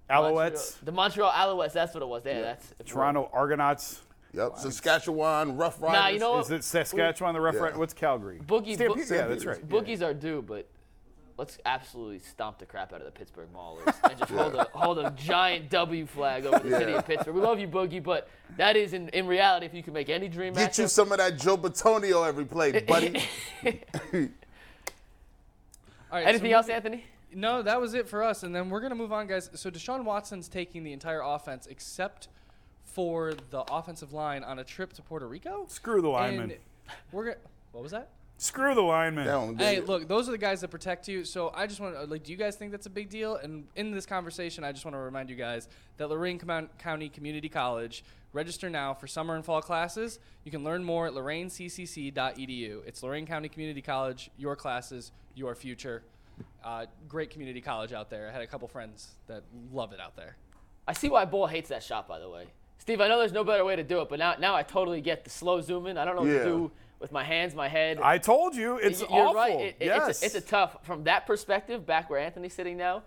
Alouettes, 0.09 0.77
The 0.83 0.91
Montreal 0.93 1.31
Alouettes. 1.31 1.73
That's 1.73 1.93
what 1.93 2.03
it 2.03 2.07
was. 2.07 2.23
Yeah, 2.25 2.41
that's 2.41 2.73
Toronto 2.85 3.29
Argonauts. 3.33 3.99
Yep. 4.33 4.57
Saskatchewan 4.57 5.57
Rough 5.57 5.81
Riders. 5.81 5.99
Nah, 5.99 6.07
you 6.07 6.19
know 6.19 6.39
Is 6.39 6.49
what? 6.49 6.55
it 6.59 6.63
Saskatchewan, 6.63 7.33
the 7.35 7.41
Rough 7.41 7.55
Yeah. 7.55 7.61
Riders? 7.61 7.77
What's 7.77 7.93
Calgary? 7.93 8.39
Boogie, 8.45 8.73
Stampede- 8.75 9.07
Bo- 9.07 9.15
yeah, 9.15 9.27
that's 9.27 9.45
right. 9.45 9.69
Boogies 9.69 10.01
are 10.01 10.13
due, 10.13 10.41
but 10.41 10.67
let's 11.37 11.59
absolutely 11.65 12.17
stomp 12.19 12.57
the 12.57 12.65
crap 12.65 12.93
out 12.93 12.99
of 12.99 13.05
the 13.05 13.11
Pittsburgh 13.11 13.47
Maulers 13.55 13.93
and 14.09 14.17
just 14.17 14.31
hold 14.39 14.55
a 14.55 14.63
hold 14.73 14.97
a 14.99 15.11
giant 15.11 15.69
W 15.69 16.05
flag 16.07 16.45
over 16.47 16.67
the 16.67 16.77
city 16.79 16.93
of 16.93 17.05
Pittsburgh. 17.05 17.35
We 17.35 17.41
love 17.41 17.59
you, 17.59 17.67
Boogie, 17.67 18.01
but 18.01 18.27
that 18.57 18.75
is 18.75 18.93
in, 18.93 19.09
in 19.09 19.27
reality 19.27 19.67
if 19.67 19.73
you 19.73 19.83
can 19.83 19.93
make 19.93 20.09
any 20.09 20.27
dream 20.29 20.53
Get 20.53 20.77
you 20.79 20.87
some 20.87 21.11
of 21.11 21.19
that 21.19 21.37
Joe 21.37 21.55
Bitonio 21.57 22.27
every 22.27 22.45
play, 22.45 22.79
buddy. 22.87 23.21
All 26.11 26.19
right, 26.19 26.27
Anything 26.27 26.51
so 26.51 26.57
else, 26.57 26.69
Anthony? 26.69 27.05
No, 27.35 27.63
that 27.63 27.81
was 27.81 27.95
it 27.95 28.07
for 28.07 28.21
us, 28.23 28.43
and 28.43 28.53
then 28.55 28.69
we're 28.69 28.81
gonna 28.81 28.93
move 28.95 29.11
on, 29.11 29.25
guys. 29.27 29.49
So 29.55 29.71
Deshaun 29.71 30.03
Watson's 30.03 30.47
taking 30.47 30.83
the 30.83 30.93
entire 30.93 31.21
offense 31.21 31.65
except 31.67 32.27
for 32.93 33.33
the 33.49 33.61
offensive 33.71 34.13
line 34.13 34.43
on 34.43 34.59
a 34.59 34.63
trip 34.63 34.93
to 34.93 35.01
Puerto 35.01 35.27
Rico. 35.27 35.65
Screw 35.67 36.01
the 36.01 36.09
linemen. 36.09 36.51
And 36.51 36.59
we're 37.11 37.25
gonna. 37.25 37.37
What 37.71 37.81
was 37.83 37.91
that? 37.91 38.09
Screw 38.37 38.75
the 38.75 38.81
lineman. 38.81 39.25
They 39.25 39.31
don't 39.31 39.55
get 39.55 39.65
Hey, 39.67 39.77
it. 39.77 39.87
look, 39.87 40.07
those 40.07 40.27
are 40.27 40.31
the 40.31 40.37
guys 40.37 40.61
that 40.61 40.67
protect 40.69 41.07
you. 41.07 41.23
So 41.23 41.51
I 41.55 41.65
just 41.67 41.79
want 41.79 41.95
to 41.95 42.03
like, 42.05 42.23
do 42.23 42.31
you 42.31 42.37
guys 42.37 42.55
think 42.55 42.71
that's 42.71 42.85
a 42.87 42.89
big 42.89 43.09
deal? 43.09 43.35
And 43.37 43.65
in 43.75 43.91
this 43.91 44.05
conversation, 44.05 44.63
I 44.63 44.71
just 44.71 44.83
want 44.85 44.95
to 44.95 44.99
remind 44.99 45.29
you 45.29 45.35
guys 45.35 45.67
that 45.97 46.09
Lorain 46.09 46.37
Com- 46.39 46.69
County 46.79 47.09
Community 47.09 47.49
College. 47.49 48.03
Register 48.33 48.67
now 48.67 48.95
for 48.95 49.05
summer 49.05 49.35
and 49.35 49.45
fall 49.45 49.61
classes. 49.61 50.17
You 50.43 50.49
can 50.51 50.63
learn 50.63 50.83
more 50.83 51.05
at 51.05 51.13
lorainccc.edu. 51.13 52.81
It's 52.87 53.03
Lorain 53.03 53.25
County 53.27 53.47
Community 53.47 53.81
College. 53.81 54.31
Your 54.37 54.55
classes, 54.55 55.11
your 55.35 55.53
future. 55.55 56.01
Uh, 56.63 56.87
great 57.07 57.29
community 57.29 57.61
college 57.61 57.93
out 57.93 58.09
there. 58.09 58.27
I 58.27 58.31
had 58.31 58.41
a 58.41 58.47
couple 58.47 58.67
friends 58.67 59.15
that 59.27 59.43
love 59.71 59.93
it 59.93 59.99
out 59.99 60.15
there. 60.15 60.35
I 60.87 60.93
see 60.93 61.09
why 61.09 61.25
Bull 61.25 61.45
hates 61.45 61.69
that 61.69 61.83
shot, 61.83 62.07
by 62.07 62.17
the 62.19 62.27
way. 62.29 62.47
Steve, 62.83 62.99
I 62.99 63.07
know 63.07 63.17
there's 63.17 63.31
no 63.31 63.45
better 63.45 63.63
way 63.63 63.77
to 63.77 63.83
do 63.83 64.01
it, 64.01 64.09
but 64.09 64.19
now 64.19 64.35
now 64.37 64.53
I 64.53 64.61
totally 64.61 64.99
get 64.99 65.23
the 65.23 65.29
slow 65.29 65.61
zoom 65.61 65.87
in. 65.87 65.97
I 65.97 66.03
don't 66.03 66.17
know 66.17 66.23
what 66.23 66.31
Yeah. 66.31 66.39
to 66.39 66.43
do 66.43 66.71
with 66.99 67.13
my 67.13 67.23
hands, 67.23 67.55
my 67.55 67.69
head. 67.69 67.97
I 68.03 68.17
told 68.17 68.53
you, 68.57 68.75
it's 68.75 68.99
You're 68.99 69.09
awful. 69.09 69.35
right. 69.35 69.57
It- 69.57 69.75
it- 69.79 69.85
yes. 69.85 70.09
it's, 70.09 70.21
a, 70.21 70.25
it's 70.25 70.35
a 70.35 70.49
tough 70.49 70.75
from 70.85 71.05
that 71.05 71.25
perspective. 71.25 71.85
Back 71.85 72.09
where 72.09 72.19
Anthony's 72.19 72.53
sitting 72.53 72.75
now, 72.75 73.03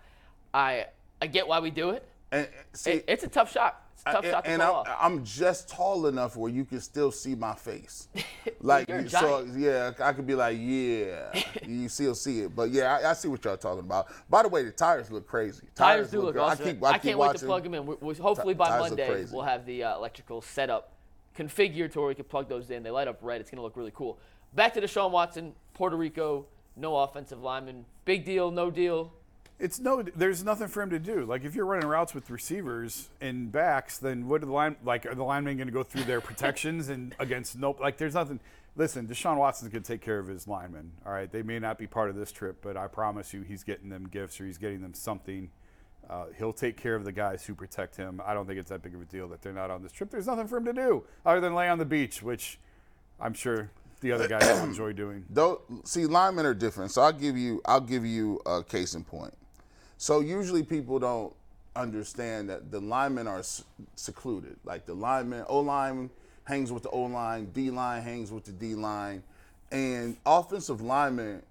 I 0.54 0.86
I 1.20 1.26
get 1.26 1.46
why 1.46 1.60
we 1.60 1.70
do 1.70 1.90
it. 1.90 2.08
And, 2.32 2.48
see, 2.72 2.92
It- 2.92 3.04
it's 3.06 3.24
a 3.24 3.28
tough 3.28 3.52
shot. 3.52 3.82
Tough 4.04 4.24
shot 4.24 4.44
to 4.44 4.50
and 4.50 4.62
pull 4.62 4.84
I'm. 4.86 5.18
I'm 5.18 5.24
just 5.24 5.68
tall 5.68 6.06
enough 6.06 6.36
where 6.36 6.50
you 6.50 6.64
can 6.64 6.80
still 6.80 7.10
see 7.10 7.34
my 7.34 7.54
face. 7.54 8.08
Like 8.60 8.88
so, 9.08 9.46
yeah, 9.56 9.92
I 10.00 10.12
could 10.12 10.26
be 10.26 10.34
like, 10.34 10.56
yeah, 10.58 11.42
you 11.66 11.88
still 11.88 12.14
see 12.14 12.40
it. 12.40 12.54
But 12.54 12.70
yeah, 12.70 12.96
I, 12.96 13.10
I 13.10 13.12
see 13.12 13.28
what 13.28 13.44
y'all 13.44 13.56
talking 13.56 13.80
about. 13.80 14.06
By 14.30 14.42
the 14.42 14.48
way, 14.48 14.62
the 14.62 14.70
tires 14.70 15.10
look 15.10 15.26
crazy. 15.26 15.66
Tires 15.74 16.10
do 16.10 16.22
look 16.22 16.34
good. 16.34 16.42
awesome. 16.42 16.66
I 16.66 16.72
keep, 16.72 16.84
I, 16.84 16.90
I 16.90 16.98
can't 16.98 17.18
wait 17.18 17.36
to 17.36 17.44
plug 17.44 17.64
them 17.64 17.74
in. 17.74 17.86
We, 17.86 17.94
we, 18.00 18.14
hopefully 18.14 18.54
by 18.54 18.78
Monday 18.78 19.26
we'll 19.30 19.42
have 19.42 19.66
the 19.66 19.84
uh, 19.84 19.96
electrical 19.96 20.40
setup 20.40 20.94
configured 21.36 21.92
to 21.92 22.00
where 22.00 22.08
we 22.08 22.14
can 22.14 22.24
plug 22.24 22.48
those 22.48 22.70
in. 22.70 22.82
They 22.82 22.90
light 22.90 23.08
up 23.08 23.18
red. 23.20 23.40
It's 23.40 23.50
going 23.50 23.58
to 23.58 23.62
look 23.62 23.76
really 23.76 23.92
cool. 23.94 24.18
Back 24.54 24.74
to 24.74 24.80
Deshaun 24.80 25.10
Watson, 25.10 25.52
Puerto 25.74 25.96
Rico, 25.96 26.46
no 26.76 26.96
offensive 26.96 27.42
lineman. 27.42 27.84
Big 28.04 28.24
deal, 28.24 28.50
no 28.50 28.70
deal. 28.70 29.12
It's 29.58 29.80
no. 29.80 30.02
There's 30.02 30.44
nothing 30.44 30.68
for 30.68 30.82
him 30.82 30.90
to 30.90 30.98
do. 30.98 31.24
Like 31.24 31.44
if 31.44 31.54
you're 31.54 31.64
running 31.64 31.88
routes 31.88 32.14
with 32.14 32.28
receivers 32.30 33.08
and 33.20 33.50
backs, 33.50 33.96
then 33.98 34.28
what 34.28 34.42
are 34.42 34.46
the 34.46 34.52
line? 34.52 34.76
Like 34.84 35.06
are 35.06 35.14
the 35.14 35.24
linemen 35.24 35.56
going 35.56 35.68
to 35.68 35.72
go 35.72 35.82
through 35.82 36.04
their 36.04 36.20
protections 36.30 36.88
and 36.88 37.14
against 37.18 37.58
nope? 37.58 37.80
Like 37.80 37.96
there's 37.96 38.14
nothing. 38.14 38.40
Listen, 38.78 39.06
Deshaun 39.06 39.38
Watson's 39.38 39.72
going 39.72 39.82
to 39.82 39.88
take 39.90 40.02
care 40.02 40.18
of 40.18 40.26
his 40.26 40.46
linemen. 40.46 40.92
All 41.06 41.12
right, 41.12 41.32
they 41.32 41.42
may 41.42 41.58
not 41.58 41.78
be 41.78 41.86
part 41.86 42.10
of 42.10 42.16
this 42.16 42.30
trip, 42.30 42.58
but 42.60 42.76
I 42.76 42.88
promise 42.88 43.32
you, 43.32 43.40
he's 43.40 43.64
getting 43.64 43.88
them 43.88 44.06
gifts 44.06 44.38
or 44.38 44.44
he's 44.44 44.58
getting 44.58 44.82
them 44.82 44.92
something. 44.92 45.48
Uh, 46.10 46.26
he'll 46.36 46.52
take 46.52 46.76
care 46.76 46.94
of 46.94 47.04
the 47.04 47.10
guys 47.10 47.46
who 47.46 47.54
protect 47.54 47.96
him. 47.96 48.20
I 48.24 48.34
don't 48.34 48.46
think 48.46 48.58
it's 48.58 48.68
that 48.68 48.82
big 48.82 48.94
of 48.94 49.00
a 49.00 49.06
deal 49.06 49.28
that 49.28 49.40
they're 49.40 49.54
not 49.54 49.70
on 49.70 49.82
this 49.82 49.92
trip. 49.92 50.10
There's 50.10 50.26
nothing 50.26 50.46
for 50.46 50.58
him 50.58 50.66
to 50.66 50.74
do 50.74 51.04
other 51.24 51.40
than 51.40 51.54
lay 51.54 51.70
on 51.70 51.78
the 51.78 51.86
beach, 51.86 52.22
which 52.22 52.58
I'm 53.18 53.32
sure 53.32 53.70
the 54.02 54.12
other 54.12 54.28
guys 54.28 54.46
enjoy 54.60 54.92
doing. 54.92 55.24
Though, 55.30 55.62
see, 55.84 56.04
linemen 56.04 56.44
are 56.44 56.54
different. 56.54 56.90
So 56.90 57.00
I'll 57.00 57.12
give 57.12 57.36
you, 57.36 57.62
I'll 57.64 57.80
give 57.80 58.04
you 58.04 58.40
a 58.44 58.62
case 58.62 58.94
in 58.94 59.02
point. 59.02 59.34
So 59.98 60.20
usually 60.20 60.62
people 60.62 60.98
don't 60.98 61.32
understand 61.74 62.48
that 62.50 62.70
the 62.70 62.80
linemen 62.80 63.26
are 63.26 63.42
secluded. 63.94 64.56
Like 64.64 64.86
the 64.86 64.94
lineman, 64.94 65.44
O 65.48 65.60
line 65.60 66.10
hangs 66.44 66.72
with 66.72 66.82
the 66.82 66.90
O 66.90 67.02
line, 67.02 67.46
D 67.46 67.70
line 67.70 68.02
hangs 68.02 68.30
with 68.30 68.44
the 68.44 68.52
D 68.52 68.74
line, 68.74 69.22
and 69.70 70.16
offensive 70.24 70.80
linemen, 70.80 71.42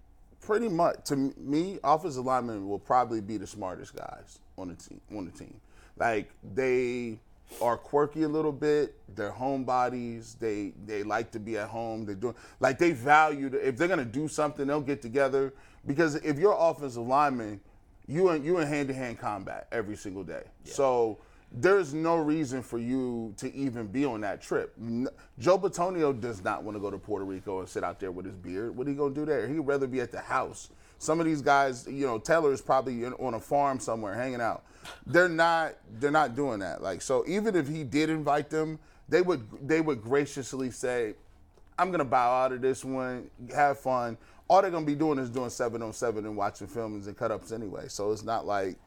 pretty 0.42 0.70
much 0.70 1.04
to 1.06 1.16
me, 1.38 1.80
offensive 1.84 2.26
linemen 2.26 2.68
will 2.68 2.80
probably 2.80 3.22
be 3.22 3.38
the 3.38 3.48
smartest 3.48 3.96
guys 3.96 4.40
on 4.58 4.70
the 4.70 4.76
team. 4.76 5.02
On 5.16 5.26
the 5.26 5.32
team, 5.32 5.60
like 5.98 6.30
they 6.54 7.20
are 7.62 7.78
quirky 7.78 8.24
a 8.24 8.28
little 8.28 8.52
bit. 8.52 8.96
They're 9.16 9.32
homebodies. 9.32 10.38
They 10.40 10.74
they 10.86 11.04
like 11.04 11.32
to 11.32 11.40
be 11.40 11.58
at 11.58 11.70
home. 11.70 12.06
They're 12.06 12.16
doing 12.16 12.36
like 12.60 12.80
they 12.80 12.92
value 12.92 13.52
if 13.54 13.78
they're 13.78 13.88
gonna 13.88 14.06
do 14.06 14.28
something, 14.28 14.68
they'll 14.68 14.82
get 14.82 15.02
together. 15.02 15.54
Because 15.86 16.16
if 16.16 16.40
you're 16.40 16.56
offensive 16.58 17.06
lineman, 17.06 17.60
you 18.08 18.30
in 18.30 18.44
you 18.44 18.60
in 18.60 18.68
hand 18.68 18.88
to 18.90 18.94
hand 18.94 19.20
combat 19.20 19.68
every 19.72 19.96
single 19.96 20.24
day. 20.24 20.44
So 20.64 21.20
there's 21.52 21.94
no 21.94 22.18
reason 22.18 22.62
for 22.62 22.78
you 22.78 23.34
to 23.38 23.54
even 23.54 23.88
be 23.88 24.06
on 24.06 24.22
that 24.22 24.42
trip. 24.42 24.76
Joe 25.40 25.58
Bitonio 25.58 26.20
does 26.20 26.44
not 26.44 26.64
want 26.64 26.76
to 26.76 26.82
go 26.82 26.92
to 26.92 26.98
Puerto 26.98 27.26
Rico 27.26 27.60
and 27.60 27.70
sit 27.70 27.84
out 27.84 28.00
there 28.00 28.12
with 28.12 28.26
his 28.26 28.36
beard. 28.36 28.76
What 28.76 28.88
are 28.88 28.90
you 28.90 28.98
gonna 28.98 29.14
do 29.14 29.26
there? 29.26 29.48
He'd 29.48 29.60
rather 29.60 29.88
be 29.88 30.02
at 30.02 30.12
the 30.12 30.20
house. 30.20 30.70
Some 30.98 31.20
of 31.20 31.26
these 31.26 31.42
guys, 31.42 31.88
you 31.88 32.06
know, 32.06 32.18
Taylor 32.18 32.54
is 32.54 32.62
probably 32.62 33.04
in, 33.04 33.14
on 33.14 33.34
a 33.34 33.40
farm 33.40 33.80
somewhere 33.80 34.14
hanging 34.14 34.42
out. 34.42 34.64
They're 35.06 35.30
not. 35.30 35.76
They're 36.00 36.12
not 36.12 36.36
doing 36.36 36.60
that. 36.60 36.82
Like 36.82 37.02
so, 37.02 37.24
even 37.28 37.56
if 37.56 37.68
he 37.68 37.84
did 37.84 38.10
invite 38.10 38.50
them, 38.50 38.80
they 39.10 39.22
would 39.22 39.46
they 39.68 39.82
would 39.82 40.02
graciously 40.02 40.72
say, 40.72 41.16
"I'm 41.78 41.92
gonna 41.92 42.06
bow 42.06 42.44
out 42.44 42.52
of 42.52 42.62
this 42.62 42.84
one. 42.86 43.30
Have 43.54 43.80
fun." 43.80 44.18
All 44.48 44.62
they're 44.62 44.72
gonna 44.72 44.86
be 44.86 44.96
doing 44.96 45.18
is 45.20 45.30
doing 45.30 45.50
seven 45.50 45.82
on 45.82 45.92
seven 45.94 46.26
and 46.26 46.38
watching 46.38 46.68
films 46.68 47.08
and 47.08 47.18
cut 47.18 47.32
ups 47.32 47.52
anyway. 47.52 47.88
So 47.88 48.12
it's 48.12 48.24
not 48.24 48.46
like 48.46 48.78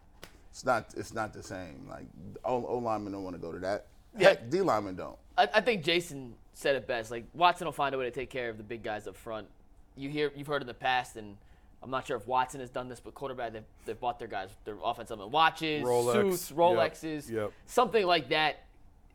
it's 0.51 0.65
not 0.65 0.95
it's 0.97 1.13
not 1.13 1.33
the 1.33 1.43
same. 1.43 1.87
Like 1.89 2.07
O, 2.45 2.65
o 2.65 2.79
linemen 2.79 3.13
don't 3.13 3.25
want 3.25 3.37
to 3.37 3.43
go 3.43 3.53
to 3.53 3.59
that. 3.61 3.87
Yeah. 4.17 4.29
Heck, 4.31 4.51
D 4.51 4.61
linemen 4.61 4.97
don't. 4.97 5.17
I, 5.37 5.49
I 5.55 5.61
think 5.61 5.83
Jason 5.85 6.35
said 6.55 6.77
it 6.77 6.87
best. 6.87 7.11
Like 7.11 7.25
Watson 7.35 7.67
will 7.67 7.73
find 7.73 7.95
a 7.95 7.99
way 7.99 8.05
to 8.05 8.11
take 8.11 8.31
care 8.31 8.49
of 8.51 8.57
the 8.57 8.65
big 8.65 8.83
guys 8.83 9.07
up 9.07 9.17
front. 9.17 9.49
You 9.97 10.09
hear, 10.11 10.31
you've 10.37 10.47
heard 10.47 10.63
in 10.63 10.69
the 10.69 10.75
past, 10.75 11.17
and 11.17 11.37
I'm 11.83 11.91
not 11.91 12.07
sure 12.07 12.17
if 12.17 12.27
Watson 12.27 12.61
has 12.61 12.71
done 12.71 12.89
this, 12.89 13.01
but 13.01 13.15
quarterback 13.15 13.53
they've, 13.53 13.65
they've 13.85 13.99
bought 13.99 14.19
their 14.21 14.29
guys 14.29 14.51
their 14.65 14.77
offensive 14.83 15.19
linemen 15.19 15.33
watches, 15.33 15.83
Rolex. 15.85 16.13
suits, 16.13 16.51
Yep. 16.51 16.59
Rolexes, 16.59 17.31
Yep. 17.31 17.53
something 17.67 18.07
like 18.07 18.29
that. 18.29 18.65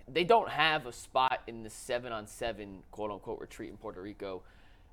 They 0.07 0.23
don't 0.23 0.49
have 0.49 0.85
a 0.85 0.91
spot 0.91 1.41
in 1.47 1.63
the 1.63 1.69
seven 1.69 2.11
on 2.11 2.27
seven 2.27 2.83
quote 2.91 3.11
unquote 3.11 3.39
retreat 3.39 3.69
in 3.69 3.77
Puerto 3.77 4.01
Rico, 4.01 4.41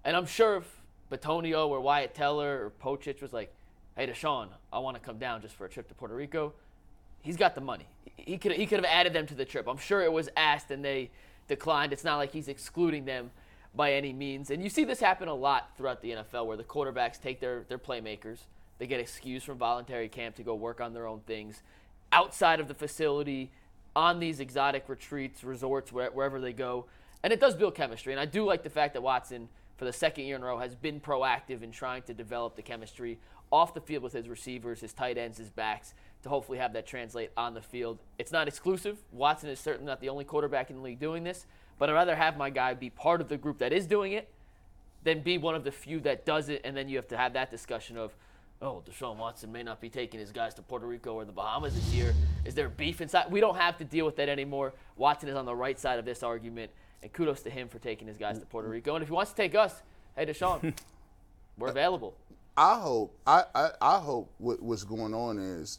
and 0.04 0.16
I'm 0.16 0.26
sure 0.26 0.58
if 0.58 0.80
Bitonio 1.10 1.68
or 1.68 1.80
Wyatt 1.80 2.14
Teller 2.14 2.64
or 2.64 2.70
Pocic 2.82 3.20
was 3.20 3.32
like, 3.32 3.52
"Hey, 3.96 4.06
Deshaun, 4.06 4.48
I 4.72 4.78
want 4.78 4.96
to 4.96 5.02
come 5.02 5.18
down 5.18 5.42
just 5.42 5.56
for 5.56 5.64
a 5.64 5.68
trip 5.68 5.88
to 5.88 5.94
Puerto 5.94 6.14
Rico," 6.14 6.54
he's 7.22 7.36
got 7.36 7.54
the 7.54 7.60
money. 7.60 7.86
He 8.16 8.38
could 8.38 8.52
he 8.52 8.66
could 8.66 8.78
have 8.78 8.84
added 8.84 9.12
them 9.12 9.26
to 9.26 9.34
the 9.34 9.44
trip. 9.44 9.66
I'm 9.66 9.78
sure 9.78 10.02
it 10.02 10.12
was 10.12 10.28
asked 10.36 10.70
and 10.70 10.84
they 10.84 11.10
declined. 11.48 11.92
It's 11.92 12.04
not 12.04 12.16
like 12.16 12.32
he's 12.32 12.48
excluding 12.48 13.04
them 13.04 13.30
by 13.74 13.92
any 13.92 14.12
means. 14.12 14.50
And 14.50 14.62
you 14.62 14.68
see 14.68 14.84
this 14.84 15.00
happen 15.00 15.28
a 15.28 15.34
lot 15.34 15.70
throughout 15.76 16.02
the 16.02 16.10
NFL 16.10 16.46
where 16.46 16.56
the 16.56 16.64
quarterbacks 16.64 17.20
take 17.20 17.40
their 17.40 17.64
their 17.68 17.78
playmakers, 17.78 18.38
they 18.78 18.86
get 18.86 19.00
excused 19.00 19.46
from 19.46 19.58
voluntary 19.58 20.08
camp 20.08 20.36
to 20.36 20.42
go 20.42 20.54
work 20.54 20.80
on 20.80 20.94
their 20.94 21.06
own 21.06 21.20
things 21.20 21.62
outside 22.12 22.60
of 22.60 22.68
the 22.68 22.74
facility 22.74 23.50
on 23.96 24.20
these 24.20 24.40
exotic 24.40 24.88
retreats, 24.88 25.44
resorts, 25.44 25.92
where, 25.92 26.10
wherever 26.10 26.40
they 26.40 26.52
go. 26.52 26.86
And 27.22 27.32
it 27.32 27.40
does 27.40 27.54
build 27.54 27.74
chemistry. 27.74 28.12
And 28.12 28.20
I 28.20 28.24
do 28.24 28.44
like 28.44 28.62
the 28.62 28.70
fact 28.70 28.94
that 28.94 29.02
Watson, 29.02 29.48
for 29.76 29.84
the 29.84 29.92
second 29.92 30.24
year 30.24 30.36
in 30.36 30.42
a 30.42 30.46
row, 30.46 30.58
has 30.58 30.74
been 30.74 31.00
proactive 31.00 31.62
in 31.62 31.70
trying 31.70 32.02
to 32.02 32.14
develop 32.14 32.56
the 32.56 32.62
chemistry 32.62 33.18
off 33.52 33.74
the 33.74 33.80
field 33.80 34.02
with 34.02 34.12
his 34.12 34.28
receivers, 34.28 34.80
his 34.80 34.92
tight 34.92 35.18
ends, 35.18 35.38
his 35.38 35.50
backs, 35.50 35.94
to 36.22 36.28
hopefully 36.28 36.58
have 36.58 36.72
that 36.72 36.86
translate 36.86 37.30
on 37.36 37.54
the 37.54 37.60
field. 37.60 37.98
It's 38.18 38.32
not 38.32 38.46
exclusive. 38.46 38.98
Watson 39.12 39.50
is 39.50 39.58
certainly 39.58 39.86
not 39.86 40.00
the 40.00 40.08
only 40.08 40.24
quarterback 40.24 40.70
in 40.70 40.76
the 40.76 40.82
league 40.82 41.00
doing 41.00 41.24
this, 41.24 41.46
but 41.78 41.88
I'd 41.88 41.94
rather 41.94 42.14
have 42.14 42.36
my 42.36 42.50
guy 42.50 42.74
be 42.74 42.90
part 42.90 43.20
of 43.20 43.28
the 43.28 43.36
group 43.36 43.58
that 43.58 43.72
is 43.72 43.86
doing 43.86 44.12
it 44.12 44.28
than 45.02 45.20
be 45.20 45.38
one 45.38 45.54
of 45.54 45.64
the 45.64 45.72
few 45.72 45.98
that 46.00 46.24
does 46.26 46.48
it, 46.48 46.60
and 46.62 46.76
then 46.76 46.88
you 46.88 46.96
have 46.96 47.08
to 47.08 47.16
have 47.16 47.32
that 47.32 47.50
discussion 47.50 47.96
of, 47.96 48.14
oh, 48.62 48.82
Deshaun 48.88 49.16
Watson 49.16 49.50
may 49.50 49.62
not 49.62 49.80
be 49.80 49.88
taking 49.88 50.20
his 50.20 50.32
guys 50.32 50.54
to 50.54 50.62
Puerto 50.62 50.86
Rico 50.86 51.14
or 51.14 51.24
the 51.24 51.32
Bahamas 51.32 51.74
this 51.74 51.94
year. 51.94 52.14
Is 52.44 52.54
there 52.54 52.68
beef 52.68 53.00
inside? 53.00 53.30
We 53.30 53.40
don't 53.40 53.56
have 53.56 53.78
to 53.78 53.84
deal 53.84 54.04
with 54.04 54.16
that 54.16 54.28
anymore. 54.28 54.74
Watson 54.96 55.28
is 55.28 55.36
on 55.36 55.46
the 55.46 55.54
right 55.54 55.78
side 55.78 55.98
of 55.98 56.04
this 56.04 56.22
argument, 56.22 56.70
and 57.02 57.12
kudos 57.12 57.42
to 57.42 57.50
him 57.50 57.68
for 57.68 57.78
taking 57.78 58.06
his 58.06 58.18
guys 58.18 58.38
to 58.38 58.46
Puerto 58.46 58.68
Rico. 58.68 58.94
And 58.94 59.02
if 59.02 59.08
he 59.08 59.14
wants 59.14 59.30
to 59.30 59.36
take 59.36 59.54
us, 59.54 59.82
hey, 60.16 60.26
Deshaun, 60.26 60.74
we're 61.58 61.68
available. 61.68 62.14
I 62.56 62.78
hope 62.78 63.18
I, 63.26 63.44
I, 63.54 63.70
I 63.80 63.98
hope 63.98 64.30
what, 64.38 64.60
what's 64.62 64.84
going 64.84 65.14
on 65.14 65.38
is 65.38 65.78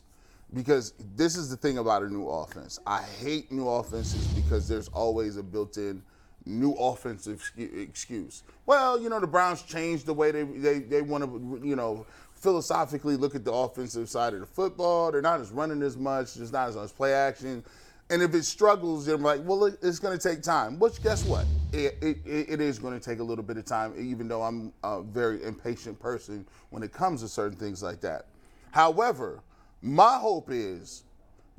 because 0.54 0.94
this 1.16 1.36
is 1.36 1.50
the 1.50 1.58
thing 1.58 1.78
about 1.78 2.02
a 2.02 2.10
new 2.10 2.28
offense. 2.28 2.80
I 2.88 3.04
hate 3.04 3.52
new 3.52 3.68
offenses 3.68 4.26
because 4.28 4.68
there's 4.68 4.88
always 4.88 5.38
a 5.38 5.44
built-in 5.44 6.02
new 6.46 6.74
offensive 6.74 7.52
excuse. 7.58 8.44
Well, 8.66 9.00
you 9.00 9.10
know 9.10 9.20
the 9.20 9.28
Browns 9.28 9.62
changed 9.62 10.06
the 10.06 10.14
way 10.14 10.32
they 10.32 10.44
they, 10.44 10.80
they 10.80 11.02
want 11.02 11.24
to 11.24 11.62
you 11.66 11.76
know 11.76 12.06
philosophically 12.42 13.16
look 13.16 13.36
at 13.36 13.46
the 13.46 13.54
offensive 13.54 14.10
side 14.10 14.34
of 14.34 14.40
the 14.40 14.46
football. 14.46 15.12
They're 15.12 15.22
not 15.22 15.40
as 15.40 15.52
running 15.52 15.82
as 15.84 15.96
much. 15.96 16.34
There's 16.34 16.52
not 16.52 16.70
as 16.70 16.76
much 16.76 16.96
play 16.96 17.14
action. 17.14 17.64
And 18.10 18.22
if 18.22 18.34
it 18.34 18.44
struggles, 18.44 19.06
they're 19.06 19.16
like, 19.16 19.40
well, 19.46 19.66
it's 19.66 20.00
going 20.00 20.18
to 20.18 20.30
take 20.30 20.42
time. 20.42 20.78
Which, 20.80 21.02
guess 21.02 21.24
what? 21.24 21.46
It, 21.72 21.98
it, 22.02 22.18
it 22.26 22.60
is 22.60 22.78
going 22.78 23.00
to 23.00 23.00
take 23.00 23.20
a 23.20 23.24
little 23.24 23.44
bit 23.44 23.56
of 23.56 23.64
time, 23.64 23.94
even 23.98 24.28
though 24.28 24.42
I'm 24.42 24.74
a 24.84 25.02
very 25.02 25.42
impatient 25.44 25.98
person 25.98 26.46
when 26.72 26.84
it 26.84 26.92
comes 26.92 27.22
to 27.22 27.30
certain 27.30 27.58
things 27.58 27.82
like 27.82 28.02
that. 28.02 28.26
However, 28.72 29.44
my 29.82 30.18
hope 30.18 30.50
is 30.52 31.04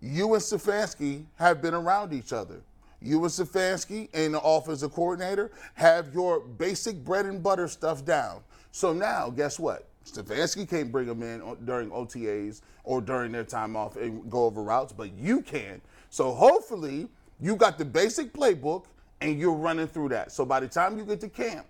you 0.00 0.34
and 0.34 0.42
Stefanski 0.42 1.24
have 1.36 1.62
been 1.62 1.74
around 1.74 2.12
each 2.12 2.32
other. 2.32 2.60
You 3.00 3.22
and 3.22 3.32
Stefanski 3.32 4.08
and 4.12 4.34
the 4.34 4.40
offensive 4.40 4.92
coordinator 4.92 5.52
have 5.74 6.12
your 6.12 6.40
basic 6.40 7.02
bread 7.02 7.24
and 7.24 7.42
butter 7.42 7.68
stuff 7.68 8.04
down. 8.04 8.42
So 8.72 8.92
now, 8.92 9.30
guess 9.30 9.58
what? 9.58 9.88
Stefanski 10.04 10.68
can't 10.68 10.90
bring 10.90 11.06
them 11.06 11.22
in 11.22 11.40
during 11.64 11.90
OTAs 11.90 12.62
or 12.84 13.00
during 13.00 13.32
their 13.32 13.44
time 13.44 13.76
off 13.76 13.96
and 13.96 14.30
go 14.30 14.44
over 14.44 14.62
routes, 14.62 14.92
but 14.92 15.12
you 15.14 15.40
can. 15.40 15.80
So 16.10 16.32
hopefully, 16.32 17.08
you 17.40 17.56
got 17.56 17.78
the 17.78 17.84
basic 17.84 18.32
playbook 18.32 18.84
and 19.20 19.38
you're 19.38 19.52
running 19.52 19.86
through 19.86 20.10
that. 20.10 20.32
So 20.32 20.44
by 20.44 20.60
the 20.60 20.68
time 20.68 20.98
you 20.98 21.04
get 21.04 21.20
to 21.20 21.28
camp, 21.28 21.66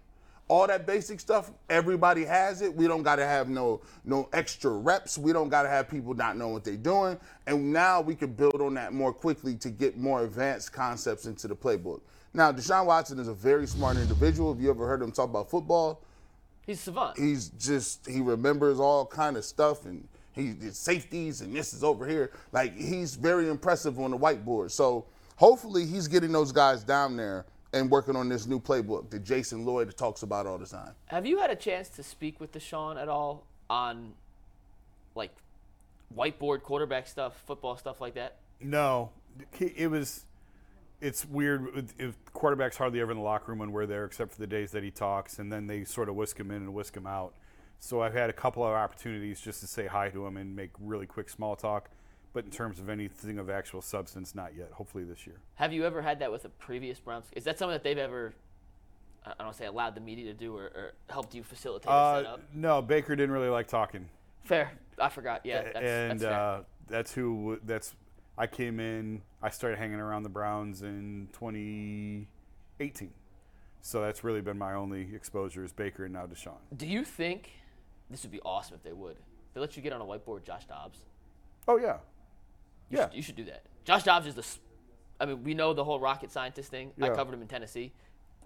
all 0.49 0.67
that 0.67 0.87
basic 0.87 1.21
stuff, 1.21 1.51
everybody 1.71 2.25
has 2.25 2.61
it. 2.61 2.75
We 2.75 2.87
don't 2.87 3.03
got 3.03 3.17
to 3.17 3.25
have 3.25 3.49
no 3.49 3.81
no 4.05 4.29
extra 4.33 4.71
reps. 4.71 5.17
We 5.17 5.33
don't 5.33 5.49
got 5.49 5.63
to 5.63 5.69
have 5.69 5.89
people 5.89 6.15
not 6.15 6.37
know 6.37 6.49
what 6.49 6.65
they're 6.65 6.77
doing. 6.77 7.19
And 7.47 7.73
now 7.73 8.01
we 8.01 8.15
can 8.15 8.33
build 8.33 8.61
on 8.61 8.75
that 8.75 8.93
more 8.93 9.13
quickly 9.13 9.57
to 9.57 9.71
get 9.71 9.97
more 9.97 10.25
advanced 10.25 10.73
concepts 10.73 11.27
into 11.27 11.49
the 11.49 11.57
playbook. 11.57 12.01
Now, 12.35 12.51
Deshaun 12.51 12.87
Watson 12.87 13.19
is 13.19 13.29
a 13.29 13.35
very 13.35 13.67
smart 13.67 13.97
individual. 13.97 14.53
Have 14.53 14.63
you 14.63 14.71
ever 14.71 14.87
heard 14.87 15.03
him 15.03 15.13
talk 15.13 15.29
about 15.29 15.49
football? 15.51 16.03
He's 16.67 16.81
savant. 16.81 17.19
He's 17.19 17.49
just 17.51 18.07
he 18.07 18.21
remembers 18.21 18.79
all 18.79 19.07
kind 19.07 19.37
of 19.37 19.45
stuff 19.45 19.85
and 19.85 20.07
he 20.33 20.53
did 20.53 20.75
safeties 20.75 21.41
and 21.41 21.55
this 21.55 21.75
is 21.75 21.83
over 21.85 22.07
here. 22.07 22.33
Like 22.53 22.77
he's 22.77 23.17
very 23.17 23.49
impressive 23.49 23.99
on 23.99 24.13
the 24.13 24.19
whiteboard. 24.19 24.71
So 24.71 25.07
hopefully 25.37 25.87
he's 25.87 26.09
getting 26.09 26.33
those 26.33 26.53
guys 26.53 26.85
down 26.85 27.17
there 27.17 27.47
and 27.73 27.91
working 27.91 28.17
on 28.17 28.29
this 28.29 28.47
new 28.47 28.61
playbook 28.61 29.11
that 29.11 29.25
Jason 29.25 29.65
Lloyd 29.65 29.97
talks 29.97 30.23
about 30.23 30.47
all 30.47 30.59
the 30.59 30.67
time. 30.67 30.93
Have 31.07 31.27
you 31.27 31.39
had 31.39 31.51
a 31.51 31.57
chance 31.57 31.89
to 31.91 32.03
speak 32.03 32.39
with 32.39 32.53
Deshaun 32.53 33.01
at 33.01 33.09
all 33.09 33.45
on 33.69 34.13
like 35.15 35.35
whiteboard 36.17 36.63
quarterback 36.63 37.07
stuff, 37.07 37.43
football 37.47 37.77
stuff 37.77 38.01
like 38.01 38.15
that? 38.15 38.37
No, 38.61 39.11
it 39.59 39.91
was. 39.91 40.25
It's 41.03 41.27
weird. 41.27 41.93
If 41.99 42.17
quarterbacks 42.33 42.77
hardly 42.77 43.01
ever 43.01 43.11
in 43.11 43.19
the 43.19 43.25
locker 43.25 43.51
room 43.51 43.59
when 43.59 43.73
we're 43.73 43.87
there, 43.87 44.05
except 44.05 44.33
for 44.33 44.39
the 44.39 44.47
days 44.47 44.71
that 44.71 44.85
he 44.85 44.91
talks, 44.93 45.41
and 45.41 45.53
then 45.53 45.67
they 45.67 45.83
sort 45.83 46.09
of 46.09 46.15
whisk 46.15 46.39
him 46.39 46.51
in 46.53 46.59
and 46.59 46.73
whisk 46.73 46.97
him 46.97 47.09
out. 47.09 47.35
So 47.81 48.01
I've 48.01 48.15
had 48.15 48.31
a 48.31 48.33
couple 48.33 48.63
of 48.65 48.71
opportunities 48.71 49.41
just 49.41 49.59
to 49.61 49.67
say 49.67 49.89
hi 49.89 50.09
to 50.11 50.25
him 50.25 50.37
and 50.37 50.55
make 50.55 50.71
really 50.81 51.07
quick 51.07 51.29
small 51.29 51.57
talk. 51.57 51.91
But 52.33 52.45
in 52.45 52.53
terms 52.53 52.79
of 52.79 52.89
anything 52.89 53.39
of 53.41 53.51
actual 53.51 53.83
substance, 53.83 54.35
not 54.35 54.57
yet. 54.57 54.71
Hopefully 54.71 55.03
this 55.03 55.27
year. 55.27 55.37
Have 55.57 55.73
you 55.73 55.85
ever 55.85 56.01
had 56.01 56.21
that 56.21 56.31
with 56.31 56.45
a 56.45 56.49
previous 56.49 57.01
Browns? 57.01 57.27
Is 57.33 57.43
that 57.45 57.59
something 57.59 57.75
that 57.75 57.83
they've 57.83 57.99
ever, 57.99 58.33
I 59.27 59.43
don't 59.43 59.57
say 59.57 59.67
allowed 59.67 59.97
the 59.97 60.01
media 60.01 60.33
to 60.33 60.35
do 60.35 60.57
or, 60.57 60.67
or 60.67 60.93
helped 61.11 61.35
you 61.35 61.43
facilitate 61.43 61.91
uh, 61.91 61.93
a 61.93 62.23
setup? 62.23 62.41
No, 62.55 62.81
Baker 62.81 63.17
didn't 63.17 63.33
really 63.33 63.49
like 63.49 63.67
talking. 63.67 64.09
Fair. 64.45 64.71
I 64.99 65.09
forgot. 65.09 65.45
Yeah, 65.45 65.63
that's, 65.63 65.77
and 65.79 66.21
that's, 66.21 66.33
uh, 66.33 66.63
that's 66.87 67.13
who. 67.13 67.59
That's 67.65 67.95
I 68.39 68.47
came 68.47 68.79
in. 68.79 69.23
I 69.43 69.51
started 69.51 69.79
hanging 69.79 69.99
around 70.01 70.23
the 70.23 70.29
Browns 70.29 70.83
in 70.83 71.29
2018. 72.79 73.11
So 73.81 74.01
that's 74.01 74.23
really 74.23 74.41
been 74.41 74.59
my 74.59 74.75
only 74.75 75.09
exposure 75.15 75.65
is 75.65 75.73
Baker 75.73 76.05
and 76.05 76.13
now 76.15 76.27
Deshaun. 76.27 76.59
Do 76.77 76.87
you 76.87 77.05
think 77.05 77.51
this 78.11 78.23
would 78.23 78.31
be 78.31 78.41
awesome 78.45 78.77
if 78.77 78.83
they 78.85 78.93
would? 78.93 79.17
They 79.55 79.61
let 79.61 79.77
you 79.77 79.83
get 79.83 79.93
on 79.93 80.01
a 80.01 80.05
whiteboard, 80.05 80.45
Josh 80.45 80.67
Dobbs. 80.67 81.01
Oh 81.67 81.77
yeah, 81.79 81.97
you 82.91 82.99
yeah. 82.99 83.05
Should, 83.09 83.15
you 83.17 83.23
should 83.23 83.37
do 83.37 83.45
that. 83.47 83.63
Josh 83.85 84.05
Dobbs 84.05 84.27
is 84.27 84.35
the. 84.35 84.47
I 85.21 85.27
mean, 85.27 85.43
we 85.45 85.55
know 85.55 85.73
the 85.75 85.85
whole 85.85 86.01
rocket 86.01 86.31
scientist 86.33 86.71
thing. 86.71 86.93
Yeah. 86.97 87.07
I 87.07 87.11
covered 87.11 87.35
him 87.35 87.43
in 87.43 87.49
Tennessee. 87.49 87.93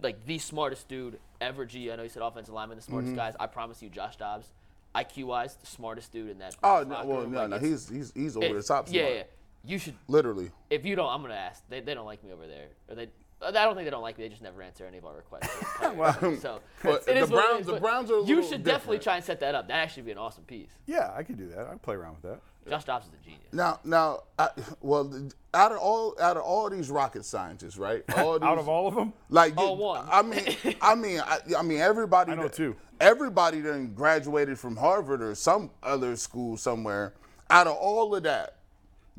Like 0.03 0.25
the 0.27 0.39
smartest 0.39 0.89
dude 0.89 1.19
ever. 1.41 1.65
G. 1.65 1.91
I 1.93 1.97
know 1.97 2.03
you 2.03 2.09
said 2.09 2.23
offensive 2.23 2.53
lineman, 2.55 2.77
the 2.77 2.83
smartest 2.83 3.11
Mm-hmm. 3.13 3.17
guys. 3.19 3.35
I 3.39 3.47
promise 3.47 3.81
you, 3.83 3.89
Josh 3.89 4.17
Dobbs, 4.17 4.53
IQ 4.95 5.25
wise, 5.25 5.57
the 5.57 5.67
smartest 5.67 6.13
dude 6.13 6.31
in 6.31 6.39
that. 6.39 6.57
Oh 6.63 6.85
no, 6.87 7.05
well 7.05 7.27
no, 7.27 7.41
Like, 7.47 7.51
no, 7.51 7.59
he's 7.59 7.89
he's 7.89 8.13
he's 8.15 8.37
over 8.37 8.47
it- 8.47 8.53
the 8.55 8.63
top. 8.63 8.89
Yeah, 8.91 9.03
smart. 9.03 9.15
yeah. 9.17 9.23
You 9.67 9.79
should. 9.79 9.95
Literally. 10.09 10.51
If 10.71 10.85
you 10.85 10.97
don't, 10.97 11.09
I'm 11.13 11.23
gonna 11.23 11.35
ask. 11.35 11.63
They, 11.69 11.81
they 11.81 11.95
don't 11.95 12.07
like 12.07 12.23
me 12.25 12.33
over 12.33 12.47
there. 12.47 12.69
Or 12.89 12.95
they. 12.95 13.09
I 13.43 13.51
don't 13.51 13.75
think 13.75 13.85
they 13.87 13.91
don't 13.91 14.03
like 14.03 14.17
me. 14.17 14.25
They 14.25 14.31
just 14.31 14.41
never 14.43 14.63
answer 14.63 14.87
any 14.87 14.97
of 14.97 15.05
our 15.05 15.15
requests. 15.17 15.51
so 16.43 16.61
But 16.83 17.05
it 17.07 17.19
is 17.19 17.29
the 17.29 17.35
what 17.35 17.45
it 17.45 17.49
Browns- 17.51 17.61
is, 17.61 17.67
the 17.67 17.81
Browns 17.81 18.11
are 18.11 18.15
a 18.15 18.25
You 18.25 18.37
little 18.37 18.51
should 18.51 18.65
definitely 18.65 18.97
different. 18.97 19.03
try 19.03 19.17
and 19.17 19.25
set 19.25 19.41
that 19.41 19.55
up. 19.55 19.69
That 19.69 19.75
actually 19.75 20.05
be 20.05 20.13
an 20.13 20.19
awesome 20.19 20.45
piece. 20.45 20.71
yeah. 20.87 21.13
I 21.15 21.23
could 21.23 21.37
do 21.37 21.49
that. 21.49 21.67
I'd 21.67 21.83
play 21.83 21.97
around 21.97 22.13
with 22.15 22.33
that. 22.33 22.41
Josh 22.69 22.85
Dobbs 22.85 23.07
is 23.07 23.13
a 23.13 23.25
genius. 23.25 23.43
Now, 23.53 23.79
now, 23.85 24.21
I, 24.39 24.49
well, 24.81 25.29
out 25.55 25.71
of 25.71 25.79
all 25.79 26.17
out 26.21 26.37
of 26.37 26.43
all 26.43 26.69
these 26.69 26.91
rocket 26.91 27.25
scientists, 27.25 27.77
right? 27.77 28.03
All 28.17 28.43
Out 28.43 28.59
of 28.59 28.69
all 28.69 28.89
of 28.89 28.95
them, 28.97 29.13
Like 29.29 29.55
Oh, 29.57 29.77
you- 29.77 29.83
one. 29.83 30.05
I 30.11 30.23
mean, 30.23 30.57
I 30.83 30.95
mean, 30.97 31.21
I, 31.21 31.39
I 31.57 31.63
mean, 31.63 31.79
everybody. 31.79 32.33
I 32.33 32.35
know 32.35 32.43
that- 32.45 32.55
two. 32.55 32.75
Everybody 32.99 33.61
then 33.61 33.95
graduated 33.95 34.59
from 34.59 34.75
Harvard 34.77 35.23
or 35.23 35.35
some 35.37 35.71
other 35.83 36.17
school 36.17 36.57
somewhere. 36.57 37.13
Out 37.51 37.69
of 37.69 37.77
all 37.77 38.17
of 38.17 38.25
that, 38.25 38.56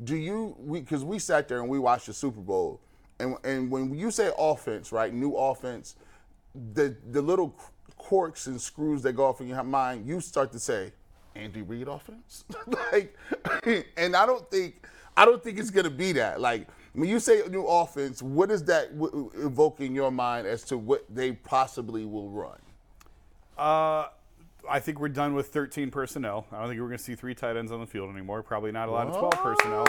do 0.04 0.16
you? 0.16 0.56
We 0.60 0.82
because 0.82 1.04
we 1.04 1.20
sat 1.20 1.48
there 1.48 1.60
and 1.62 1.70
we 1.70 1.80
watched 1.80 2.08
the 2.08 2.14
Super 2.14 2.42
Bowl, 2.42 2.82
and 3.20 3.36
and 3.44 3.72
when 3.72 3.96
you 3.98 4.12
say 4.12 4.32
offense, 4.38 4.92
right? 4.92 5.14
New 5.14 5.36
offense, 5.36 5.96
the 6.74 6.96
the 7.12 7.22
little 7.22 7.56
quirks 7.98 8.48
and 8.48 8.62
screws 8.62 9.02
that 9.04 9.14
go 9.14 9.26
off 9.26 9.42
in 9.42 9.48
your 9.48 9.64
mind, 9.64 10.08
you 10.08 10.22
start 10.22 10.52
to 10.54 10.60
say, 10.60 10.92
Andy 11.36 11.62
Reid 11.62 11.88
offense, 11.88 12.46
like, 12.92 13.18
and 13.98 14.16
I 14.16 14.26
don't 14.26 14.50
think 14.52 14.86
I 15.18 15.26
don't 15.26 15.44
think 15.44 15.60
it's 15.60 15.72
gonna 15.72 15.90
be 15.90 16.14
that. 16.14 16.42
Like 16.42 16.68
when 16.94 17.10
you 17.10 17.20
say 17.20 17.44
new 17.50 17.66
offense, 17.66 18.22
what 18.22 18.52
is 18.52 18.64
that 18.66 18.98
w- 19.00 19.32
your 19.94 20.12
mind 20.12 20.48
as 20.48 20.64
to 20.66 20.78
what 20.78 21.06
they 21.14 21.34
possibly 21.34 22.06
will 22.06 22.30
run? 22.30 22.58
uh, 23.58 24.08
I 24.70 24.80
think 24.80 25.00
we're 25.00 25.10
done 25.10 25.34
with 25.34 25.48
13 25.48 25.92
personnel. 25.92 26.46
I 26.52 26.60
don't 26.60 26.70
think 26.70 26.80
we're 26.82 26.88
going 26.88 26.98
to 26.98 27.04
see 27.04 27.16
three 27.16 27.36
tight 27.36 27.56
ends 27.58 27.72
on 27.72 27.80
the 27.80 27.86
field 27.88 28.10
anymore. 28.12 28.44
Probably 28.44 28.72
not 28.72 28.90
a 28.90 28.92
lot 28.92 29.08
of 29.08 29.18
12 29.18 29.34
personnel 29.44 29.86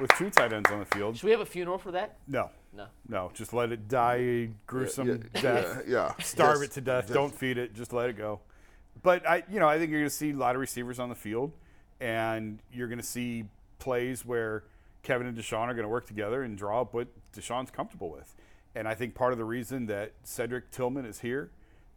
with 0.00 0.10
two 0.16 0.30
tight 0.30 0.52
ends 0.52 0.70
on 0.70 0.78
the 0.80 0.84
field. 0.86 1.16
Should 1.16 1.24
we 1.26 1.30
have 1.32 1.40
a 1.40 1.46
funeral 1.46 1.78
for 1.78 1.92
that? 1.92 2.18
No, 2.26 2.50
No. 2.74 2.86
no. 3.08 3.30
Just 3.34 3.52
let 3.52 3.72
it 3.72 3.88
die 3.88 4.16
a 4.16 4.50
gruesome 4.66 5.08
yeah, 5.34 5.40
death. 5.40 5.82
yeah, 5.86 5.92
yeah. 6.16 6.22
Starve 6.22 6.60
Just- 6.60 6.64
it 6.64 6.74
to 6.74 6.80
death. 6.80 7.04
just- 7.04 7.14
Don't 7.14 7.34
feed 7.34 7.58
it. 7.58 7.74
Just 7.74 7.92
let 7.92 8.10
it 8.10 8.16
go. 8.16 8.40
But 9.02 9.26
I, 9.28 9.44
you 9.50 9.60
know, 9.60 9.68
I 9.68 9.78
think 9.78 9.90
you're 9.90 10.00
going 10.00 10.10
to 10.10 10.14
see 10.14 10.30
a 10.32 10.36
lot 10.36 10.54
of 10.54 10.60
receivers 10.60 10.98
on 10.98 11.08
the 11.08 11.14
field, 11.14 11.52
and 12.00 12.58
you're 12.72 12.88
going 12.88 12.98
to 13.00 13.06
see 13.06 13.44
plays 13.78 14.24
where 14.26 14.64
Kevin 15.02 15.26
and 15.26 15.36
Deshaun 15.36 15.68
are 15.68 15.74
going 15.74 15.84
to 15.84 15.88
work 15.88 16.06
together 16.06 16.42
and 16.42 16.56
draw 16.58 16.82
up 16.82 16.92
what 16.92 17.08
Deshaun's 17.32 17.70
comfortable 17.70 18.10
with. 18.10 18.34
And 18.74 18.86
I 18.86 18.94
think 18.94 19.14
part 19.14 19.32
of 19.32 19.38
the 19.38 19.44
reason 19.44 19.86
that 19.86 20.12
Cedric 20.22 20.70
Tillman 20.70 21.04
is 21.06 21.20
here 21.20 21.50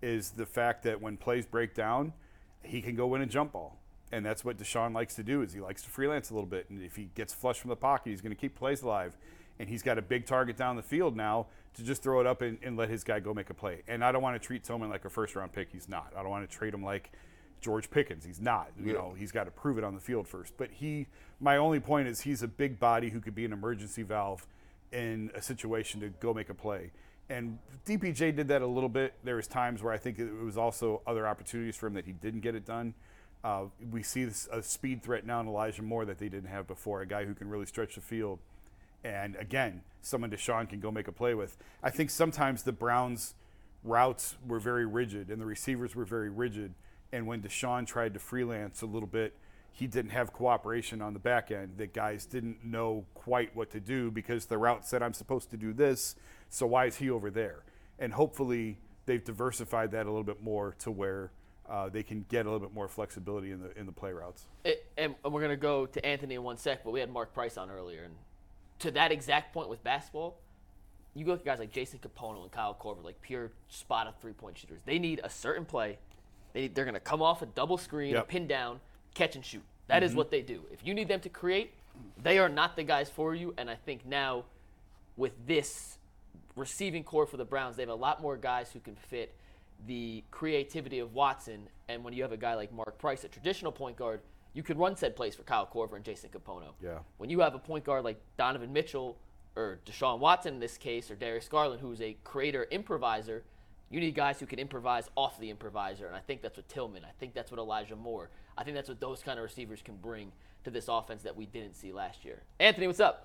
is 0.04 0.32
the 0.32 0.45
fact 0.45 0.84
that 0.84 1.01
when 1.01 1.16
plays 1.16 1.45
break 1.45 1.74
down, 1.74 2.12
he 2.62 2.82
can 2.82 2.93
go 2.93 3.08
win 3.08 3.22
a 3.22 3.26
jump 3.26 3.54
ball. 3.54 3.80
And 4.12 4.24
that's 4.24 4.43
what 4.45 4.58
Deshaun 4.58 4.93
likes 4.93 5.16
to 5.16 5.24
do 5.24 5.41
is 5.41 5.54
he 5.54 5.62
likes 5.62 5.82
to 5.84 5.89
freelance 5.89 6.30
a 6.30 6.34
little 6.34 6.47
bit. 6.47 6.70
And 6.70 6.84
if 6.84 6.97
he 6.97 7.10
gets 7.16 7.34
flush 7.34 7.60
from 7.60 7.70
the 7.70 7.76
pocket, 7.76 8.10
he's 8.10 8.22
going 8.22 8.36
to 8.36 8.39
keep 8.39 8.54
plays 8.54 8.84
alive. 8.84 9.18
And 9.60 9.70
he's 9.70 9.82
got 9.82 9.97
a 9.97 10.01
big 10.01 10.26
target 10.26 10.58
down 10.58 10.76
the 10.76 10.84
field 10.84 11.16
now 11.16 11.47
to 11.76 11.84
just 11.84 12.04
throw 12.04 12.20
it 12.20 12.28
up 12.28 12.41
and, 12.41 12.60
and 12.62 12.76
let 12.76 12.89
his 12.89 13.04
guy 13.04 13.20
go 13.20 13.34
make 13.34 13.49
a 13.49 13.54
play. 13.54 13.82
And 13.88 14.04
I 14.04 14.12
don't 14.12 14.22
want 14.22 14.39
to 14.39 14.45
treat 14.45 14.64
Tillman 14.64 14.89
like 14.89 15.06
a 15.06 15.10
first 15.10 15.36
round 15.36 15.54
pick. 15.54 15.70
He's 15.72 15.88
not. 15.88 16.12
I 16.16 16.22
don't 16.22 16.30
want 16.30 16.47
to 16.47 16.56
treat 16.56 16.74
him 16.74 16.84
like 16.84 17.12
George 17.62 17.89
Pickens. 17.89 18.26
He's 18.26 18.41
not. 18.41 18.72
You 18.80 18.93
know, 18.93 19.16
he's 19.18 19.32
got 19.32 19.45
to 19.45 19.51
prove 19.51 19.78
it 19.78 19.84
on 19.84 19.95
the 19.95 20.01
field 20.01 20.28
first. 20.28 20.54
But 20.58 20.70
he, 20.70 21.08
my 21.39 21.58
only 21.58 21.80
point 21.80 22.08
is 22.08 22.22
he's 22.22 22.43
a 22.43 22.47
big 22.47 22.80
body 22.80 23.10
who 23.10 23.22
could 23.22 23.36
be 23.36 23.45
an 23.45 23.54
emergency 23.54 24.04
valve 24.04 24.45
in 24.91 25.32
a 25.34 25.41
situation 25.41 26.01
to 26.01 26.10
go 26.10 26.34
make 26.34 26.49
a 26.49 26.54
play. 26.54 26.91
And 27.30 27.57
DPJ 27.86 28.36
did 28.36 28.47
that 28.49 28.61
a 28.61 28.67
little 28.67 28.89
bit. 28.89 29.13
There 29.24 29.36
was 29.36 29.47
times 29.47 29.82
where 29.82 29.93
I 29.93 29.97
think 29.97 30.19
it 30.19 30.32
was 30.32 30.57
also 30.57 31.01
other 31.07 31.28
opportunities 31.28 31.76
for 31.76 31.88
him 31.88 31.93
that 31.93 32.05
he 32.05 32.11
didn't 32.11 32.41
get 32.41 32.55
it 32.55 32.65
done. 32.65 32.93
Uh, 33.43 33.65
we 33.91 34.03
see 34.03 34.24
this, 34.26 34.47
a 34.51 34.61
speed 34.61 35.03
threat 35.03 35.26
now 35.26 35.39
in 35.41 35.47
Elijah 35.47 35.82
Moore 35.82 36.05
that 36.05 36.17
they 36.17 36.30
didn't 36.30 36.49
have 36.49 36.65
before, 36.65 37.01
a 37.01 37.05
guy 37.05 37.26
who 37.26 37.34
can 37.34 37.49
really 37.49 37.65
stretch 37.65 37.95
the 37.95 38.01
field. 38.01 38.39
And 39.03 39.36
again, 39.36 39.82
someone 40.01 40.32
Deshaun 40.32 40.69
can 40.69 40.80
go 40.80 40.91
make 40.91 41.07
a 41.07 41.11
play 41.11 41.34
with. 41.34 41.57
I 41.82 41.89
think 41.89 42.09
sometimes 42.09 42.63
the 42.63 42.71
Browns' 42.71 43.36
routes 43.84 44.36
were 44.47 44.59
very 44.59 44.86
rigid 44.86 45.30
and 45.30 45.41
the 45.41 45.45
receivers 45.45 45.93
were 45.93 46.05
very 46.05 46.30
rigid. 46.30 46.74
And 47.11 47.28
when 47.28 47.41
Deshaun 47.41 47.86
tried 47.86 48.13
to 48.13 48.19
freelance 48.19 48.82
a 48.82 48.86
little 48.86 49.07
bit, 49.07 49.36
he 49.71 49.88
didn't 49.88 50.11
have 50.11 50.32
cooperation 50.32 51.01
on 51.01 51.13
the 51.13 51.19
back 51.19 51.51
end. 51.51 51.78
That 51.78 51.93
guys 51.93 52.26
didn't 52.26 52.63
know 52.63 53.05
quite 53.13 53.55
what 53.55 53.71
to 53.71 53.80
do 53.80 54.11
because 54.11 54.45
the 54.45 54.57
route 54.57 54.86
said, 54.86 55.01
I'm 55.01 55.13
supposed 55.13 55.49
to 55.51 55.57
do 55.57 55.74
this. 55.74 56.15
So 56.54 56.68
why 56.68 56.86
is 56.86 56.97
he 56.97 57.10
over 57.10 57.32
there? 57.32 57.64
And 57.97 58.14
hopefully 58.14 58.78
they've 59.08 59.24
diversified 59.24 59.89
that 59.91 60.06
a 60.06 60.10
little 60.10 60.24
bit 60.24 60.43
more 60.43 60.76
to 60.80 60.91
where 60.91 61.32
uh, 61.68 61.89
they 61.89 62.04
can 62.04 62.26
get 62.30 62.45
a 62.45 62.49
little 62.51 62.60
bit 62.60 62.76
more 62.76 62.88
flexibility 62.88 63.49
in 63.51 63.60
the 63.60 63.76
in 63.78 63.88
the 63.88 63.91
play 63.91 64.12
routes. 64.14 64.45
It, 64.64 64.86
and 64.95 65.16
we're 65.24 65.41
gonna 65.41 65.58
go 65.58 65.88
to 65.88 66.06
Anthony 66.06 66.36
in 66.36 66.43
one 66.43 66.58
sec, 66.58 66.84
but 66.84 66.91
we 66.91 66.99
had 66.99 67.10
Mark 67.10 67.34
Price 67.34 67.58
on 67.58 67.72
earlier, 67.72 68.04
and 68.04 68.14
to 68.80 68.91
that 68.91 69.12
exact 69.12 69.51
point 69.51 69.68
with 69.68 69.84
basketball, 69.84 70.38
you 71.16 71.26
look 71.26 71.39
at 71.39 71.45
guys 71.45 71.58
like 71.58 71.72
Jason 71.72 71.99
Kapono 71.99 72.43
and 72.43 72.51
Kyle 72.51 72.78
Korver, 72.80 73.04
like 73.04 73.20
pure 73.24 73.51
spot 73.68 74.06
of 74.06 74.16
three 74.18 74.34
point 74.34 74.56
shooters. 74.56 74.82
They 74.86 74.99
need 74.99 75.22
a 75.24 75.32
certain 75.32 75.66
play. 75.66 75.97
They 76.54 76.68
they're 76.68 76.86
gonna 76.86 76.99
come 76.99 77.24
off 77.24 77.41
a 77.41 77.47
double 77.47 77.80
screen, 77.80 78.14
a 78.14 78.18
Yep. 78.20 78.28
pin 78.28 78.47
down, 78.47 78.80
catch 79.16 79.36
and 79.36 79.43
shoot. 79.43 79.64
That 79.88 80.04
is 80.04 80.14
what 80.14 80.30
they 80.30 80.43
do. 80.43 80.62
If 80.72 80.86
you 80.86 80.93
need 80.93 81.08
them 81.08 81.20
to 81.22 81.30
create, 81.30 81.74
they 82.22 82.38
are 82.38 82.49
not 82.49 82.76
the 82.76 82.84
guys 82.84 83.10
for 83.10 83.34
you. 83.34 83.56
And 83.58 83.72
I 83.72 83.76
think 83.76 84.06
now, 84.06 84.45
with 85.18 85.34
this 85.47 85.97
receiving 86.56 87.04
corps 87.04 87.26
for 87.26 87.38
the 87.38 87.45
Browns, 87.45 87.76
they 87.76 87.84
have 87.84 87.89
a 87.89 87.95
lot 87.95 88.22
more 88.22 88.38
guys 88.38 88.72
who 88.72 88.80
can 88.80 88.95
fit 88.95 89.36
the 89.88 90.24
creativity 90.32 90.99
of 90.99 91.14
Watson. 91.14 91.68
And 91.89 92.04
when 92.04 92.14
you 92.14 92.22
have 92.24 92.32
a 92.32 92.38
guy 92.38 92.56
like 92.56 92.72
Mark 92.72 92.97
Price, 92.97 93.24
a 93.24 93.28
traditional 93.28 93.72
point 93.72 93.97
guard, 93.97 94.22
you 94.54 94.64
could 94.64 94.78
run 94.78 94.95
said 94.95 95.16
plays 95.16 95.36
for 95.36 95.43
Kyle 95.43 95.68
Korver 95.72 95.95
and 95.95 96.06
Jason 96.06 96.30
Kapono. 96.30 96.74
Yeah. 96.82 96.99
When 97.18 97.30
you 97.30 97.39
have 97.39 97.56
a 97.56 97.60
point 97.60 97.84
guard 97.84 98.04
like 98.04 98.22
Donovan 98.38 98.72
Mitchell 98.72 99.18
or 99.56 99.80
Deshaun 99.86 100.20
Watson 100.20 100.56
in 100.56 100.60
this 100.60 100.78
case, 100.78 101.12
or 101.12 101.16
Darius 101.16 101.47
Garland, 101.47 101.82
who's 101.82 102.01
a 102.01 102.18
creator 102.24 102.68
improviser, 102.72 103.43
you 103.89 103.99
need 103.99 104.16
guys 104.16 104.39
who 104.39 104.47
can 104.47 104.58
improvise 104.58 105.10
off 105.16 105.39
the 105.39 105.49
improviser. 105.49 106.08
And 106.08 106.16
I 106.16 106.20
think 106.20 106.41
that's 106.41 106.58
what 106.58 106.68
Tillman, 106.68 107.04
I 107.04 107.12
think 107.20 107.34
that's 107.34 107.51
what 107.51 107.60
Elijah 107.60 107.95
Moore, 107.95 108.30
I 108.58 108.64
think 108.64 108.76
that's 108.76 108.89
what 108.89 108.99
those 108.99 109.22
kind 109.22 109.38
of 109.38 109.43
receivers 109.43 109.82
can 109.84 109.95
bring 109.97 110.32
to 110.64 110.72
this 110.72 110.88
offense 110.88 111.22
that 111.24 111.36
we 111.36 111.45
didn't 111.45 111.76
see 111.76 111.91
last 111.91 112.26
year. 112.26 112.41
Anthony, 112.60 112.88
what's 112.88 112.99
up? 112.99 113.22